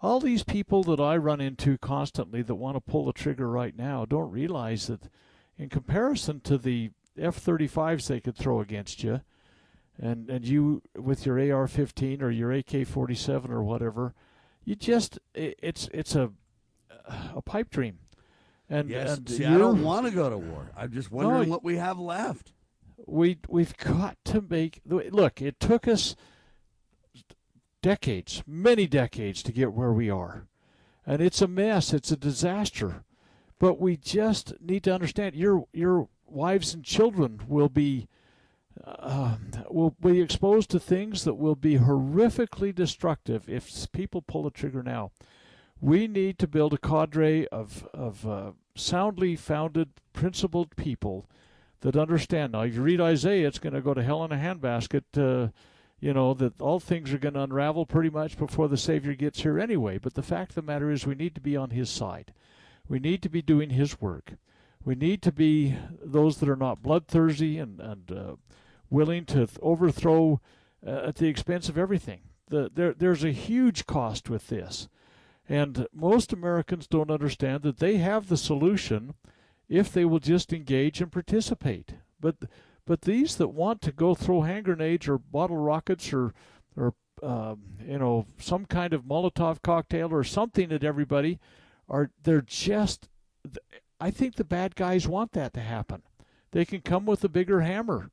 All 0.02 0.22
these 0.22 0.46
people 0.46 0.82
that 0.84 1.02
I 1.02 1.18
run 1.18 1.42
into 1.42 1.78
constantly 1.78 2.42
that 2.44 2.56
want 2.56 2.78
to 2.78 2.92
pull 2.92 3.04
the 3.04 3.12
trigger 3.12 3.50
right 3.50 3.76
now 3.76 4.06
don't 4.06 4.32
realize 4.32 4.88
that, 4.88 5.10
in 5.58 5.68
comparison 5.68 6.40
to 6.46 6.58
the 6.58 6.92
F-35s 7.20 8.08
they 8.08 8.22
could 8.22 8.38
throw 8.38 8.62
against 8.62 9.04
you, 9.04 9.20
and 10.00 10.30
and 10.30 10.48
you 10.48 10.84
with 10.96 11.26
your 11.26 11.36
AR-15 11.36 12.22
or 12.22 12.32
your 12.32 12.54
AK-47 12.54 13.50
or 13.50 13.62
whatever 13.62 14.14
you 14.68 14.76
just 14.76 15.18
it's 15.34 15.88
it's 15.94 16.14
a 16.14 16.30
a 17.34 17.42
pipe 17.42 17.70
dream 17.70 18.00
and, 18.70 18.90
yes. 18.90 19.18
and 19.18 19.30
See, 19.30 19.46
I 19.46 19.58
don't 19.58 19.82
want 19.82 20.06
to 20.08 20.12
go 20.12 20.30
to 20.30 20.38
war. 20.38 20.70
I'm 20.76 20.92
just 20.92 21.10
wondering 21.10 21.44
No, 21.48 21.50
what 21.50 21.64
we 21.64 21.78
have 21.78 21.98
left. 21.98 22.52
we 23.06 23.38
we've 23.48 23.76
got 23.78 24.18
to 24.26 24.42
make 24.42 24.82
look 24.86 25.42
it 25.42 25.58
took 25.62 25.88
us 25.88 26.16
decades 27.82 28.44
many 28.46 28.88
decades 28.88 29.42
to 29.44 29.52
get 29.54 29.72
where 29.72 29.94
we 29.94 30.10
are 30.10 30.48
and 31.06 31.22
it's 31.22 31.42
a 31.42 31.48
mess 31.48 31.94
it's 31.94 32.12
a 32.12 32.18
disaster 32.18 33.04
but 33.60 33.80
we 33.80 33.96
just 33.96 34.54
need 34.60 34.84
to 34.84 34.94
understand 34.94 35.36
your 35.36 35.66
your 35.72 36.10
wives 36.26 36.74
and 36.74 36.84
children 36.84 37.40
will 37.48 37.70
be 37.70 38.08
uh, 38.86 39.36
will 39.70 39.96
be 40.02 40.22
exposed 40.22 40.70
to 40.72 40.80
things 40.80 41.24
that 41.24 41.36
will 41.36 41.56
be 41.56 41.78
horrifically 41.78 42.74
destructive 42.74 43.50
if 43.50 43.92
people 43.92 44.22
pull 44.22 44.44
the 44.44 44.52
trigger 44.52 44.84
now. 44.84 45.12
We 45.80 46.08
need 46.08 46.40
to 46.40 46.48
build 46.48 46.74
a 46.74 46.78
cadre 46.78 47.48
of 47.48 47.88
of 47.94 48.28
uh, 48.28 48.52
soundly 48.76 49.36
founded, 49.36 49.90
principled 50.14 50.76
people 50.76 51.30
that 51.82 51.96
understand. 51.96 52.54
Now, 52.54 52.62
if 52.62 52.76
you 52.76 52.82
read 52.82 53.02
Isaiah, 53.02 53.48
it's 53.48 53.60
going 53.60 53.74
to 53.74 53.82
go 53.82 53.94
to 53.94 54.04
hell 54.04 54.24
in 54.24 54.32
a 54.32 54.36
handbasket. 54.36 55.04
Uh, 55.16 55.52
you 56.00 56.14
know 56.14 56.34
that 56.36 56.62
all 56.62 56.80
things 56.80 57.12
are 57.12 57.18
going 57.18 57.34
to 57.34 57.42
unravel 57.42 57.86
pretty 57.86 58.10
much 58.10 58.38
before 58.38 58.68
the 58.68 58.78
Savior 58.78 59.14
gets 59.14 59.42
here 59.42 59.60
anyway. 59.60 59.98
But 59.98 60.14
the 60.14 60.24
fact 60.24 60.52
of 60.52 60.56
the 60.56 60.62
matter 60.62 60.92
is, 60.92 61.08
we 61.08 61.16
need 61.16 61.36
to 61.36 61.42
be 61.42 61.58
on 61.58 61.72
His 61.72 61.90
side. 61.90 62.34
We 62.88 63.00
need 63.00 63.22
to 63.24 63.30
be 63.30 63.42
doing 63.42 63.72
His 63.72 64.00
work. 64.00 64.34
We 64.84 64.96
need 64.96 65.22
to 65.24 65.32
be 65.32 65.76
those 66.04 66.38
that 66.38 66.50
are 66.50 66.56
not 66.56 66.84
bloodthirsty 66.84 67.58
and 67.58 67.80
and 67.80 68.12
uh, 68.12 68.36
willing 68.90 69.26
to 69.26 69.46
th- 69.46 69.58
overthrow 69.62 70.42
uh, 70.86 71.02
at 71.08 71.16
the 71.16 71.28
expense 71.28 71.70
of 71.70 71.78
everything. 71.78 72.22
The, 72.50 72.72
there, 72.74 72.94
there's 72.94 73.24
a 73.24 73.32
huge 73.32 73.86
cost 73.86 74.30
with 74.30 74.48
this, 74.48 74.88
and 75.50 75.88
most 75.94 76.32
Americans 76.32 76.88
don't 76.88 77.12
understand 77.12 77.64
that 77.64 77.80
they 77.80 77.98
have 77.98 78.28
the 78.28 78.38
solution 78.38 79.16
if 79.70 79.92
they 79.92 80.06
will 80.06 80.20
just 80.20 80.54
engage 80.54 81.02
and 81.02 81.12
participate. 81.12 81.96
But 82.20 82.36
but 82.86 83.02
these 83.02 83.36
that 83.36 83.50
want 83.50 83.82
to 83.82 83.92
go 83.92 84.16
throw 84.16 84.42
hand 84.42 84.66
grenades 84.66 85.08
or 85.10 85.18
bottle 85.18 85.58
rockets 85.58 86.14
or 86.14 86.34
or 86.76 86.94
um, 87.22 87.60
you 87.86 87.98
know 87.98 88.26
some 88.40 88.66
kind 88.66 88.94
of 88.94 89.04
Molotov 89.04 89.62
cocktail 89.62 90.14
or 90.14 90.24
something 90.24 90.72
at 90.72 90.84
everybody 90.84 91.40
are 91.90 92.12
they're 92.24 92.42
just 92.42 93.10
I 94.00 94.12
think 94.12 94.36
the 94.36 94.44
bad 94.44 94.76
guys 94.76 95.08
want 95.08 95.32
that 95.34 95.54
to 95.54 95.62
happen. 95.62 96.04
They 96.52 96.66
can 96.66 96.82
come 96.82 97.06
with 97.06 97.24
a 97.24 97.30
bigger 97.30 97.62
hammer, 97.62 98.10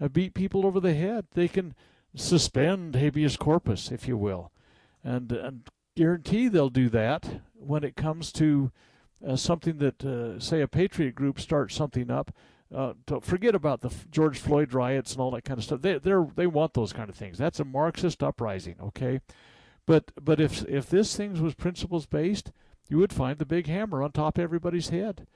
uh, 0.00 0.08
beat 0.08 0.34
people 0.34 0.66
over 0.66 0.80
the 0.80 0.94
head. 0.94 1.26
They 1.34 1.48
can 1.48 1.74
suspend 2.14 2.94
habeas 2.94 3.36
corpus, 3.36 3.90
if 3.90 4.08
you 4.08 4.16
will, 4.16 4.52
and 5.04 5.32
and 5.32 5.68
guarantee 5.96 6.48
they'll 6.48 6.68
do 6.68 6.88
that 6.90 7.40
when 7.54 7.82
it 7.82 7.96
comes 7.96 8.30
to 8.30 8.70
uh, 9.26 9.34
something 9.34 9.78
that, 9.78 10.04
uh, 10.04 10.38
say, 10.38 10.60
a 10.60 10.68
patriot 10.68 11.14
group 11.14 11.40
starts 11.40 11.74
something 11.74 12.10
up. 12.10 12.32
Uh, 12.74 12.92
forget 13.22 13.54
about 13.54 13.80
the 13.80 13.92
George 14.10 14.38
Floyd 14.38 14.74
riots 14.74 15.12
and 15.12 15.20
all 15.20 15.30
that 15.30 15.44
kind 15.44 15.58
of 15.58 15.64
stuff. 15.64 15.82
They 15.82 15.98
they 15.98 16.14
they 16.34 16.46
want 16.48 16.74
those 16.74 16.92
kind 16.92 17.08
of 17.08 17.14
things. 17.14 17.38
That's 17.38 17.60
a 17.60 17.64
Marxist 17.64 18.22
uprising, 18.22 18.76
okay? 18.82 19.20
But 19.86 20.10
but 20.20 20.40
if 20.40 20.64
if 20.68 20.90
this 20.90 21.16
thing 21.16 21.40
was 21.40 21.54
principles 21.54 22.06
based, 22.06 22.50
you 22.88 22.98
would 22.98 23.12
find 23.12 23.38
the 23.38 23.46
big 23.46 23.68
hammer 23.68 24.02
on 24.02 24.10
top 24.10 24.36
of 24.36 24.42
everybody's 24.42 24.88
head. 24.88 25.28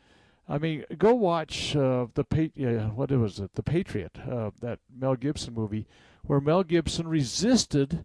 I 0.51 0.59
mean, 0.59 0.85
go 0.99 1.15
watch 1.15 1.77
uh, 1.77 2.09
the 2.15 2.25
pa- 2.25 2.61
uh, 2.61 2.89
what 2.89 3.13
was 3.13 3.39
it, 3.39 3.55
the 3.55 3.63
Patriot, 3.63 4.19
uh, 4.29 4.51
that 4.61 4.81
Mel 4.93 5.15
Gibson 5.15 5.55
movie, 5.55 5.87
where 6.25 6.41
Mel 6.41 6.65
Gibson 6.65 7.07
resisted 7.07 8.05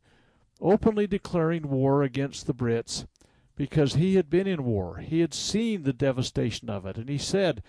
openly 0.62 1.08
declaring 1.08 1.70
war 1.70 2.04
against 2.04 2.46
the 2.46 2.54
Brits 2.54 3.08
because 3.56 3.96
he 3.96 4.16
had 4.16 4.30
been 4.30 4.46
in 4.46 4.64
war. 4.64 4.98
He 4.98 5.22
had 5.22 5.34
seen 5.34 5.84
the 5.84 5.94
devastation 5.94 6.70
of 6.70 6.86
it, 6.86 6.98
and 6.98 7.10
he 7.10 7.18
said, 7.18 7.64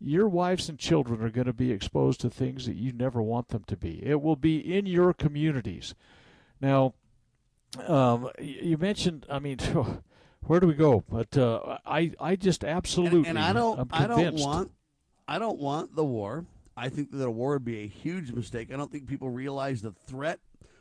"Your 0.00 0.28
wives 0.30 0.66
and 0.70 0.78
children 0.78 1.20
are 1.22 1.30
going 1.30 1.46
to 1.46 1.52
be 1.52 1.70
exposed 1.70 2.20
to 2.22 2.30
things 2.30 2.64
that 2.64 2.76
you 2.76 2.90
never 2.90 3.20
want 3.20 3.48
them 3.48 3.64
to 3.66 3.76
be. 3.76 4.02
It 4.02 4.22
will 4.22 4.36
be 4.36 4.56
in 4.58 4.86
your 4.86 5.12
communities." 5.12 5.94
Now, 6.58 6.94
um, 7.86 8.30
you 8.40 8.78
mentioned, 8.78 9.26
I 9.28 9.38
mean. 9.40 9.58
Where 10.46 10.60
do 10.60 10.66
we 10.66 10.74
go? 10.74 11.04
But 11.08 11.36
uh, 11.36 11.78
I, 11.86 12.12
I 12.20 12.36
just 12.36 12.64
absolutely, 12.64 13.28
and, 13.28 13.38
and 13.38 13.38
I 13.38 13.52
don't, 13.52 13.88
I 13.92 14.06
don't 14.06 14.34
want, 14.34 14.72
I 15.28 15.38
don't 15.38 15.58
want 15.58 15.94
the 15.94 16.04
war. 16.04 16.44
I 16.76 16.88
think 16.88 17.10
that 17.12 17.24
a 17.24 17.30
war 17.30 17.52
would 17.52 17.64
be 17.64 17.84
a 17.84 17.86
huge 17.86 18.32
mistake. 18.32 18.72
I 18.72 18.76
don't 18.76 18.90
think 18.90 19.06
people 19.06 19.30
realize 19.30 19.82
the 19.82 19.92
threat 19.92 20.40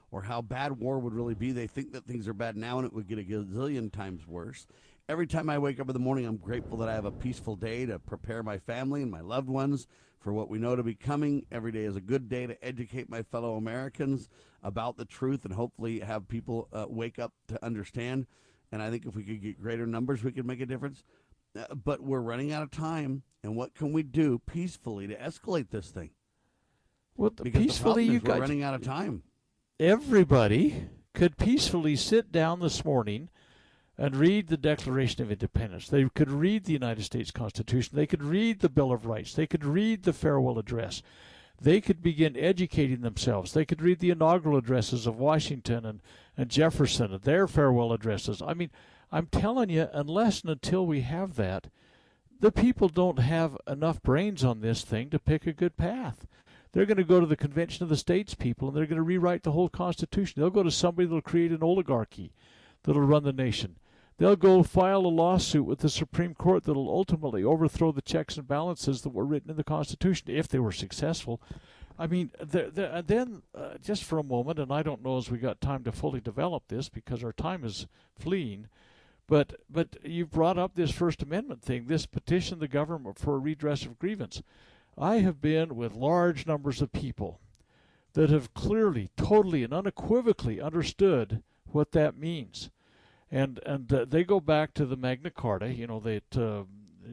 or 0.10 0.22
how 0.24 0.42
bad 0.42 0.80
war 0.80 1.00
would 1.00 1.14
really 1.14 1.36
be. 1.36 1.52
They 1.52 1.68
think 1.68 1.92
that 1.94 2.06
things 2.06 2.28
are 2.28 2.34
bad 2.34 2.58
now 2.58 2.78
and 2.78 2.86
it 2.86 2.94
would 2.94 3.08
get 3.08 3.20
a 3.20 3.24
gazillion 3.24 3.92
times 3.92 4.28
worse. 4.28 4.68
Every 5.10 5.28
time 5.28 5.50
I 5.50 5.58
wake 5.58 5.80
up 5.80 5.90
in 5.90 5.94
the 5.94 6.00
morning, 6.00 6.26
I'm 6.26 6.38
grateful 6.38 6.78
that 6.78 6.90
I 6.90 6.94
have 6.94 7.06
a 7.06 7.12
peaceful 7.12 7.56
day 7.56 7.86
to 7.86 8.00
prepare 8.00 8.44
my 8.44 8.58
family 8.58 9.02
and 9.02 9.12
my 9.12 9.22
loved 9.22 9.50
ones 9.50 9.88
for 10.20 10.32
what 10.32 10.50
we 10.50 10.60
know 10.60 10.76
to 10.76 10.84
be 10.84 10.96
coming. 10.96 11.46
Every 11.52 11.72
day 11.72 11.84
is 11.84 11.96
a 11.96 12.02
good 12.02 12.30
day 12.30 12.48
to 12.48 12.66
educate 12.66 13.10
my 13.10 13.24
fellow 13.24 13.56
Americans 13.56 14.30
about 14.64 14.98
the 14.98 15.06
truth 15.06 15.44
and 15.44 15.54
hopefully 15.54 16.00
have 16.00 16.28
people 16.28 16.68
uh, 16.72 16.86
wake 16.88 17.20
up 17.20 17.34
to 17.48 17.64
understand. 17.66 18.28
And 18.72 18.82
I 18.82 18.90
think 18.90 19.06
if 19.06 19.16
we 19.16 19.24
could 19.24 19.42
get 19.42 19.62
greater 19.62 19.86
numbers, 19.86 20.24
we 20.24 20.32
could 20.32 20.46
make 20.46 20.62
a 20.62 20.66
difference. 20.66 21.04
Uh, 21.58 21.76
but 21.76 22.02
we're 22.02 22.22
running 22.22 22.54
out 22.54 22.64
of 22.64 22.72
time. 22.72 23.24
And 23.44 23.56
what 23.56 23.74
can 23.76 23.92
we 23.92 24.04
do 24.04 24.40
peacefully 24.46 25.08
to 25.08 25.16
escalate 25.16 25.70
this 25.70 25.90
thing? 25.90 26.12
Well, 27.18 27.32
Because 27.32 27.62
peacefully, 27.62 28.06
you 28.06 28.20
got 28.20 28.40
running 28.40 28.64
out 28.64 28.74
of 28.74 28.84
time. 28.84 29.24
everybody 29.80 30.86
could 31.14 31.38
peacefully 31.38 31.96
sit 31.96 32.32
down 32.32 32.62
this 32.62 32.86
morning 32.86 33.30
and 33.98 34.16
read 34.16 34.48
the 34.48 34.58
Declaration 34.58 35.22
of 35.22 35.32
Independence. 35.32 35.90
They 35.90 36.08
could 36.08 36.32
read 36.32 36.64
the 36.64 36.72
United 36.74 37.04
States 37.04 37.32
Constitution. 37.32 37.96
They 37.98 38.08
could 38.08 38.24
read 38.24 38.62
the 38.62 38.70
Bill 38.70 38.92
of 38.94 39.06
Rights. 39.06 39.34
They 39.34 39.46
could 39.46 39.66
read 39.66 40.04
the 40.04 40.14
farewell 40.14 40.58
address. 40.58 41.02
They 41.62 41.80
could 41.80 42.02
begin 42.02 42.36
educating 42.36 43.02
themselves. 43.02 43.54
They 43.54 43.66
could 43.66 43.84
read 43.84 44.00
the 44.00 44.10
inaugural 44.10 44.58
addresses 44.58 45.06
of 45.06 45.20
Washington 45.20 45.86
and, 45.86 46.02
and 46.36 46.50
Jefferson 46.50 47.14
and 47.14 47.22
their 47.22 47.48
farewell 47.48 47.94
addresses. 47.94 48.42
I 48.42 48.56
mean, 48.56 48.72
I'm 49.12 49.28
telling 49.28 49.70
you, 49.70 49.88
unless 49.94 50.42
and 50.42 50.50
until 50.50 50.88
we 50.88 51.02
have 51.02 51.36
that, 51.36 51.68
the 52.40 52.52
people 52.52 52.90
don't 52.90 53.20
have 53.20 53.56
enough 53.68 54.02
brains 54.02 54.44
on 54.44 54.62
this 54.62 54.82
thing 54.82 55.12
to 55.12 55.20
pick 55.20 55.46
a 55.46 55.54
good 55.54 55.78
path. 55.78 56.26
They're 56.72 56.88
going 56.88 56.98
to 56.98 57.04
go 57.04 57.20
to 57.20 57.28
the 57.28 57.36
convention 57.36 57.84
of 57.84 57.90
the 57.90 57.98
states 57.98 58.34
people 58.34 58.70
and 58.70 58.76
they're 58.76 58.88
going 58.88 58.96
to 58.96 59.04
rewrite 59.04 59.44
the 59.44 59.52
whole 59.52 59.70
constitution. 59.70 60.42
They'll 60.42 60.50
go 60.50 60.64
to 60.64 60.72
somebody 60.72 61.06
that'll 61.06 61.22
create 61.22 61.52
an 61.52 61.62
oligarchy 61.62 62.32
that'll 62.84 63.02
run 63.04 63.24
the 63.24 63.34
nation. 63.34 63.76
They'll 64.22 64.36
go 64.36 64.62
file 64.62 65.00
a 65.00 65.08
lawsuit 65.08 65.66
with 65.66 65.80
the 65.80 65.90
Supreme 65.90 66.36
Court 66.36 66.66
that'll 66.66 66.92
ultimately 66.92 67.44
overthrow 67.44 67.92
the 67.92 68.04
checks 68.04 68.38
and 68.38 68.48
balances 68.48 69.02
that 69.02 69.10
were 69.10 69.26
written 69.26 69.50
in 69.50 69.58
the 69.58 69.64
Constitution 69.64 70.30
if 70.30 70.48
they 70.48 70.60
were 70.60 70.72
successful. 70.72 71.42
I 71.98 72.06
mean, 72.06 72.30
the, 72.40 72.70
the, 72.72 72.96
and 72.98 73.08
then 73.08 73.42
uh, 73.56 73.80
just 73.84 74.04
for 74.04 74.20
a 74.20 74.24
moment, 74.24 74.60
and 74.60 74.72
I 74.72 74.84
don't 74.84 75.04
know 75.04 75.18
as 75.18 75.32
we 75.32 75.40
got 75.40 75.60
time 75.60 75.84
to 75.86 75.92
fully 75.92 76.22
develop 76.22 76.68
this 76.68 76.88
because 76.88 77.24
our 77.24 77.34
time 77.34 77.66
is 77.66 77.88
fleeing. 78.16 78.68
But 79.26 79.56
but 79.68 79.98
you 80.04 80.28
brought 80.28 80.60
up 80.60 80.76
this 80.76 80.92
First 80.92 81.24
Amendment 81.24 81.64
thing, 81.64 81.88
this 81.88 82.06
petition 82.06 82.60
the 82.60 82.68
government 82.68 83.18
for 83.18 83.34
a 83.34 83.40
redress 83.40 83.88
of 83.88 83.98
grievance. 83.98 84.44
I 85.00 85.16
have 85.16 85.42
been 85.42 85.76
with 85.76 85.94
large 85.94 86.46
numbers 86.46 86.80
of 86.80 86.94
people 86.94 87.40
that 88.14 88.30
have 88.30 88.54
clearly, 88.54 89.10
totally, 89.18 89.64
and 89.64 89.74
unequivocally 89.74 90.62
understood 90.62 91.42
what 91.72 91.92
that 91.94 92.20
means, 92.20 92.70
and 93.32 93.60
and 93.66 93.92
uh, 93.94 94.06
they 94.06 94.24
go 94.24 94.40
back 94.40 94.74
to 94.74 94.86
the 94.86 94.98
Magna 94.98 95.32
Carta. 95.32 95.74
You 95.74 95.88
know, 95.88 96.00
that 96.02 96.38
uh, 96.38 96.64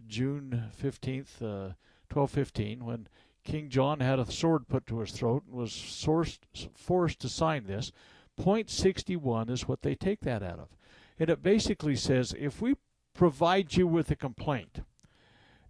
June 0.06 0.64
fifteenth, 0.72 1.40
uh, 1.40 1.70
twelve 2.10 2.30
fifteen, 2.30 2.84
when 2.84 3.08
King 3.44 3.70
John 3.70 4.00
had 4.00 4.18
a 4.18 4.30
sword 4.30 4.68
put 4.68 4.86
to 4.86 4.98
his 4.98 5.12
throat 5.12 5.44
and 5.46 5.56
was 5.56 5.70
sourced, 5.70 6.38
forced 6.74 7.20
to 7.20 7.28
sign 7.28 7.66
this. 7.66 7.92
Point 8.36 8.68
sixty 8.70 9.16
one 9.16 9.48
is 9.48 9.66
what 9.66 9.82
they 9.82 9.94
take 9.94 10.20
that 10.20 10.42
out 10.42 10.58
of, 10.58 10.76
and 11.18 11.30
it 11.30 11.42
basically 11.42 11.96
says 11.96 12.34
if 12.38 12.60
we 12.60 12.74
provide 13.14 13.74
you 13.74 13.86
with 13.86 14.10
a 14.12 14.16
complaint 14.16 14.82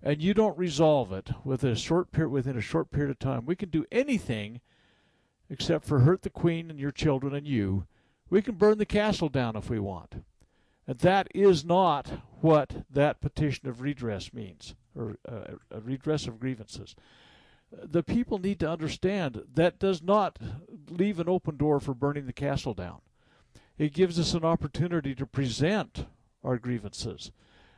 and 0.03 0.21
you 0.21 0.35
don't 0.35 0.59
resolve 0.59 1.11
it 1.13 1.31
a 1.65 1.75
short 1.75 2.13
period 2.13 2.29
within 2.31 2.59
a 2.59 2.61
short 2.61 2.91
period 2.91 3.11
of 3.11 3.19
time, 3.19 3.47
we 3.47 3.57
can 3.57 3.71
do 3.71 3.87
anything 3.91 4.61
except 5.49 5.87
for 5.87 6.01
hurt 6.01 6.23
the 6.23 6.31
queen 6.31 6.71
and 6.71 6.79
your 6.79 6.91
children 6.93 7.35
and 7.35 7.47
you. 7.47 7.87
We 8.29 8.43
can 8.43 8.57
burn 8.57 8.77
the 8.77 8.85
castle 8.85 9.31
down 9.31 9.57
if 9.57 9.71
we 9.71 9.79
want. 9.79 10.23
That 10.89 11.29
is 11.35 11.67
not 11.67 12.23
what 12.41 12.85
that 12.91 13.21
petition 13.21 13.69
of 13.69 13.83
redress 13.83 14.33
means, 14.33 14.75
or 14.97 15.17
uh, 15.31 15.57
a 15.71 15.81
redress 15.81 16.27
of 16.27 16.41
grievances. 16.41 16.97
The 17.71 18.03
people 18.03 18.39
need 18.39 18.59
to 18.61 18.71
understand 18.71 19.43
that 19.53 19.79
does 19.79 20.03
not 20.03 20.39
leave 20.89 21.21
an 21.21 21.29
open 21.29 21.59
door 21.59 21.79
for 21.79 21.93
burning 21.93 22.25
the 22.25 22.33
castle 22.33 22.73
down. 22.73 23.03
It 23.77 23.93
gives 23.93 24.19
us 24.19 24.33
an 24.33 24.45
opportunity 24.45 25.15
to 25.15 25.27
present 25.27 26.07
our 26.43 26.57
grievances 26.57 27.33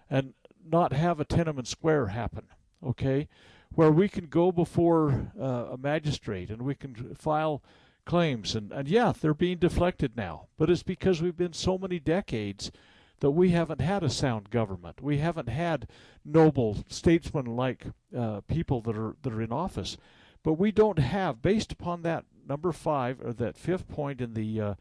and 0.09 0.35
not 0.65 0.93
have 0.93 1.19
a 1.19 1.25
Tiananmen 1.25 1.67
Square 1.67 2.09
happen, 2.09 2.47
okay? 2.87 3.29
Where 3.75 3.91
we 3.91 4.09
can 4.09 4.27
go 4.27 4.53
before 4.53 5.33
uh, 5.39 5.73
a 5.73 5.77
magistrate 5.77 6.51
and 6.51 6.63
we 6.63 6.77
can 6.77 7.17
file 7.17 7.61
claims. 8.05 8.55
And, 8.55 8.71
and 8.71 8.87
yeah, 8.87 9.13
they're 9.21 9.35
being 9.35 9.59
deflected 9.59 10.17
now, 10.17 10.47
but 10.57 10.71
it's 10.71 10.85
because 10.85 11.21
we've 11.21 11.37
been 11.37 11.53
so 11.53 11.77
many 11.77 11.99
decades 11.99 12.71
that 13.21 13.31
we 13.31 13.51
haven't 13.51 13.81
had 13.81 14.03
a 14.03 14.11
sound 14.11 14.51
government. 14.51 15.03
We 15.03 15.18
haven't 15.18 15.49
had 15.49 15.87
noble 16.25 16.85
statesmen 16.89 17.45
like 17.45 17.87
uh, 18.16 18.41
people 18.43 18.81
that 18.83 18.97
are 18.97 19.16
that 19.23 19.33
are 19.33 19.43
in 19.43 19.53
office. 19.53 19.97
But 20.43 20.55
we 20.55 20.73
don't 20.73 20.99
have, 20.99 21.43
based 21.43 21.71
upon 21.71 22.03
that 22.03 22.25
number 22.49 22.73
five 22.73 23.21
or 23.21 23.33
that 23.35 23.59
fifth 23.59 23.89
point 23.89 24.21
in 24.21 24.35
the 24.35 24.61
uh, 24.61 24.75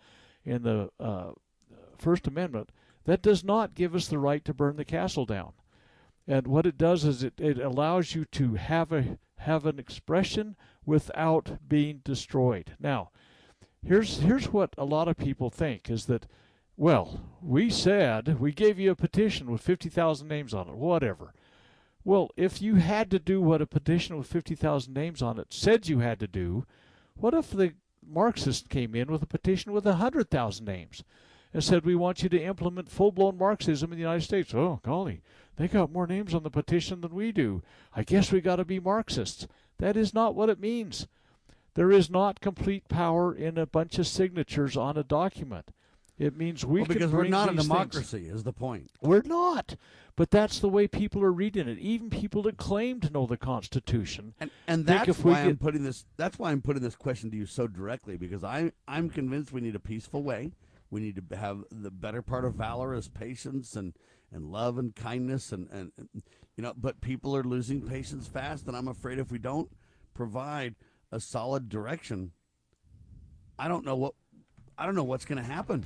in 0.45 0.63
the 0.63 0.89
uh, 0.99 1.31
First 1.97 2.27
Amendment, 2.27 2.71
that 3.05 3.21
does 3.21 3.43
not 3.43 3.75
give 3.75 3.93
us 3.93 4.07
the 4.07 4.17
right 4.17 4.43
to 4.45 4.53
burn 4.53 4.77
the 4.77 4.85
castle 4.85 5.25
down. 5.25 5.51
And 6.27 6.47
what 6.47 6.65
it 6.65 6.77
does 6.77 7.03
is 7.03 7.23
it, 7.23 7.33
it 7.39 7.57
allows 7.57 8.15
you 8.15 8.23
to 8.25 8.53
have 8.55 8.91
a 8.93 9.17
have 9.39 9.65
an 9.65 9.79
expression 9.79 10.55
without 10.85 11.57
being 11.67 12.01
destroyed. 12.03 12.75
Now, 12.79 13.11
here's 13.83 14.19
here's 14.19 14.53
what 14.53 14.73
a 14.77 14.85
lot 14.85 15.07
of 15.07 15.17
people 15.17 15.49
think 15.49 15.89
is 15.89 16.05
that 16.05 16.27
well, 16.79 17.19
we 17.41 17.69
said 17.69 18.39
we 18.39 18.53
gave 18.53 18.79
you 18.79 18.91
a 18.91 18.95
petition 18.95 19.51
with 19.51 19.59
50,000 19.59 20.25
names 20.25 20.53
on 20.53 20.69
it, 20.69 20.75
whatever. 20.75 21.33
Well, 22.05 22.31
if 22.37 22.61
you 22.61 22.75
had 22.75 23.11
to 23.11 23.19
do 23.19 23.41
what 23.41 23.61
a 23.61 23.67
petition 23.67 24.17
with 24.17 24.27
50,000 24.27 24.93
names 24.93 25.21
on 25.21 25.37
it 25.37 25.47
said 25.49 25.89
you 25.89 25.99
had 25.99 26.21
to 26.21 26.27
do, 26.27 26.65
what 27.15 27.33
if 27.33 27.51
the 27.51 27.73
Marxists 28.01 28.65
came 28.65 28.95
in 28.95 29.11
with 29.11 29.21
a 29.21 29.27
petition 29.27 29.73
with 29.73 29.83
100,000 29.83 30.65
names 30.65 31.03
and 31.53 31.61
said, 31.61 31.83
We 31.83 31.95
want 31.95 32.23
you 32.23 32.29
to 32.29 32.41
implement 32.41 32.89
full 32.89 33.11
blown 33.11 33.37
Marxism 33.37 33.91
in 33.91 33.97
the 33.97 34.03
United 34.03 34.23
States? 34.23 34.53
Oh, 34.53 34.79
golly, 34.81 35.21
they 35.57 35.67
got 35.67 35.91
more 35.91 36.07
names 36.07 36.33
on 36.33 36.43
the 36.43 36.49
petition 36.49 37.01
than 37.01 37.13
we 37.13 37.33
do. 37.33 37.61
I 37.93 38.03
guess 38.03 38.31
we 38.31 38.39
got 38.39 38.55
to 38.55 38.63
be 38.63 38.79
Marxists. 38.79 39.47
That 39.79 39.97
is 39.97 40.13
not 40.13 40.33
what 40.33 40.49
it 40.49 40.61
means. 40.61 41.07
There 41.73 41.91
is 41.91 42.09
not 42.09 42.39
complete 42.39 42.87
power 42.87 43.35
in 43.35 43.57
a 43.57 43.65
bunch 43.65 43.99
of 43.99 44.07
signatures 44.07 44.77
on 44.77 44.95
a 44.95 45.03
document. 45.03 45.71
It 46.19 46.35
means 46.35 46.65
we 46.65 46.81
well, 46.81 46.87
because 46.87 47.11
we're 47.13 47.27
not 47.29 47.47
a 47.47 47.51
these 47.53 47.59
things- 47.61 47.67
democracy, 47.69 48.27
is 48.27 48.43
the 48.43 48.51
point. 48.53 48.91
We're 49.01 49.23
not. 49.23 49.75
But 50.17 50.31
that's 50.31 50.59
the 50.59 50.67
way 50.67 50.85
people 50.85 51.23
are 51.23 51.31
reading 51.31 51.69
it. 51.69 51.79
Even 51.79 52.09
people 52.09 52.41
that 52.43 52.57
claim 52.57 52.99
to 52.99 53.09
know 53.09 53.25
the 53.25 53.37
Constitution. 53.37 54.33
And 54.37 54.51
and 54.67 54.85
that's 54.85 55.17
why 55.19 55.39
I'm 55.39 55.47
get- 55.51 55.59
putting 55.61 55.83
this. 55.83 56.05
That's 56.17 56.37
why 56.37 56.51
I'm 56.51 56.61
putting 56.61 56.83
this 56.83 56.97
question 56.97 57.31
to 57.31 57.37
you 57.37 57.45
so 57.45 57.67
directly 57.67 58.17
because 58.17 58.43
I 58.43 58.73
I'm 58.85 59.09
convinced 59.09 59.53
we 59.53 59.61
need 59.61 59.75
a 59.75 59.79
peaceful 59.79 60.21
way. 60.21 60.51
We 60.91 60.99
need 60.99 61.29
to 61.29 61.37
have 61.37 61.63
the 61.71 61.89
better 61.91 62.21
part 62.21 62.43
of 62.43 62.55
valor 62.55 62.93
is 62.93 63.07
patience 63.07 63.77
and 63.77 63.93
and 64.29 64.51
love 64.51 64.77
and 64.77 64.93
kindness 64.93 65.53
and 65.53 65.69
and 65.71 65.93
you 66.57 66.63
know. 66.63 66.73
But 66.75 66.99
people 66.99 67.33
are 67.33 67.43
losing 67.43 67.81
patience 67.87 68.27
fast, 68.27 68.67
and 68.67 68.75
I'm 68.75 68.89
afraid 68.89 69.19
if 69.19 69.31
we 69.31 69.37
don't 69.39 69.71
provide 70.13 70.75
a 71.13 71.21
solid 71.21 71.69
direction, 71.69 72.33
I 73.57 73.69
don't 73.69 73.85
know 73.85 73.95
what 73.95 74.15
I 74.79 74.85
don't 74.85 74.95
know 74.95 75.03
what's 75.03 75.25
going 75.25 75.37
to 75.37 75.43
happen. 75.47 75.85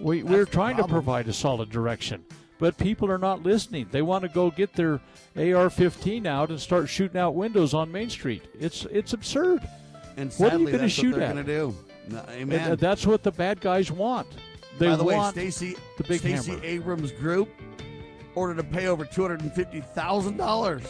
We, 0.00 0.20
That's 0.22 0.32
we're 0.32 0.44
trying 0.44 0.76
to 0.76 0.86
provide 0.86 1.28
a 1.28 1.32
solid 1.32 1.70
direction. 1.70 2.24
But 2.60 2.76
people 2.78 3.10
are 3.10 3.18
not 3.18 3.42
listening. 3.42 3.88
They 3.90 4.02
want 4.02 4.22
to 4.22 4.28
go 4.28 4.50
get 4.50 4.72
their 4.72 4.94
AR-15 5.36 6.26
out 6.26 6.50
and 6.50 6.60
start 6.60 6.88
shooting 6.88 7.20
out 7.20 7.34
windows 7.34 7.74
on 7.74 7.90
Main 7.92 8.10
Street. 8.10 8.42
It's 8.58 8.84
it's 8.86 9.12
absurd. 9.12 9.68
And 10.16 10.32
What 10.34 10.52
are 10.52 10.58
you 10.58 10.70
gonna 10.70 10.88
shoot 10.88 11.12
what 11.12 11.20
they're 11.20 11.28
at? 11.28 11.34
going 11.34 11.46
to 11.46 11.52
do. 11.52 11.76
No, 12.08 12.24
amen. 12.30 12.72
uh, 12.72 12.74
that's 12.74 13.06
what 13.06 13.22
the 13.22 13.30
bad 13.30 13.60
guys 13.60 13.92
want. 13.92 14.26
They 14.78 14.88
By 14.88 14.96
the 14.96 15.04
way, 15.04 15.16
the 15.16 15.30
Stacey. 15.30 15.76
Abrams 16.64 17.12
Group 17.12 17.48
ordered 18.34 18.56
to 18.56 18.64
pay 18.64 18.86
over 18.86 19.04
two 19.04 19.22
hundred 19.22 19.42
and 19.42 19.52
fifty 19.52 19.80
thousand 19.80 20.36
dollars 20.36 20.82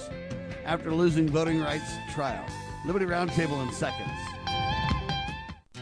after 0.64 0.92
losing 0.92 1.28
voting 1.28 1.60
rights 1.60 1.90
trial. 2.14 2.44
Liberty 2.86 3.06
Roundtable 3.06 3.66
in 3.66 3.72
seconds. 3.74 4.10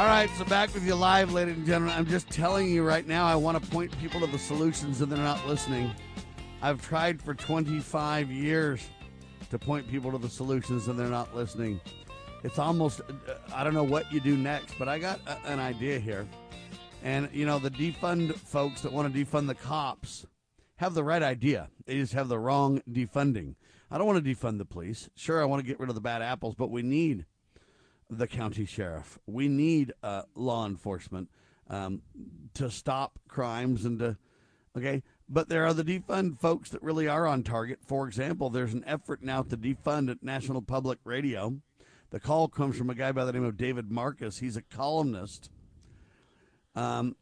All 0.00 0.06
right, 0.06 0.30
so 0.38 0.46
back 0.46 0.72
with 0.72 0.86
you 0.86 0.94
live, 0.94 1.30
ladies 1.30 1.58
and 1.58 1.66
gentlemen. 1.66 1.94
I'm 1.94 2.06
just 2.06 2.30
telling 2.30 2.70
you 2.70 2.82
right 2.82 3.06
now, 3.06 3.26
I 3.26 3.34
want 3.34 3.62
to 3.62 3.70
point 3.70 3.92
people 3.98 4.18
to 4.20 4.26
the 4.26 4.38
solutions 4.38 5.02
and 5.02 5.12
they're 5.12 5.18
not 5.18 5.46
listening. 5.46 5.90
I've 6.62 6.80
tried 6.80 7.20
for 7.20 7.34
25 7.34 8.30
years 8.30 8.80
to 9.50 9.58
point 9.58 9.86
people 9.90 10.10
to 10.12 10.16
the 10.16 10.30
solutions 10.30 10.88
and 10.88 10.98
they're 10.98 11.08
not 11.08 11.36
listening. 11.36 11.82
It's 12.44 12.58
almost, 12.58 13.02
uh, 13.02 13.34
I 13.54 13.62
don't 13.62 13.74
know 13.74 13.84
what 13.84 14.10
you 14.10 14.20
do 14.20 14.38
next, 14.38 14.78
but 14.78 14.88
I 14.88 14.98
got 14.98 15.20
a, 15.26 15.36
an 15.46 15.60
idea 15.60 15.98
here. 15.98 16.26
And, 17.02 17.28
you 17.30 17.44
know, 17.44 17.58
the 17.58 17.70
defund 17.70 18.34
folks 18.36 18.80
that 18.80 18.92
want 18.94 19.14
to 19.14 19.24
defund 19.26 19.48
the 19.48 19.54
cops 19.54 20.24
have 20.76 20.94
the 20.94 21.04
right 21.04 21.22
idea, 21.22 21.68
they 21.84 21.96
just 21.96 22.14
have 22.14 22.28
the 22.28 22.38
wrong 22.38 22.80
defunding. 22.90 23.54
I 23.90 23.98
don't 23.98 24.06
want 24.06 24.24
to 24.24 24.34
defund 24.34 24.56
the 24.56 24.64
police. 24.64 25.10
Sure, 25.14 25.42
I 25.42 25.44
want 25.44 25.60
to 25.60 25.66
get 25.66 25.78
rid 25.78 25.90
of 25.90 25.94
the 25.94 26.00
bad 26.00 26.22
apples, 26.22 26.54
but 26.54 26.70
we 26.70 26.80
need 26.80 27.26
the 28.10 28.26
county 28.26 28.66
sheriff. 28.66 29.18
We 29.26 29.48
need 29.48 29.92
uh, 30.02 30.22
law 30.34 30.66
enforcement 30.66 31.28
um, 31.68 32.02
to 32.54 32.70
stop 32.70 33.18
crimes 33.28 33.84
and 33.84 33.98
to, 34.00 34.16
okay. 34.76 35.02
But 35.28 35.48
there 35.48 35.64
are 35.64 35.72
the 35.72 35.84
defund 35.84 36.40
folks 36.40 36.70
that 36.70 36.82
really 36.82 37.06
are 37.06 37.26
on 37.26 37.44
target. 37.44 37.78
For 37.86 38.08
example, 38.08 38.50
there's 38.50 38.74
an 38.74 38.84
effort 38.84 39.22
now 39.22 39.42
to 39.42 39.56
defund 39.56 40.10
at 40.10 40.24
National 40.24 40.60
Public 40.60 40.98
Radio. 41.04 41.60
The 42.10 42.18
call 42.18 42.48
comes 42.48 42.76
from 42.76 42.90
a 42.90 42.94
guy 42.96 43.12
by 43.12 43.24
the 43.24 43.32
name 43.32 43.44
of 43.44 43.56
David 43.56 43.92
Marcus. 43.92 44.38
He's 44.38 44.56
a 44.56 44.62
columnist. 44.62 45.50
Um, 46.74 47.14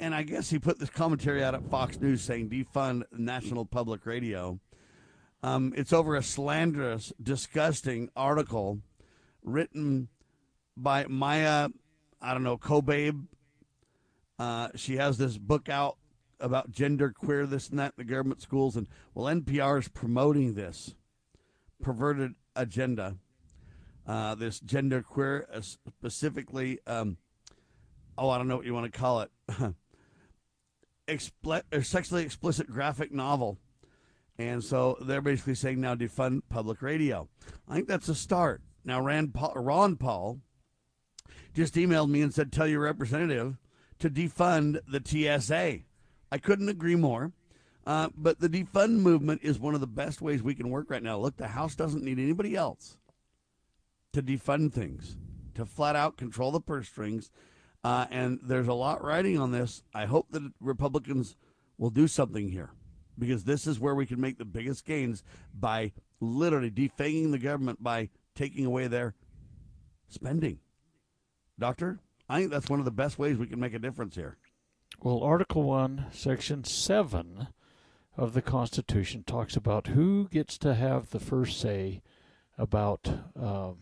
and 0.00 0.14
I 0.14 0.22
guess 0.22 0.48
he 0.48 0.58
put 0.58 0.78
this 0.78 0.88
commentary 0.88 1.44
out 1.44 1.54
at 1.54 1.68
Fox 1.70 2.00
News 2.00 2.22
saying 2.22 2.48
defund 2.48 3.02
National 3.12 3.66
Public 3.66 4.06
Radio. 4.06 4.58
Um, 5.42 5.74
it's 5.76 5.92
over 5.92 6.16
a 6.16 6.22
slanderous, 6.22 7.12
disgusting 7.22 8.08
article 8.16 8.80
written 9.44 10.08
by 10.76 11.06
Maia, 11.06 11.68
I 12.20 12.32
don't 12.32 12.42
know, 12.42 12.58
Kobabe. 12.58 13.26
Uh, 14.38 14.68
she 14.74 14.96
has 14.96 15.18
this 15.18 15.38
book 15.38 15.68
out 15.68 15.96
about 16.40 16.70
gender 16.70 17.12
queer, 17.12 17.46
this 17.46 17.68
and 17.68 17.78
that, 17.78 17.94
in 17.96 18.04
the 18.06 18.12
government 18.12 18.42
schools. 18.42 18.76
And 18.76 18.88
well, 19.14 19.32
NPR 19.32 19.78
is 19.78 19.88
promoting 19.88 20.54
this 20.54 20.94
perverted 21.82 22.34
agenda, 22.56 23.16
uh, 24.06 24.34
this 24.34 24.58
gender 24.60 25.02
queer, 25.02 25.46
uh, 25.52 25.60
specifically, 25.60 26.80
um, 26.86 27.18
oh, 28.18 28.30
I 28.30 28.38
don't 28.38 28.48
know 28.48 28.56
what 28.56 28.66
you 28.66 28.74
want 28.74 28.92
to 28.92 28.98
call 28.98 29.20
it, 29.20 29.30
Expl- 31.08 31.84
sexually 31.84 32.24
explicit 32.24 32.68
graphic 32.68 33.12
novel. 33.12 33.58
And 34.36 34.64
so 34.64 34.96
they're 35.00 35.20
basically 35.20 35.54
saying 35.54 35.80
now 35.80 35.94
defund 35.94 36.42
public 36.48 36.82
radio. 36.82 37.28
I 37.68 37.74
think 37.74 37.86
that's 37.86 38.08
a 38.08 38.14
start. 38.14 38.62
Now, 38.84 39.00
Rand 39.00 39.34
Paul, 39.34 39.54
Ron 39.56 39.96
Paul 39.96 40.40
just 41.54 41.74
emailed 41.74 42.10
me 42.10 42.20
and 42.20 42.34
said, 42.34 42.52
Tell 42.52 42.66
your 42.66 42.80
representative 42.80 43.56
to 43.98 44.10
defund 44.10 44.80
the 44.86 45.02
TSA. 45.04 45.80
I 46.30 46.38
couldn't 46.38 46.68
agree 46.68 46.96
more. 46.96 47.32
Uh, 47.86 48.08
but 48.16 48.40
the 48.40 48.48
defund 48.48 48.98
movement 48.98 49.42
is 49.42 49.58
one 49.58 49.74
of 49.74 49.80
the 49.80 49.86
best 49.86 50.22
ways 50.22 50.42
we 50.42 50.54
can 50.54 50.70
work 50.70 50.88
right 50.88 51.02
now. 51.02 51.18
Look, 51.18 51.36
the 51.36 51.48
House 51.48 51.74
doesn't 51.74 52.02
need 52.02 52.18
anybody 52.18 52.56
else 52.56 52.96
to 54.14 54.22
defund 54.22 54.72
things, 54.72 55.16
to 55.54 55.66
flat 55.66 55.94
out 55.94 56.16
control 56.16 56.50
the 56.50 56.60
purse 56.60 56.88
strings. 56.88 57.30
Uh, 57.82 58.06
and 58.10 58.40
there's 58.42 58.68
a 58.68 58.74
lot 58.74 59.04
riding 59.04 59.38
on 59.38 59.52
this. 59.52 59.82
I 59.94 60.06
hope 60.06 60.28
that 60.30 60.50
Republicans 60.60 61.36
will 61.76 61.90
do 61.90 62.08
something 62.08 62.48
here 62.48 62.70
because 63.18 63.44
this 63.44 63.66
is 63.66 63.78
where 63.78 63.94
we 63.94 64.06
can 64.06 64.20
make 64.20 64.38
the 64.38 64.44
biggest 64.46 64.86
gains 64.86 65.22
by 65.52 65.92
literally 66.20 66.70
defanging 66.70 67.32
the 67.32 67.38
government 67.38 67.82
by 67.82 68.08
taking 68.34 68.66
away 68.66 68.86
their 68.86 69.14
spending. 70.08 70.58
Doctor, 71.58 72.00
I 72.28 72.38
think 72.38 72.50
that's 72.50 72.68
one 72.68 72.78
of 72.78 72.84
the 72.84 72.90
best 72.90 73.18
ways 73.18 73.36
we 73.36 73.46
can 73.46 73.60
make 73.60 73.74
a 73.74 73.78
difference 73.78 74.16
here. 74.16 74.36
Well, 75.02 75.22
Article 75.22 75.64
1, 75.64 76.06
Section 76.12 76.64
7 76.64 77.48
of 78.16 78.32
the 78.32 78.42
Constitution 78.42 79.24
talks 79.24 79.56
about 79.56 79.88
who 79.88 80.28
gets 80.28 80.56
to 80.58 80.74
have 80.74 81.10
the 81.10 81.20
first 81.20 81.60
say 81.60 82.00
about 82.56 83.08
um, 83.36 83.78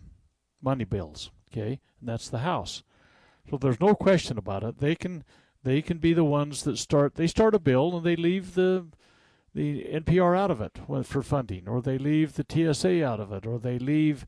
money 0.62 0.84
bills, 0.84 1.30
okay? 1.50 1.80
And 2.00 2.08
that's 2.08 2.28
the 2.28 2.38
House. 2.38 2.82
So 3.50 3.56
there's 3.56 3.80
no 3.80 3.94
question 3.94 4.38
about 4.38 4.62
it. 4.64 4.78
They 4.78 4.94
can 4.94 5.24
they 5.64 5.82
can 5.82 5.98
be 5.98 6.12
the 6.12 6.24
ones 6.24 6.64
that 6.64 6.78
start 6.78 7.14
they 7.16 7.26
start 7.26 7.54
a 7.54 7.58
bill 7.58 7.96
and 7.96 8.04
they 8.04 8.16
leave 8.16 8.54
the 8.54 8.86
the 9.54 9.84
NPR 9.92 10.36
out 10.36 10.50
of 10.50 10.60
it 10.60 10.78
for 11.06 11.22
funding, 11.22 11.68
or 11.68 11.82
they 11.82 11.98
leave 11.98 12.34
the 12.34 12.46
TSA 12.48 13.04
out 13.04 13.20
of 13.20 13.32
it, 13.32 13.46
or 13.46 13.58
they 13.58 13.78
leave 13.78 14.24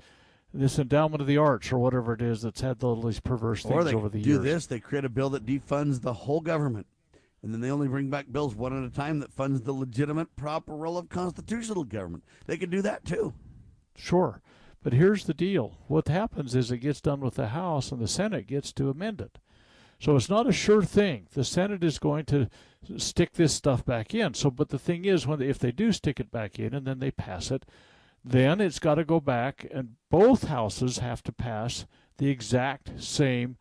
this 0.53 0.79
endowment 0.79 1.21
of 1.21 1.27
the 1.27 1.39
arts, 1.39 1.73
or 1.73 1.79
whatever 1.79 2.13
it 2.13 2.23
is 2.23 2.43
that's 2.43 2.61
had 2.61 2.83
all 2.85 3.01
these 3.03 3.21
perverse 3.21 3.63
things 3.63 3.75
or 3.75 3.85
they 3.85 3.95
over 3.95 4.09
the 4.09 4.23
do 4.23 4.31
years. 4.31 4.43
this, 4.43 4.67
they 4.67 4.79
create 4.81 5.05
a 5.05 5.09
bill 5.09 5.31
that 5.31 5.47
defunds 5.47 6.03
the 6.03 6.13
whole 6.13 6.41
government. 6.41 6.87
And 7.43 7.53
then 7.53 7.61
they 7.61 7.71
only 7.71 7.89
bring 7.89 8.09
back 8.09 8.33
bills 8.33 8.55
one 8.55 8.73
at 8.73 8.91
a 8.91 8.95
time 8.95 9.19
that 9.19 9.33
funds 9.33 9.63
the 9.63 9.73
legitimate, 9.73 10.35
proper 10.37 10.75
role 10.75 10.97
of 10.97 11.11
constitutional 11.11 11.85
government. 11.85 12.25
They 12.47 12.57
could 12.57 12.71
do 12.71 12.81
that 12.83 13.05
too. 13.05 13.35
Sure. 13.97 14.41
But 14.83 14.95
here's 14.95 15.25
the 15.25 15.35
deal. 15.35 15.79
What 15.87 16.09
happens 16.09 16.55
is 16.55 16.71
it 16.71 16.79
gets 16.79 17.01
done 17.01 17.21
with 17.21 17.35
the 17.35 17.49
House 17.49 17.91
and 17.91 18.01
the 18.01 18.09
Senate 18.09 18.47
gets 18.47 18.73
to 18.75 18.89
amend 18.89 19.21
it. 19.21 19.39
So 19.99 20.17
it's 20.17 20.29
not 20.29 20.49
a 20.49 20.53
sure 20.53 20.83
thing. 20.83 21.27
The 21.33 21.45
Senate 21.45 21.85
is 21.85 21.99
going 21.99 22.25
to 22.27 22.49
stick 22.99 23.33
this 23.33 23.55
stuff 23.55 23.85
back 23.85 24.15
in. 24.15 24.35
So 24.35 24.51
but 24.51 24.69
the 24.69 24.79
thing 24.79 25.05
is 25.05 25.27
when 25.27 25.39
they, 25.39 25.49
if 25.49 25.59
they 25.59 25.73
do 25.73 25.93
stick 25.93 26.21
it 26.21 26.31
back 26.31 26.59
in 26.59 26.75
and 26.75 26.87
then 26.87 26.99
they 26.99 27.11
pass 27.11 27.51
it, 27.51 27.65
then 28.25 28.61
it's 28.61 28.79
got 28.79 28.97
to 28.97 29.05
go 29.05 29.21
back 29.21 29.67
and 29.73 29.97
both 30.11 30.49
houses 30.49 30.99
have 30.99 31.23
to 31.25 31.33
pass 31.33 31.87
the 32.19 32.29
exact 32.29 33.03
same 33.03 33.57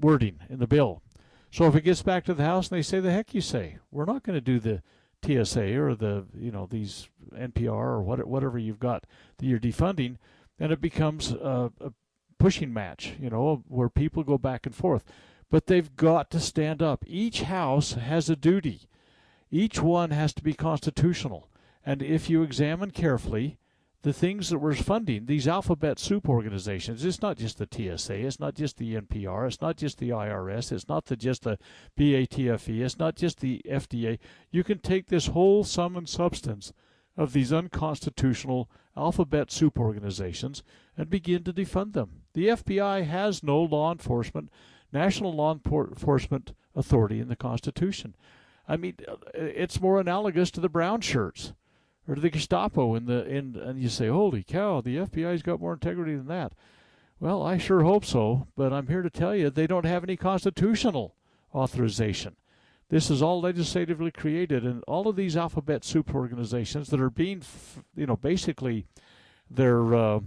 wording 0.00 0.40
in 0.48 0.58
the 0.58 0.66
bill. 0.66 1.02
So 1.50 1.66
if 1.66 1.74
it 1.74 1.82
gets 1.82 2.02
back 2.02 2.24
to 2.24 2.34
the 2.34 2.44
House 2.44 2.68
and 2.68 2.78
they 2.78 2.82
say 2.82 3.00
the 3.00 3.12
heck 3.12 3.34
you 3.34 3.40
say, 3.40 3.78
we're 3.90 4.04
not 4.04 4.22
going 4.22 4.34
to 4.34 4.40
do 4.40 4.60
the 4.60 4.82
TSA 5.24 5.80
or 5.80 5.94
the 5.94 6.26
you 6.38 6.52
know 6.52 6.66
these 6.70 7.08
NPR 7.34 7.70
or 7.70 8.02
what, 8.02 8.26
whatever 8.26 8.58
you've 8.58 8.78
got 8.78 9.04
that 9.38 9.46
you're 9.46 9.58
defunding, 9.58 10.16
then 10.58 10.70
it 10.70 10.80
becomes 10.80 11.32
a, 11.32 11.72
a 11.80 11.92
pushing 12.38 12.72
match, 12.72 13.14
you 13.20 13.30
know, 13.30 13.62
where 13.68 13.88
people 13.88 14.22
go 14.22 14.38
back 14.38 14.66
and 14.66 14.74
forth. 14.74 15.04
But 15.50 15.66
they've 15.66 15.94
got 15.94 16.30
to 16.30 16.40
stand 16.40 16.82
up. 16.82 17.04
Each 17.06 17.42
house 17.42 17.92
has 17.92 18.28
a 18.28 18.36
duty. 18.36 18.88
Each 19.50 19.80
one 19.80 20.10
has 20.10 20.34
to 20.34 20.42
be 20.42 20.54
constitutional. 20.54 21.48
And 21.84 22.02
if 22.02 22.28
you 22.28 22.42
examine 22.42 22.90
carefully 22.90 23.58
the 24.02 24.12
things 24.12 24.50
that 24.50 24.58
we're 24.58 24.74
funding, 24.74 25.26
these 25.26 25.46
alphabet 25.46 25.98
soup 25.98 26.28
organizations, 26.28 27.04
it's 27.04 27.22
not 27.22 27.38
just 27.38 27.58
the 27.58 27.68
TSA, 27.70 28.14
it's 28.14 28.40
not 28.40 28.54
just 28.54 28.76
the 28.76 28.96
NPR, 28.96 29.46
it's 29.46 29.60
not 29.60 29.76
just 29.76 29.98
the 29.98 30.10
IRS, 30.10 30.72
it's 30.72 30.88
not 30.88 31.06
the, 31.06 31.16
just 31.16 31.42
the 31.42 31.58
BATFE, 31.96 32.80
it's 32.84 32.98
not 32.98 33.14
just 33.14 33.40
the 33.40 33.62
FDA. 33.68 34.18
You 34.50 34.64
can 34.64 34.78
take 34.78 35.06
this 35.06 35.28
whole 35.28 35.62
sum 35.62 35.96
and 35.96 36.08
substance 36.08 36.72
of 37.16 37.32
these 37.32 37.52
unconstitutional 37.52 38.68
alphabet 38.96 39.50
soup 39.50 39.78
organizations 39.78 40.62
and 40.96 41.08
begin 41.08 41.44
to 41.44 41.52
defund 41.52 41.92
them. 41.92 42.22
The 42.34 42.48
FBI 42.48 43.06
has 43.06 43.42
no 43.42 43.60
law 43.60 43.92
enforcement, 43.92 44.50
national 44.96 45.34
law 45.34 45.52
enforcement 45.52 46.52
authority 46.74 47.20
in 47.20 47.28
the 47.28 47.36
Constitution. 47.36 48.14
I 48.68 48.76
mean, 48.76 48.96
it's 49.34 49.80
more 49.80 50.00
analogous 50.00 50.50
to 50.52 50.60
the 50.60 50.68
brown 50.68 51.00
shirts 51.00 51.52
or 52.08 52.14
to 52.14 52.20
the 52.20 52.30
Gestapo 52.30 52.94
in 52.94 53.06
the 53.06 53.26
in 53.26 53.56
and 53.56 53.80
you 53.80 53.88
say, 53.88 54.08
"Holy 54.08 54.42
cow, 54.42 54.80
the 54.80 54.96
FBI's 54.96 55.42
got 55.42 55.60
more 55.60 55.74
integrity 55.74 56.14
than 56.14 56.26
that." 56.28 56.52
Well, 57.20 57.42
I 57.42 57.58
sure 57.58 57.82
hope 57.82 58.04
so, 58.04 58.48
but 58.56 58.72
I'm 58.72 58.88
here 58.88 59.02
to 59.02 59.10
tell 59.10 59.34
you 59.34 59.48
they 59.48 59.66
don't 59.66 59.86
have 59.86 60.04
any 60.04 60.16
constitutional 60.16 61.14
authorization. 61.54 62.36
This 62.88 63.10
is 63.10 63.22
all 63.22 63.40
legislatively 63.40 64.10
created, 64.10 64.64
and 64.64 64.84
all 64.86 65.08
of 65.08 65.16
these 65.16 65.36
alphabet 65.36 65.84
soup 65.84 66.14
organizations 66.14 66.88
that 66.88 67.00
are 67.00 67.10
being, 67.10 67.42
you 67.96 68.06
know, 68.06 68.16
basically, 68.16 68.86
they're 69.50 69.94
uh, 69.94 70.20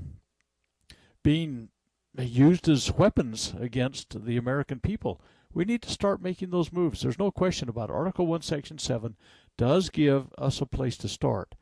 being 1.23 1.69
used 2.17 2.67
as 2.67 2.91
weapons 2.91 3.53
against 3.59 4.25
the 4.25 4.37
American 4.37 4.79
people. 4.79 5.21
We 5.53 5.65
need 5.65 5.81
to 5.83 5.89
start 5.89 6.21
making 6.21 6.49
those 6.49 6.71
moves. 6.71 7.01
There's 7.01 7.19
no 7.19 7.31
question 7.31 7.69
about 7.69 7.89
it. 7.89 7.95
Article 7.95 8.27
1, 8.27 8.41
Section 8.41 8.77
7 8.77 9.15
does 9.57 9.89
give 9.89 10.27
us 10.37 10.61
a 10.61 10.65
place 10.65 10.97
to 10.97 11.07
start. 11.07 11.55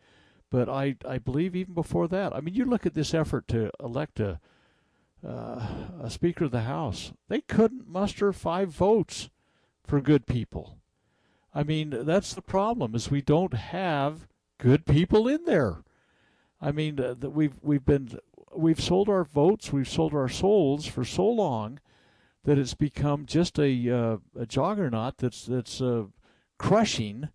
But 0.49 0.69
I, 0.69 0.95
I 1.07 1.17
believe 1.17 1.55
even 1.55 1.73
before 1.73 2.07
that, 2.09 2.35
I 2.35 2.41
mean, 2.41 2.53
you 2.53 2.65
look 2.65 2.85
at 2.85 2.93
this 2.93 3.13
effort 3.13 3.47
to 3.49 3.71
elect 3.79 4.19
a, 4.19 4.39
uh, 5.25 5.67
a 6.01 6.09
Speaker 6.09 6.45
of 6.45 6.51
the 6.51 6.61
House. 6.61 7.11
They 7.27 7.41
couldn't 7.41 7.87
muster 7.87 8.31
five 8.31 8.69
votes 8.69 9.29
for 9.85 9.99
good 10.01 10.25
people. 10.25 10.77
I 11.53 11.63
mean, 11.63 11.89
that's 11.89 12.33
the 12.33 12.41
problem 12.41 12.93
is 12.93 13.09
we 13.09 13.21
don't 13.21 13.53
have 13.53 14.27
good 14.57 14.85
people 14.85 15.27
in 15.27 15.45
there. 15.45 15.83
I 16.61 16.71
mean, 16.71 16.99
uh, 16.99 17.15
that 17.19 17.31
we've 17.31 17.55
we've 17.61 17.85
been 17.85 18.19
we've 18.57 18.81
sold 18.81 19.09
our 19.09 19.23
votes, 19.23 19.71
we've 19.71 19.87
sold 19.87 20.13
our 20.13 20.29
souls 20.29 20.85
for 20.85 21.05
so 21.05 21.27
long 21.27 21.79
that 22.43 22.57
it's 22.57 22.73
become 22.73 23.25
just 23.25 23.59
a 23.59 23.89
uh, 23.89 24.17
a 24.37 24.45
juggernaut 24.45 25.17
that's 25.17 25.45
that's 25.45 25.81
uh, 25.81 26.05
crushing 26.57 27.29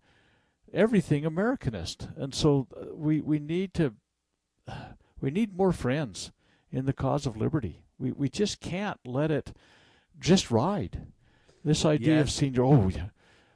everything 0.73 1.23
Americanist. 1.23 2.09
And 2.17 2.33
so 2.33 2.67
uh, 2.75 2.93
we 2.93 3.21
we 3.21 3.39
need 3.39 3.73
to 3.75 3.93
we 5.21 5.31
need 5.31 5.55
more 5.55 5.71
friends 5.71 6.31
in 6.71 6.85
the 6.85 6.93
cause 6.93 7.25
of 7.25 7.37
liberty. 7.37 7.83
We 7.97 8.11
we 8.11 8.29
just 8.29 8.59
can't 8.59 8.99
let 9.05 9.31
it 9.31 9.53
just 10.19 10.51
ride. 10.51 11.07
This 11.63 11.85
idea 11.85 12.15
yes. 12.15 12.23
of 12.23 12.31
senior 12.31 12.65
oh 12.65 12.91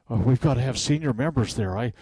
uh, 0.09 0.15
we've 0.15 0.39
got 0.39 0.53
to 0.53 0.61
have 0.61 0.77
senior 0.77 1.13
members 1.13 1.55
there. 1.55 1.77
I, 1.77 1.93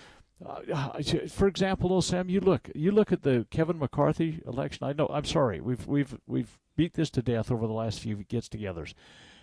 uh, 0.43 1.01
for 1.29 1.47
example, 1.47 1.89
though, 1.89 2.01
Sam, 2.01 2.29
you 2.29 2.39
look 2.39 2.69
you 2.75 2.91
look 2.91 3.11
at 3.11 3.23
the 3.23 3.47
Kevin 3.49 3.79
McCarthy 3.79 4.41
election. 4.45 4.85
I 4.85 4.93
know. 4.93 5.07
I'm 5.07 5.25
sorry. 5.25 5.61
We've 5.61 5.85
we've 5.87 6.17
we've 6.27 6.59
beat 6.75 6.93
this 6.95 7.09
to 7.11 7.21
death 7.21 7.51
over 7.51 7.67
the 7.67 7.73
last 7.73 7.99
few 8.01 8.17
gets-togethers, 8.17 8.93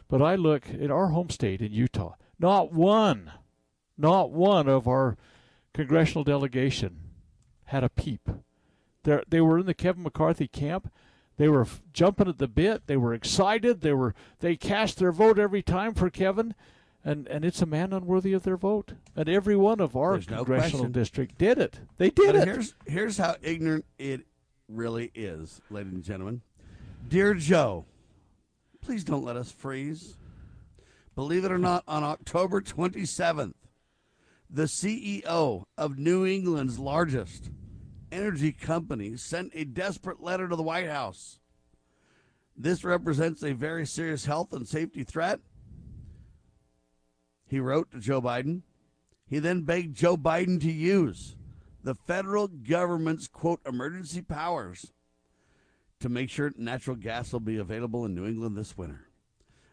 but 0.08 0.20
I 0.20 0.34
look 0.34 0.64
at 0.68 0.90
our 0.90 1.08
home 1.08 1.30
state 1.30 1.62
in 1.62 1.72
Utah. 1.72 2.14
Not 2.38 2.72
one, 2.72 3.32
not 3.96 4.32
one 4.32 4.68
of 4.68 4.86
our 4.86 5.16
congressional 5.72 6.24
delegation 6.24 6.98
had 7.64 7.84
a 7.84 7.88
peep. 7.88 8.28
They 9.04 9.20
they 9.26 9.40
were 9.40 9.58
in 9.58 9.66
the 9.66 9.74
Kevin 9.74 10.02
McCarthy 10.02 10.46
camp. 10.46 10.92
They 11.38 11.48
were 11.48 11.66
jumping 11.94 12.28
at 12.28 12.36
the 12.36 12.48
bit. 12.48 12.86
They 12.86 12.98
were 12.98 13.14
excited. 13.14 13.80
They 13.80 13.94
were 13.94 14.14
they 14.40 14.56
cast 14.56 14.98
their 14.98 15.12
vote 15.12 15.38
every 15.38 15.62
time 15.62 15.94
for 15.94 16.10
Kevin 16.10 16.54
and 17.04 17.26
and 17.28 17.44
it's 17.44 17.62
a 17.62 17.66
man 17.66 17.92
unworthy 17.92 18.32
of 18.32 18.42
their 18.42 18.56
vote. 18.56 18.94
And 19.16 19.28
every 19.28 19.56
one 19.56 19.80
of 19.80 19.96
our 19.96 20.12
There's 20.12 20.26
congressional 20.26 20.84
no 20.84 20.90
district 20.90 21.38
did 21.38 21.58
it. 21.58 21.80
They 21.98 22.10
did 22.10 22.26
but 22.26 22.36
it. 22.36 22.48
Here's 22.48 22.74
here's 22.86 23.18
how 23.18 23.36
ignorant 23.42 23.84
it 23.98 24.26
really 24.68 25.10
is, 25.14 25.60
ladies 25.70 25.92
and 25.92 26.04
gentlemen. 26.04 26.42
Dear 27.08 27.34
Joe, 27.34 27.84
please 28.80 29.04
don't 29.04 29.24
let 29.24 29.36
us 29.36 29.50
freeze. 29.50 30.16
Believe 31.14 31.44
it 31.44 31.52
or 31.52 31.58
not, 31.58 31.84
on 31.86 32.04
October 32.04 32.62
27th, 32.62 33.52
the 34.48 34.62
CEO 34.62 35.64
of 35.76 35.98
New 35.98 36.24
England's 36.24 36.78
largest 36.78 37.50
energy 38.10 38.52
company 38.52 39.16
sent 39.16 39.52
a 39.54 39.64
desperate 39.64 40.22
letter 40.22 40.48
to 40.48 40.56
the 40.56 40.62
White 40.62 40.88
House. 40.88 41.38
This 42.56 42.84
represents 42.84 43.42
a 43.42 43.52
very 43.52 43.86
serious 43.86 44.24
health 44.24 44.52
and 44.52 44.66
safety 44.66 45.04
threat 45.04 45.40
he 47.52 47.60
wrote 47.60 47.90
to 47.90 48.00
Joe 48.00 48.22
Biden. 48.22 48.62
He 49.28 49.38
then 49.38 49.60
begged 49.60 49.94
Joe 49.94 50.16
Biden 50.16 50.58
to 50.62 50.72
use 50.72 51.36
the 51.84 51.94
federal 51.94 52.48
government's 52.48 53.28
quote 53.28 53.60
emergency 53.66 54.22
powers 54.22 54.90
to 56.00 56.08
make 56.08 56.30
sure 56.30 56.50
natural 56.56 56.96
gas 56.96 57.30
will 57.30 57.40
be 57.40 57.58
available 57.58 58.06
in 58.06 58.14
New 58.14 58.26
England 58.26 58.56
this 58.56 58.78
winter. 58.78 59.06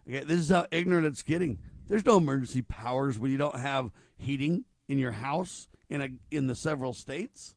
Okay, 0.05 0.25
this 0.25 0.41
is 0.41 0.49
how 0.49 0.67
ignorant 0.71 1.07
it's 1.07 1.23
getting. 1.23 1.57
There's 1.87 2.05
no 2.05 2.17
emergency 2.17 2.61
powers 2.63 3.17
when 3.17 3.31
you 3.31 3.37
don't 3.37 3.57
have 3.57 3.91
heating 4.17 4.65
in 4.89 4.97
your 4.97 5.13
house 5.13 5.69
in 5.89 6.01
a 6.01 6.09
in 6.29 6.47
the 6.47 6.55
several 6.55 6.91
states. 6.91 7.55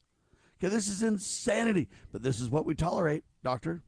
Okay, 0.60 0.72
this 0.72 0.86
is 0.86 1.02
insanity, 1.02 1.88
but 2.12 2.22
this 2.22 2.38
is 2.38 2.48
what 2.48 2.64
we 2.64 2.76
tolerate, 2.76 3.24
doctor. 3.42 3.82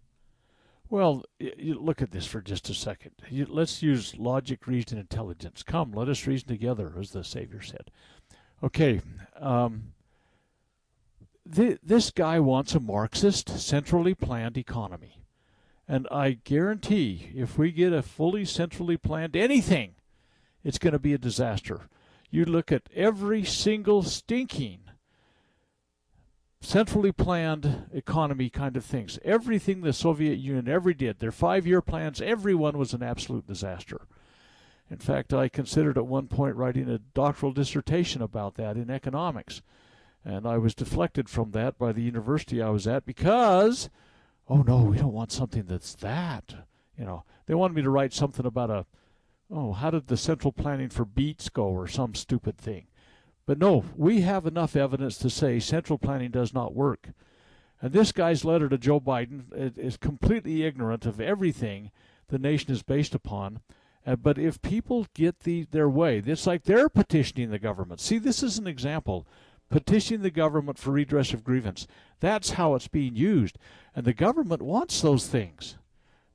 Well, 0.95 1.25
you 1.41 1.75
look 1.75 2.03
at 2.03 2.13
this 2.13 2.25
for 2.25 2.41
just 2.41 2.71
a 2.71 2.73
second. 2.73 3.15
You, 3.29 3.49
let's 3.51 3.83
use 3.83 4.17
logic, 4.17 4.69
reason, 4.69 4.97
intelligence. 4.97 5.65
Come, 5.65 5.91
let 5.91 6.09
us 6.09 6.25
reason 6.25 6.47
together, 6.47 6.93
as 6.97 7.11
the 7.11 7.25
Savior 7.25 7.63
said. 7.63 7.91
Okay, 8.63 9.01
um, 9.41 9.93
th- 11.53 11.81
this 11.83 12.13
guy 12.13 12.39
wants 12.39 12.77
a 12.77 12.81
Marxist, 12.81 13.59
centrally 13.59 14.15
planned 14.15 14.57
economy. 14.57 15.19
And 15.89 16.07
I 16.13 16.39
guarantee 16.45 17.33
if 17.35 17.59
we 17.59 17.73
get 17.73 17.93
a 17.93 18.01
fully 18.01 18.45
centrally 18.45 18.97
planned 18.97 19.35
anything, 19.35 19.97
it's 20.63 20.79
going 20.79 20.93
to 20.93 21.01
be 21.01 21.13
a 21.13 21.19
disaster. 21.19 21.89
You 22.31 22.45
look 22.45 22.71
at 22.71 22.89
every 22.95 23.43
single 23.43 24.05
stinking 24.05 24.84
centrally 26.65 27.13
planned 27.13 27.87
economy 27.93 28.49
kind 28.51 28.77
of 28.77 28.85
things. 28.85 29.19
Everything 29.25 29.81
the 29.81 29.93
Soviet 29.93 30.39
Union 30.39 30.69
ever 30.69 30.93
did, 30.93 31.19
their 31.21 31.33
five 31.33 31.67
year 31.67 31.81
plans, 31.81 32.21
every 32.21 32.55
one 32.55 32.79
was 32.79 32.93
an 32.93 33.03
absolute 33.03 33.47
disaster. 33.47 34.03
In 34.91 34.99
fact, 34.99 35.33
I 35.33 35.49
considered 35.49 35.97
at 35.97 36.07
one 36.07 36.29
point 36.29 36.57
writing 36.57 36.89
a 36.89 36.99
doctoral 36.99 37.53
dissertation 37.53 38.23
about 38.23 38.55
that 38.57 38.77
in 38.77 38.91
economics. 38.91 39.63
And 40.25 40.47
I 40.47 40.59
was 40.59 40.75
deflected 40.75 41.29
from 41.29 41.51
that 41.51 41.79
by 41.79 41.93
the 41.93 42.03
university 42.03 42.63
I 42.63 42.71
was 42.71 42.87
at 42.87 43.05
because, 43.05 43.91
oh 44.49 44.63
no, 44.63 44.79
we 44.79 44.99
don't 44.99 45.13
want 45.13 45.33
something 45.33 45.65
that's 45.67 45.95
that. 45.97 46.55
You 46.99 47.05
know, 47.05 47.25
they 47.47 47.55
wanted 47.55 47.75
me 47.75 47.83
to 47.83 47.91
write 47.91 48.13
something 48.13 48.47
about 48.47 48.71
a, 48.71 48.87
oh, 49.51 49.73
how 49.73 49.91
did 49.91 50.07
the 50.07 50.17
central 50.17 50.53
planning 50.53 50.89
for 50.89 51.05
beets 51.05 51.49
go 51.49 51.65
or 51.65 51.87
some 51.87 52.15
stupid 52.15 52.57
thing. 52.57 52.87
But 53.47 53.59
no, 53.59 53.85
we 53.97 54.23
have 54.23 54.47
enough 54.47 54.75
evidence 54.75 55.19
to 55.19 55.31
say 55.31 55.61
central 55.61 55.99
planning 55.99 56.31
does 56.31 56.55
not 56.55 56.75
work. 56.75 57.11
And 57.83 57.93
this 57.93 58.13
guy's 58.13 58.45
letter 58.45 58.69
to 58.69 58.79
Joe 58.79 59.01
Biden 59.01 59.77
is 59.77 59.97
completely 59.99 60.63
ignorant 60.63 61.05
of 61.05 61.21
everything 61.21 61.91
the 62.29 62.39
nation 62.39 62.73
is 62.73 62.83
based 62.83 63.15
upon. 63.15 63.61
Uh, 64.07 64.17
but 64.17 64.39
if 64.39 64.63
people 64.63 65.07
get 65.15 65.41
the, 65.41 65.65
their 65.71 65.89
way, 65.89 66.23
it's 66.25 66.47
like 66.47 66.65
they're 66.65 66.89
petitioning 66.89 67.51
the 67.51 67.59
government. 67.59 68.01
See, 68.01 68.19
this 68.19 68.43
is 68.43 68.59
an 68.59 68.67
example. 68.67 69.27
Petitioning 69.71 70.23
the 70.23 70.31
government 70.31 70.79
for 70.79 70.93
redress 70.93 71.33
of 71.33 71.45
grievance. 71.45 71.87
That's 72.21 72.51
how 72.51 72.75
it's 72.75 72.89
being 72.89 73.17
used. 73.17 73.59
And 73.95 74.05
the 74.05 74.15
government 74.15 74.63
wants 74.63 75.01
those 75.01 75.27
things. 75.27 75.77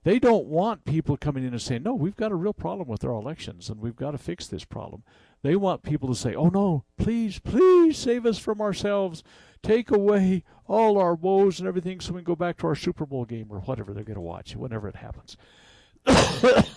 They 0.04 0.18
don't 0.18 0.46
want 0.46 0.86
people 0.86 1.18
coming 1.18 1.44
in 1.44 1.52
and 1.52 1.62
saying, 1.62 1.84
no, 1.84 1.94
we've 1.94 2.16
got 2.16 2.32
a 2.32 2.36
real 2.36 2.54
problem 2.54 2.88
with 2.88 3.04
our 3.04 3.12
elections 3.12 3.70
and 3.70 3.82
we've 3.82 3.96
got 3.96 4.12
to 4.12 4.18
fix 4.18 4.48
this 4.48 4.66
problem. 4.66 5.04
They 5.42 5.56
want 5.56 5.84
people 5.84 6.10
to 6.10 6.16
say, 6.16 6.36
oh 6.36 6.50
no, 6.50 6.84
please, 6.98 7.40
please 7.40 7.98
save 7.98 8.26
us 8.26 8.38
from 8.38 8.60
ourselves. 8.60 9.24
Take 9.64 9.92
away 9.92 10.44
all 10.68 10.98
our 10.98 11.16
woes 11.16 11.60
and 11.60 11.68
everything 11.68 12.00
so 12.00 12.14
we 12.14 12.20
can 12.20 12.26
go 12.26 12.36
back 12.36 12.58
to 12.58 12.68
our 12.68 12.76
Super 12.76 13.06
Bowl 13.06 13.26
game 13.26 13.48
or 13.50 13.60
whatever 13.60 13.94
they're 13.94 14.04
going 14.04 14.16
to 14.16 14.22
watch, 14.22 14.56
whenever 14.56 14.88
it 14.88 14.98
happens. 14.98 15.38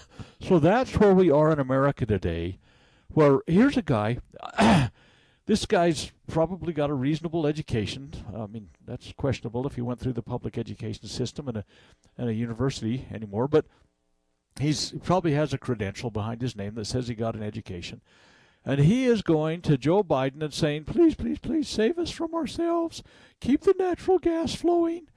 so 0.41 0.59
that's 0.59 0.97
where 0.97 1.15
we 1.15 1.31
are 1.31 1.53
in 1.53 1.59
America 1.59 2.07
today. 2.07 2.59
Where 3.09 3.41
here's 3.47 3.77
a 3.77 3.83
guy. 3.83 4.19
this 5.47 5.67
guy's 5.67 6.13
probably 6.29 6.73
got 6.73 6.91
a 6.91 6.95
reasonable 6.95 7.47
education. 7.47 8.13
I 8.35 8.47
mean, 8.47 8.71
that's 8.85 9.13
questionable 9.17 9.67
if 9.67 9.75
he 9.75 9.83
went 9.83 10.01
through 10.01 10.15
the 10.15 10.23
public 10.23 10.57
education 10.57 11.09
system 11.09 11.49
and 11.49 11.59
a 11.59 11.65
and 12.17 12.29
a 12.29 12.35
university 12.35 13.07
anymore, 13.13 13.49
but 13.49 13.67
he's 14.59 14.91
he 14.91 14.99
probably 14.99 15.33
has 15.33 15.53
a 15.53 15.59
credential 15.59 16.11
behind 16.11 16.41
his 16.41 16.57
name 16.57 16.75
that 16.75 16.87
says 16.87 17.09
he 17.09 17.15
got 17.15 17.37
an 17.37 17.43
education. 17.43 18.01
And 18.65 18.81
he 18.81 19.07
is 19.07 19.23
going 19.23 19.61
to 19.63 19.77
Joe 19.77 20.05
Biden 20.05 20.43
and 20.43 20.55
saying, 20.55 20.85
please, 20.85 21.15
please, 21.15 21.39
please 21.39 21.69
save 21.69 21.99
us 21.99 22.11
from 22.11 22.35
ourselves. 22.35 23.03
Keep 23.41 23.63
the 23.63 23.75
natural 23.79 24.19
gas 24.19 24.55
flowing. 24.55 25.09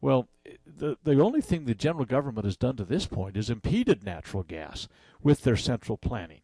Well, 0.00 0.28
the, 0.66 0.96
the 1.02 1.20
only 1.20 1.40
thing 1.40 1.64
the 1.64 1.74
general 1.74 2.04
government 2.04 2.44
has 2.44 2.56
done 2.56 2.76
to 2.76 2.84
this 2.84 3.06
point 3.06 3.36
is 3.36 3.50
impeded 3.50 4.04
natural 4.04 4.42
gas 4.42 4.88
with 5.22 5.42
their 5.42 5.56
central 5.56 5.96
planning. 5.96 6.40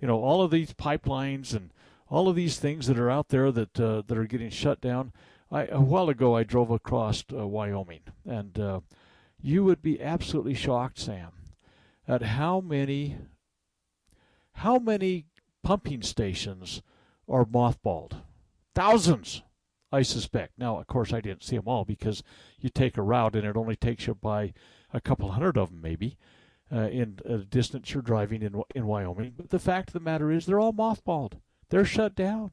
You 0.00 0.08
know, 0.08 0.22
all 0.22 0.42
of 0.42 0.50
these 0.50 0.72
pipelines 0.72 1.54
and 1.54 1.70
all 2.08 2.28
of 2.28 2.36
these 2.36 2.58
things 2.58 2.86
that 2.86 2.98
are 2.98 3.10
out 3.10 3.28
there 3.28 3.52
that 3.52 3.78
uh, 3.78 4.02
that 4.06 4.18
are 4.18 4.26
getting 4.26 4.50
shut 4.50 4.80
down. 4.80 5.12
I, 5.52 5.66
a 5.66 5.80
while 5.80 6.08
ago, 6.08 6.36
I 6.36 6.44
drove 6.44 6.70
across 6.70 7.24
uh, 7.32 7.46
Wyoming, 7.46 8.02
and 8.24 8.58
uh, 8.58 8.80
you 9.40 9.64
would 9.64 9.82
be 9.82 10.00
absolutely 10.00 10.54
shocked, 10.54 10.98
Sam, 10.98 11.30
at 12.06 12.22
how 12.22 12.60
many 12.60 13.16
how 14.54 14.78
many 14.78 15.26
pumping 15.62 16.02
stations 16.02 16.82
are 17.28 17.44
mothballed. 17.44 18.22
Thousands, 18.74 19.42
I 19.92 20.02
suspect. 20.02 20.52
Now, 20.58 20.78
of 20.78 20.86
course, 20.86 21.12
I 21.12 21.20
didn't 21.20 21.42
see 21.44 21.56
them 21.56 21.66
all 21.68 21.84
because 21.84 22.22
you 22.58 22.68
take 22.68 22.96
a 22.96 23.02
route 23.02 23.34
and 23.34 23.46
it 23.46 23.56
only 23.56 23.76
takes 23.76 24.06
you 24.06 24.14
by 24.14 24.52
a 24.92 25.00
couple 25.00 25.30
hundred 25.32 25.56
of 25.56 25.70
them, 25.70 25.80
maybe, 25.82 26.16
uh, 26.72 26.88
in 26.88 27.18
a 27.24 27.38
distance 27.38 27.92
you're 27.92 28.02
driving 28.02 28.42
in 28.42 28.62
in 28.74 28.86
Wyoming. 28.86 29.34
But 29.36 29.50
the 29.50 29.58
fact 29.58 29.90
of 29.90 29.92
the 29.92 30.00
matter 30.00 30.30
is, 30.30 30.46
they're 30.46 30.60
all 30.60 30.72
mothballed. 30.72 31.34
They're 31.68 31.84
shut 31.84 32.14
down. 32.14 32.52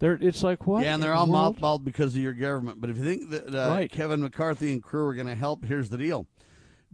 They're, 0.00 0.18
it's 0.20 0.42
like 0.42 0.66
what? 0.66 0.82
Yeah, 0.82 0.94
and 0.94 1.02
they're 1.02 1.14
all 1.14 1.28
mothballed 1.28 1.84
because 1.84 2.14
of 2.16 2.20
your 2.20 2.32
government. 2.32 2.80
But 2.80 2.90
if 2.90 2.98
you 2.98 3.04
think 3.04 3.30
that 3.30 3.54
uh, 3.54 3.70
Right. 3.70 3.90
Kevin 3.90 4.22
McCarthy 4.22 4.72
and 4.72 4.82
crew 4.82 5.06
are 5.06 5.14
going 5.14 5.28
to 5.28 5.34
help, 5.34 5.64
here's 5.64 5.88
the 5.88 5.96
deal. 5.98 6.26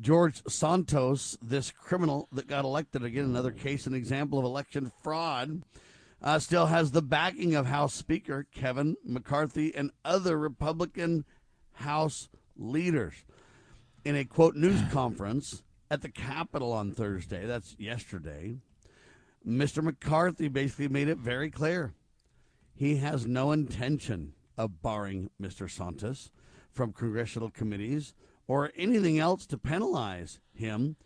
George 0.01 0.43
Santos, 0.49 1.37
this 1.43 1.71
criminal 1.71 2.29
that 2.33 2.47
got 2.47 2.65
elected 2.65 3.05
again, 3.05 3.25
another 3.25 3.51
case, 3.51 3.87
an 3.87 3.95
example 3.95 4.39
of 4.39 4.45
election 4.45 4.91
fraud, 5.03 5.63
uh, 6.23 6.39
still 6.39 6.67
has 6.67 6.91
the 6.91 7.03
backing 7.03 7.55
of 7.55 7.67
House 7.67 7.95
Speaker 7.95 8.47
Kevin 8.55 8.97
McCarthy 9.05 9.75
and 9.75 9.91
other 10.05 10.39
Republican 10.39 11.25
House 11.73 12.29
leaders. 12.57 13.15
In 14.05 14.17
a 14.17 14.25
quote 14.25 14.57
news 14.57 14.81
conference 14.93 15.63
at 15.91 16.01
the 16.01 16.09
Capitol 16.09 16.73
on 16.73 16.93
Thursday, 16.93 17.45
that's 17.45 17.77
yesterday, 17.79 18.57
Mr. 19.47 19.83
McCarthy 19.83 20.49
basically 20.49 20.89
made 20.89 21.09
it 21.09 21.19
very 21.19 21.51
clear 21.51 21.95
he 22.75 22.97
has 22.97 23.27
no 23.27 23.53
intention 23.53 24.33
of 24.57 24.81
barring 24.81 25.29
Mr. 25.41 25.71
Santos 25.71 26.31
from 26.71 26.93
congressional 26.93 27.51
committees 27.51 28.15
or 28.51 28.73
anything 28.75 29.17
else 29.17 29.47
to 29.47 29.57
penalize 29.57 30.41
him 30.53 30.97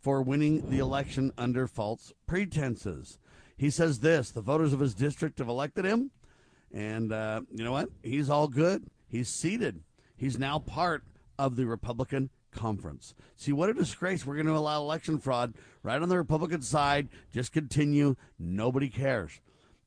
for 0.00 0.22
winning 0.22 0.70
the 0.70 0.78
election 0.78 1.30
under 1.36 1.66
false 1.66 2.14
pretenses. 2.26 3.18
He 3.58 3.68
says 3.68 4.00
this 4.00 4.30
the 4.30 4.40
voters 4.40 4.72
of 4.72 4.80
his 4.80 4.94
district 4.94 5.38
have 5.38 5.48
elected 5.48 5.84
him, 5.84 6.12
and 6.72 7.12
uh, 7.12 7.42
you 7.52 7.62
know 7.62 7.72
what? 7.72 7.90
He's 8.02 8.30
all 8.30 8.48
good. 8.48 8.86
He's 9.06 9.28
seated. 9.28 9.82
He's 10.16 10.38
now 10.38 10.58
part 10.58 11.04
of 11.38 11.56
the 11.56 11.66
Republican 11.66 12.30
conference. 12.50 13.14
See, 13.36 13.52
what 13.52 13.68
a 13.68 13.74
disgrace. 13.74 14.24
We're 14.24 14.36
going 14.36 14.46
to 14.46 14.56
allow 14.56 14.80
election 14.80 15.18
fraud 15.18 15.52
right 15.82 16.00
on 16.00 16.08
the 16.08 16.16
Republican 16.16 16.62
side. 16.62 17.10
Just 17.34 17.52
continue. 17.52 18.16
Nobody 18.38 18.88
cares. 18.88 19.42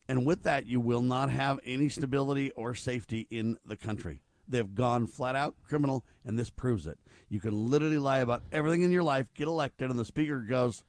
And 0.08 0.24
with 0.24 0.44
that, 0.44 0.68
you 0.68 0.80
will 0.80 1.02
not 1.02 1.32
have 1.32 1.60
any 1.66 1.90
stability 1.90 2.52
or 2.52 2.76
safety 2.76 3.26
in 3.32 3.58
the 3.66 3.76
country. 3.76 4.22
They've 4.48 4.76
gone 4.76 5.08
flat 5.08 5.36
out 5.36 5.56
criminal, 5.68 6.06
and 6.26 6.38
this 6.38 6.50
proves 6.50 6.88
it. 6.88 6.98
You 7.30 7.40
can 7.40 7.70
literally 7.70 7.98
lie 7.98 8.20
about 8.20 8.44
everything 8.52 8.84
in 8.84 8.92
your 8.92 9.04
life, 9.04 9.28
get 9.34 9.48
elected, 9.48 9.90
and 9.90 10.00
the 10.00 10.06
speaker 10.06 10.40
goes, 10.40 10.84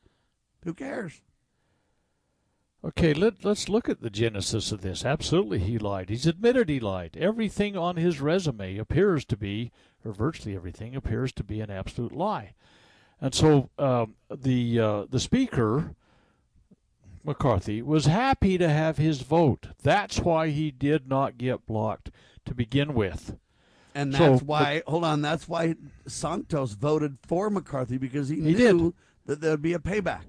Who 0.64 0.74
cares? 0.74 1.20
Okay, 2.84 3.12
let, 3.12 3.44
let's 3.44 3.68
look 3.68 3.88
at 3.88 4.02
the 4.02 4.10
genesis 4.10 4.70
of 4.70 4.82
this. 4.82 5.04
Absolutely, 5.04 5.58
he 5.58 5.78
lied. 5.78 6.10
He's 6.10 6.26
admitted 6.26 6.68
he 6.68 6.78
lied. 6.78 7.16
Everything 7.18 7.76
on 7.76 7.96
his 7.96 8.20
resume 8.20 8.78
appears 8.78 9.24
to 9.26 9.36
be, 9.36 9.72
or 10.04 10.12
virtually 10.12 10.54
everything 10.54 10.94
appears 10.94 11.32
to 11.32 11.44
be, 11.44 11.60
an 11.60 11.70
absolute 11.70 12.12
lie. 12.12 12.54
And 13.20 13.34
so 13.34 13.70
um, 13.80 14.14
the 14.30 14.78
uh, 14.78 15.04
the 15.10 15.18
speaker, 15.18 15.96
McCarthy, 17.24 17.82
was 17.82 18.06
happy 18.06 18.56
to 18.58 18.68
have 18.68 18.96
his 18.96 19.22
vote. 19.22 19.68
That's 19.82 20.20
why 20.20 20.50
he 20.50 20.70
did 20.70 21.08
not 21.08 21.36
get 21.36 21.66
blocked 21.66 22.12
to 22.44 22.54
begin 22.54 22.94
with. 22.94 23.36
And 23.98 24.14
So, 24.14 24.30
that's 24.30 24.42
why, 24.44 24.82
hold 24.86 25.02
on, 25.02 25.22
that's 25.22 25.48
why 25.48 25.74
Santos 26.06 26.74
voted 26.74 27.18
for 27.26 27.50
McCarthy 27.50 27.98
because 27.98 28.28
he, 28.28 28.36
He 28.36 28.54
knew 28.54 28.94
that 29.26 29.40
there 29.40 29.50
would 29.50 29.62
be 29.62 29.72
a 29.72 29.80
payback. 29.80 30.22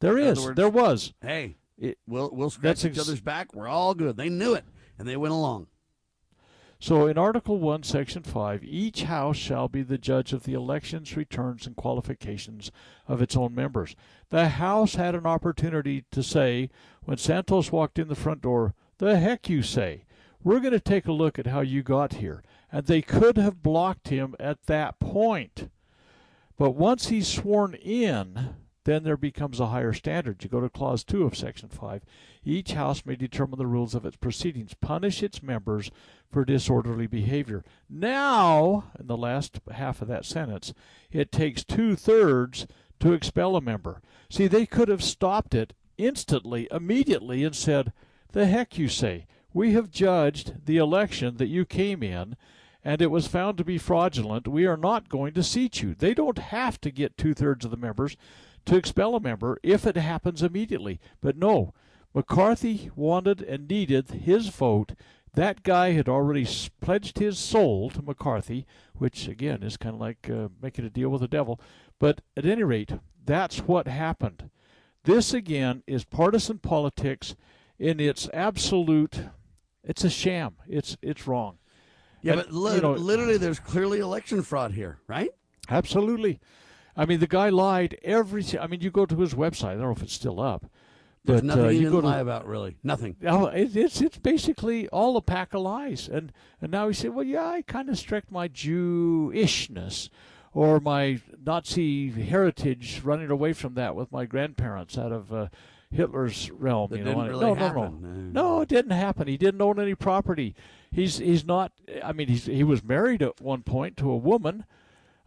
There 0.00 0.18
is. 0.18 0.40
words, 0.40 0.56
there 0.56 0.68
was. 0.68 1.12
Hey, 1.22 1.58
It- 1.78 1.98
we'll, 2.08 2.28
we'll 2.32 2.50
scratch 2.50 2.84
each 2.84 2.96
ex- 2.96 2.98
other's 2.98 3.20
back. 3.20 3.54
We're 3.54 3.68
all 3.68 3.94
good. 3.94 4.16
They 4.16 4.28
knew 4.28 4.52
it, 4.54 4.64
and 4.98 5.06
they 5.06 5.16
went 5.16 5.32
along. 5.32 5.68
So 6.80 7.06
in 7.06 7.16
Article 7.16 7.58
1, 7.58 7.84
Section 7.84 8.24
5, 8.24 8.64
each 8.64 9.04
house 9.04 9.36
shall 9.36 9.68
be 9.68 9.82
the 9.82 9.98
judge 9.98 10.32
of 10.32 10.42
the 10.42 10.54
elections, 10.54 11.16
returns, 11.16 11.66
and 11.68 11.76
qualifications 11.76 12.72
of 13.06 13.22
its 13.22 13.36
own 13.36 13.54
members. 13.54 13.94
The 14.30 14.48
House 14.48 14.96
had 14.96 15.14
an 15.14 15.26
opportunity 15.26 16.04
to 16.10 16.22
say, 16.22 16.68
when 17.04 17.16
Santos 17.16 17.70
walked 17.70 17.98
in 17.98 18.08
the 18.08 18.14
front 18.16 18.42
door, 18.42 18.74
the 18.98 19.18
heck 19.18 19.48
you 19.48 19.62
say. 19.62 20.04
We're 20.44 20.60
going 20.60 20.72
to 20.72 20.80
take 20.80 21.06
a 21.08 21.12
look 21.12 21.36
at 21.38 21.48
how 21.48 21.60
you 21.60 21.82
got 21.82 22.14
here. 22.14 22.44
And 22.70 22.86
they 22.86 23.02
could 23.02 23.36
have 23.38 23.62
blocked 23.62 24.08
him 24.08 24.34
at 24.38 24.66
that 24.66 24.98
point. 24.98 25.70
But 26.56 26.72
once 26.72 27.08
he's 27.08 27.28
sworn 27.28 27.74
in, 27.74 28.56
then 28.84 29.04
there 29.04 29.16
becomes 29.16 29.60
a 29.60 29.66
higher 29.66 29.92
standard. 29.92 30.42
You 30.42 30.48
go 30.48 30.60
to 30.60 30.68
Clause 30.68 31.04
2 31.04 31.22
of 31.24 31.36
Section 31.36 31.68
5. 31.68 32.02
Each 32.44 32.72
house 32.72 33.04
may 33.04 33.16
determine 33.16 33.58
the 33.58 33.66
rules 33.66 33.94
of 33.94 34.06
its 34.06 34.16
proceedings, 34.16 34.74
punish 34.80 35.22
its 35.22 35.42
members 35.42 35.90
for 36.30 36.44
disorderly 36.44 37.06
behavior. 37.06 37.64
Now, 37.88 38.84
in 38.98 39.06
the 39.06 39.16
last 39.16 39.60
half 39.70 40.00
of 40.00 40.08
that 40.08 40.24
sentence, 40.24 40.72
it 41.10 41.30
takes 41.30 41.64
two 41.64 41.96
thirds 41.96 42.66
to 43.00 43.12
expel 43.12 43.56
a 43.56 43.60
member. 43.60 44.00
See, 44.30 44.46
they 44.46 44.66
could 44.66 44.88
have 44.88 45.04
stopped 45.04 45.54
it 45.54 45.74
instantly, 45.98 46.68
immediately, 46.70 47.44
and 47.44 47.54
said, 47.54 47.92
The 48.32 48.46
heck 48.46 48.78
you 48.78 48.88
say. 48.88 49.26
We 49.52 49.72
have 49.72 49.90
judged 49.90 50.66
the 50.66 50.76
election 50.76 51.36
that 51.36 51.48
you 51.48 51.64
came 51.64 52.02
in, 52.02 52.36
and 52.88 53.02
it 53.02 53.10
was 53.10 53.26
found 53.26 53.58
to 53.58 53.64
be 53.64 53.76
fraudulent. 53.76 54.48
We 54.48 54.64
are 54.64 54.74
not 54.78 55.10
going 55.10 55.34
to 55.34 55.42
seat 55.42 55.82
you. 55.82 55.94
They 55.94 56.14
don't 56.14 56.38
have 56.38 56.80
to 56.80 56.90
get 56.90 57.18
two 57.18 57.34
thirds 57.34 57.66
of 57.66 57.70
the 57.70 57.76
members 57.76 58.16
to 58.64 58.76
expel 58.76 59.14
a 59.14 59.20
member 59.20 59.58
if 59.62 59.86
it 59.86 59.98
happens 59.98 60.42
immediately. 60.42 60.98
But 61.20 61.36
no, 61.36 61.74
McCarthy 62.14 62.90
wanted 62.96 63.42
and 63.42 63.68
needed 63.68 64.08
his 64.08 64.48
vote. 64.48 64.94
That 65.34 65.64
guy 65.64 65.92
had 65.92 66.08
already 66.08 66.48
pledged 66.80 67.18
his 67.18 67.38
soul 67.38 67.90
to 67.90 68.00
McCarthy, 68.00 68.64
which 68.94 69.28
again 69.28 69.62
is 69.62 69.76
kind 69.76 69.96
of 69.96 70.00
like 70.00 70.30
uh, 70.30 70.48
making 70.62 70.86
a 70.86 70.90
deal 70.90 71.10
with 71.10 71.20
the 71.20 71.28
devil. 71.28 71.60
But 71.98 72.22
at 72.38 72.46
any 72.46 72.62
rate, 72.62 72.92
that's 73.22 73.58
what 73.58 73.86
happened. 73.86 74.48
This 75.04 75.34
again 75.34 75.82
is 75.86 76.04
partisan 76.04 76.56
politics 76.56 77.36
in 77.78 78.00
its 78.00 78.30
absolute. 78.32 79.24
It's 79.84 80.04
a 80.04 80.10
sham. 80.10 80.54
It's 80.66 80.96
it's 81.02 81.26
wrong. 81.26 81.58
Yeah, 82.22 82.32
And, 82.34 82.42
but 82.42 82.52
li- 82.52 82.74
you 82.76 82.80
know- 82.82 82.92
literally, 82.92 83.36
there's 83.36 83.58
clearly 83.60 84.00
election 84.00 84.42
fraud 84.42 84.72
here, 84.72 84.98
right? 85.06 85.30
Absolutely. 85.70 86.40
I 86.96 87.04
mean, 87.04 87.20
the 87.20 87.26
guy 87.28 87.48
lied 87.48 87.96
every. 88.02 88.44
I 88.58 88.66
mean, 88.66 88.80
you 88.80 88.90
go 88.90 89.06
to 89.06 89.16
his 89.20 89.34
website. 89.34 89.68
I 89.68 89.72
don't 89.74 89.82
know 89.82 89.90
if 89.92 90.02
it's 90.02 90.12
still 90.14 90.40
up. 90.40 90.66
There's 91.24 91.40
But 91.42 91.44
nothing 91.46 91.64
uh, 91.64 91.68
you 91.68 91.78
didn't 91.80 91.92
go 91.92 92.00
to, 92.00 92.06
lie 92.06 92.18
about, 92.20 92.46
really. 92.46 92.76
Nothing. 92.82 93.16
Oh, 93.26 93.46
it, 93.46 93.76
it's 93.76 94.00
it's 94.00 94.18
basically 94.18 94.88
all 94.88 95.16
a 95.16 95.22
pack 95.22 95.52
of 95.54 95.60
lies, 95.60 96.08
and 96.08 96.32
and 96.60 96.72
now 96.72 96.88
he 96.88 96.94
said, 96.94 97.10
well, 97.14 97.24
yeah, 97.26 97.46
I 97.46 97.62
kind 97.62 97.88
of 97.88 97.98
struck 97.98 98.30
my 98.32 98.48
Jewishness 98.48 100.08
or 100.54 100.80
my 100.80 101.20
Nazi 101.44 102.10
heritage, 102.10 103.02
running 103.04 103.30
away 103.30 103.52
from 103.52 103.74
that 103.74 103.94
with 103.94 104.10
my 104.10 104.24
grandparents 104.24 104.96
out 104.96 105.12
of 105.12 105.32
uh, 105.32 105.48
Hitler's 105.90 106.50
realm. 106.50 106.90
That 106.90 106.98
you 106.98 107.04
know, 107.04 107.26
really 107.26 107.40
no, 107.40 107.54
No. 107.54 107.72
no, 107.72 107.88
no, 107.90 108.60
it 108.60 108.68
didn't 108.68 108.90
happen. 108.92 109.26
He 109.28 109.36
didn't 109.36 109.62
own 109.62 109.80
any 109.80 109.94
property. 109.94 110.54
He's 110.90 111.18
he's 111.18 111.44
not. 111.44 111.72
I 112.02 112.12
mean, 112.12 112.28
he's 112.28 112.46
he 112.46 112.64
was 112.64 112.82
married 112.84 113.22
at 113.22 113.40
one 113.40 113.62
point 113.62 113.96
to 113.98 114.10
a 114.10 114.16
woman. 114.16 114.64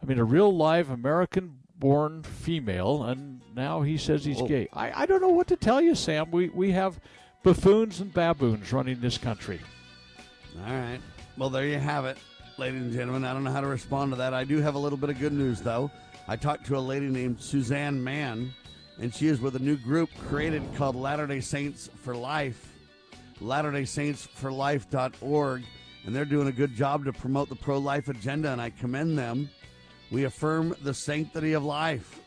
I 0.02 0.06
mean, 0.06 0.18
a 0.18 0.24
real 0.24 0.54
live 0.54 0.90
American 0.90 1.58
born 1.78 2.22
female, 2.22 3.02
and 3.04 3.40
now 3.54 3.82
he 3.82 3.96
says 3.96 4.24
he's 4.24 4.38
Whoa. 4.40 4.46
gay. 4.48 4.68
I, 4.72 5.02
I 5.02 5.06
don't 5.06 5.20
know 5.20 5.28
what 5.30 5.48
to 5.48 5.56
tell 5.56 5.80
you, 5.80 5.94
Sam. 5.94 6.30
We, 6.30 6.48
we 6.48 6.72
have 6.72 7.00
buffoons 7.42 8.00
and 8.00 8.12
baboons 8.12 8.72
running 8.72 9.00
this 9.00 9.18
country. 9.18 9.60
All 10.64 10.72
right. 10.72 11.00
Well, 11.38 11.50
there 11.50 11.66
you 11.66 11.78
have 11.78 12.04
it, 12.04 12.18
ladies 12.58 12.82
and 12.82 12.92
gentlemen. 12.92 13.24
I 13.24 13.32
don't 13.32 13.42
know 13.44 13.50
how 13.52 13.60
to 13.60 13.66
respond 13.66 14.12
to 14.12 14.16
that. 14.16 14.34
I 14.34 14.44
do 14.44 14.58
have 14.58 14.74
a 14.74 14.78
little 14.78 14.98
bit 14.98 15.10
of 15.10 15.18
good 15.18 15.32
news, 15.32 15.60
though. 15.60 15.90
I 16.28 16.36
talked 16.36 16.66
to 16.66 16.76
a 16.76 16.80
lady 16.80 17.08
named 17.08 17.40
Suzanne 17.40 18.02
Mann, 18.02 18.52
and 19.00 19.14
she 19.14 19.28
is 19.28 19.40
with 19.40 19.56
a 19.56 19.60
new 19.60 19.76
group 19.76 20.10
created 20.28 20.62
called 20.76 20.96
Latter 20.96 21.26
day 21.26 21.40
Saints 21.40 21.88
for 21.96 22.14
Life, 22.14 22.74
latterdaysaintsforlife.org, 23.40 25.62
and 26.04 26.14
they're 26.14 26.24
doing 26.24 26.48
a 26.48 26.52
good 26.52 26.74
job 26.74 27.04
to 27.04 27.12
promote 27.12 27.48
the 27.48 27.56
pro 27.56 27.78
life 27.78 28.08
agenda, 28.08 28.50
and 28.50 28.60
I 28.60 28.70
commend 28.70 29.18
them. 29.18 29.48
We 30.10 30.24
affirm 30.24 30.74
the 30.82 30.94
sanctity 30.94 31.52
of 31.54 31.64
life. 31.64 32.18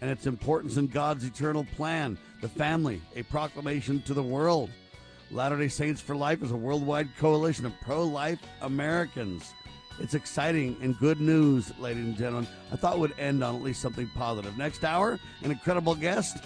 and 0.00 0.10
its 0.10 0.26
importance 0.26 0.78
in 0.78 0.88
God's 0.88 1.24
eternal 1.24 1.64
plan, 1.76 2.18
the 2.40 2.48
family, 2.48 3.00
a 3.14 3.22
proclamation 3.22 4.02
to 4.02 4.14
the 4.14 4.22
world. 4.22 4.68
Latter 5.30 5.56
day 5.56 5.68
Saints 5.68 6.00
for 6.00 6.16
Life 6.16 6.42
is 6.42 6.50
a 6.50 6.56
worldwide 6.56 7.16
coalition 7.18 7.64
of 7.66 7.72
pro 7.80 8.02
life 8.02 8.40
Americans. 8.62 9.54
It's 9.98 10.14
exciting 10.14 10.76
and 10.80 10.98
good 10.98 11.20
news, 11.20 11.72
ladies 11.78 12.04
and 12.04 12.16
gentlemen. 12.16 12.48
I 12.72 12.76
thought 12.76 12.98
would 12.98 13.14
end 13.18 13.44
on 13.44 13.56
at 13.56 13.62
least 13.62 13.80
something 13.80 14.08
positive. 14.14 14.56
Next 14.56 14.84
hour, 14.84 15.18
an 15.42 15.50
incredible 15.50 15.94
guest, 15.94 16.38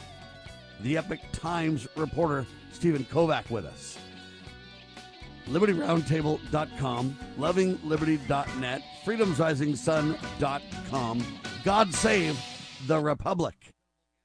the 0.81 0.99
Epoch 0.99 1.21
Times 1.33 1.87
reporter 1.97 2.47
Stephen 2.73 3.05
Kovac 3.05 3.49
with 3.51 3.65
us. 3.65 3.99
LibertyRoundtable.com, 5.49 7.17
LovingLiberty.net, 7.39 8.83
FreedomsRisingSun.com. 9.05 11.25
God 11.65 11.95
save 11.95 12.39
the 12.87 12.99
Republic. 12.99 13.55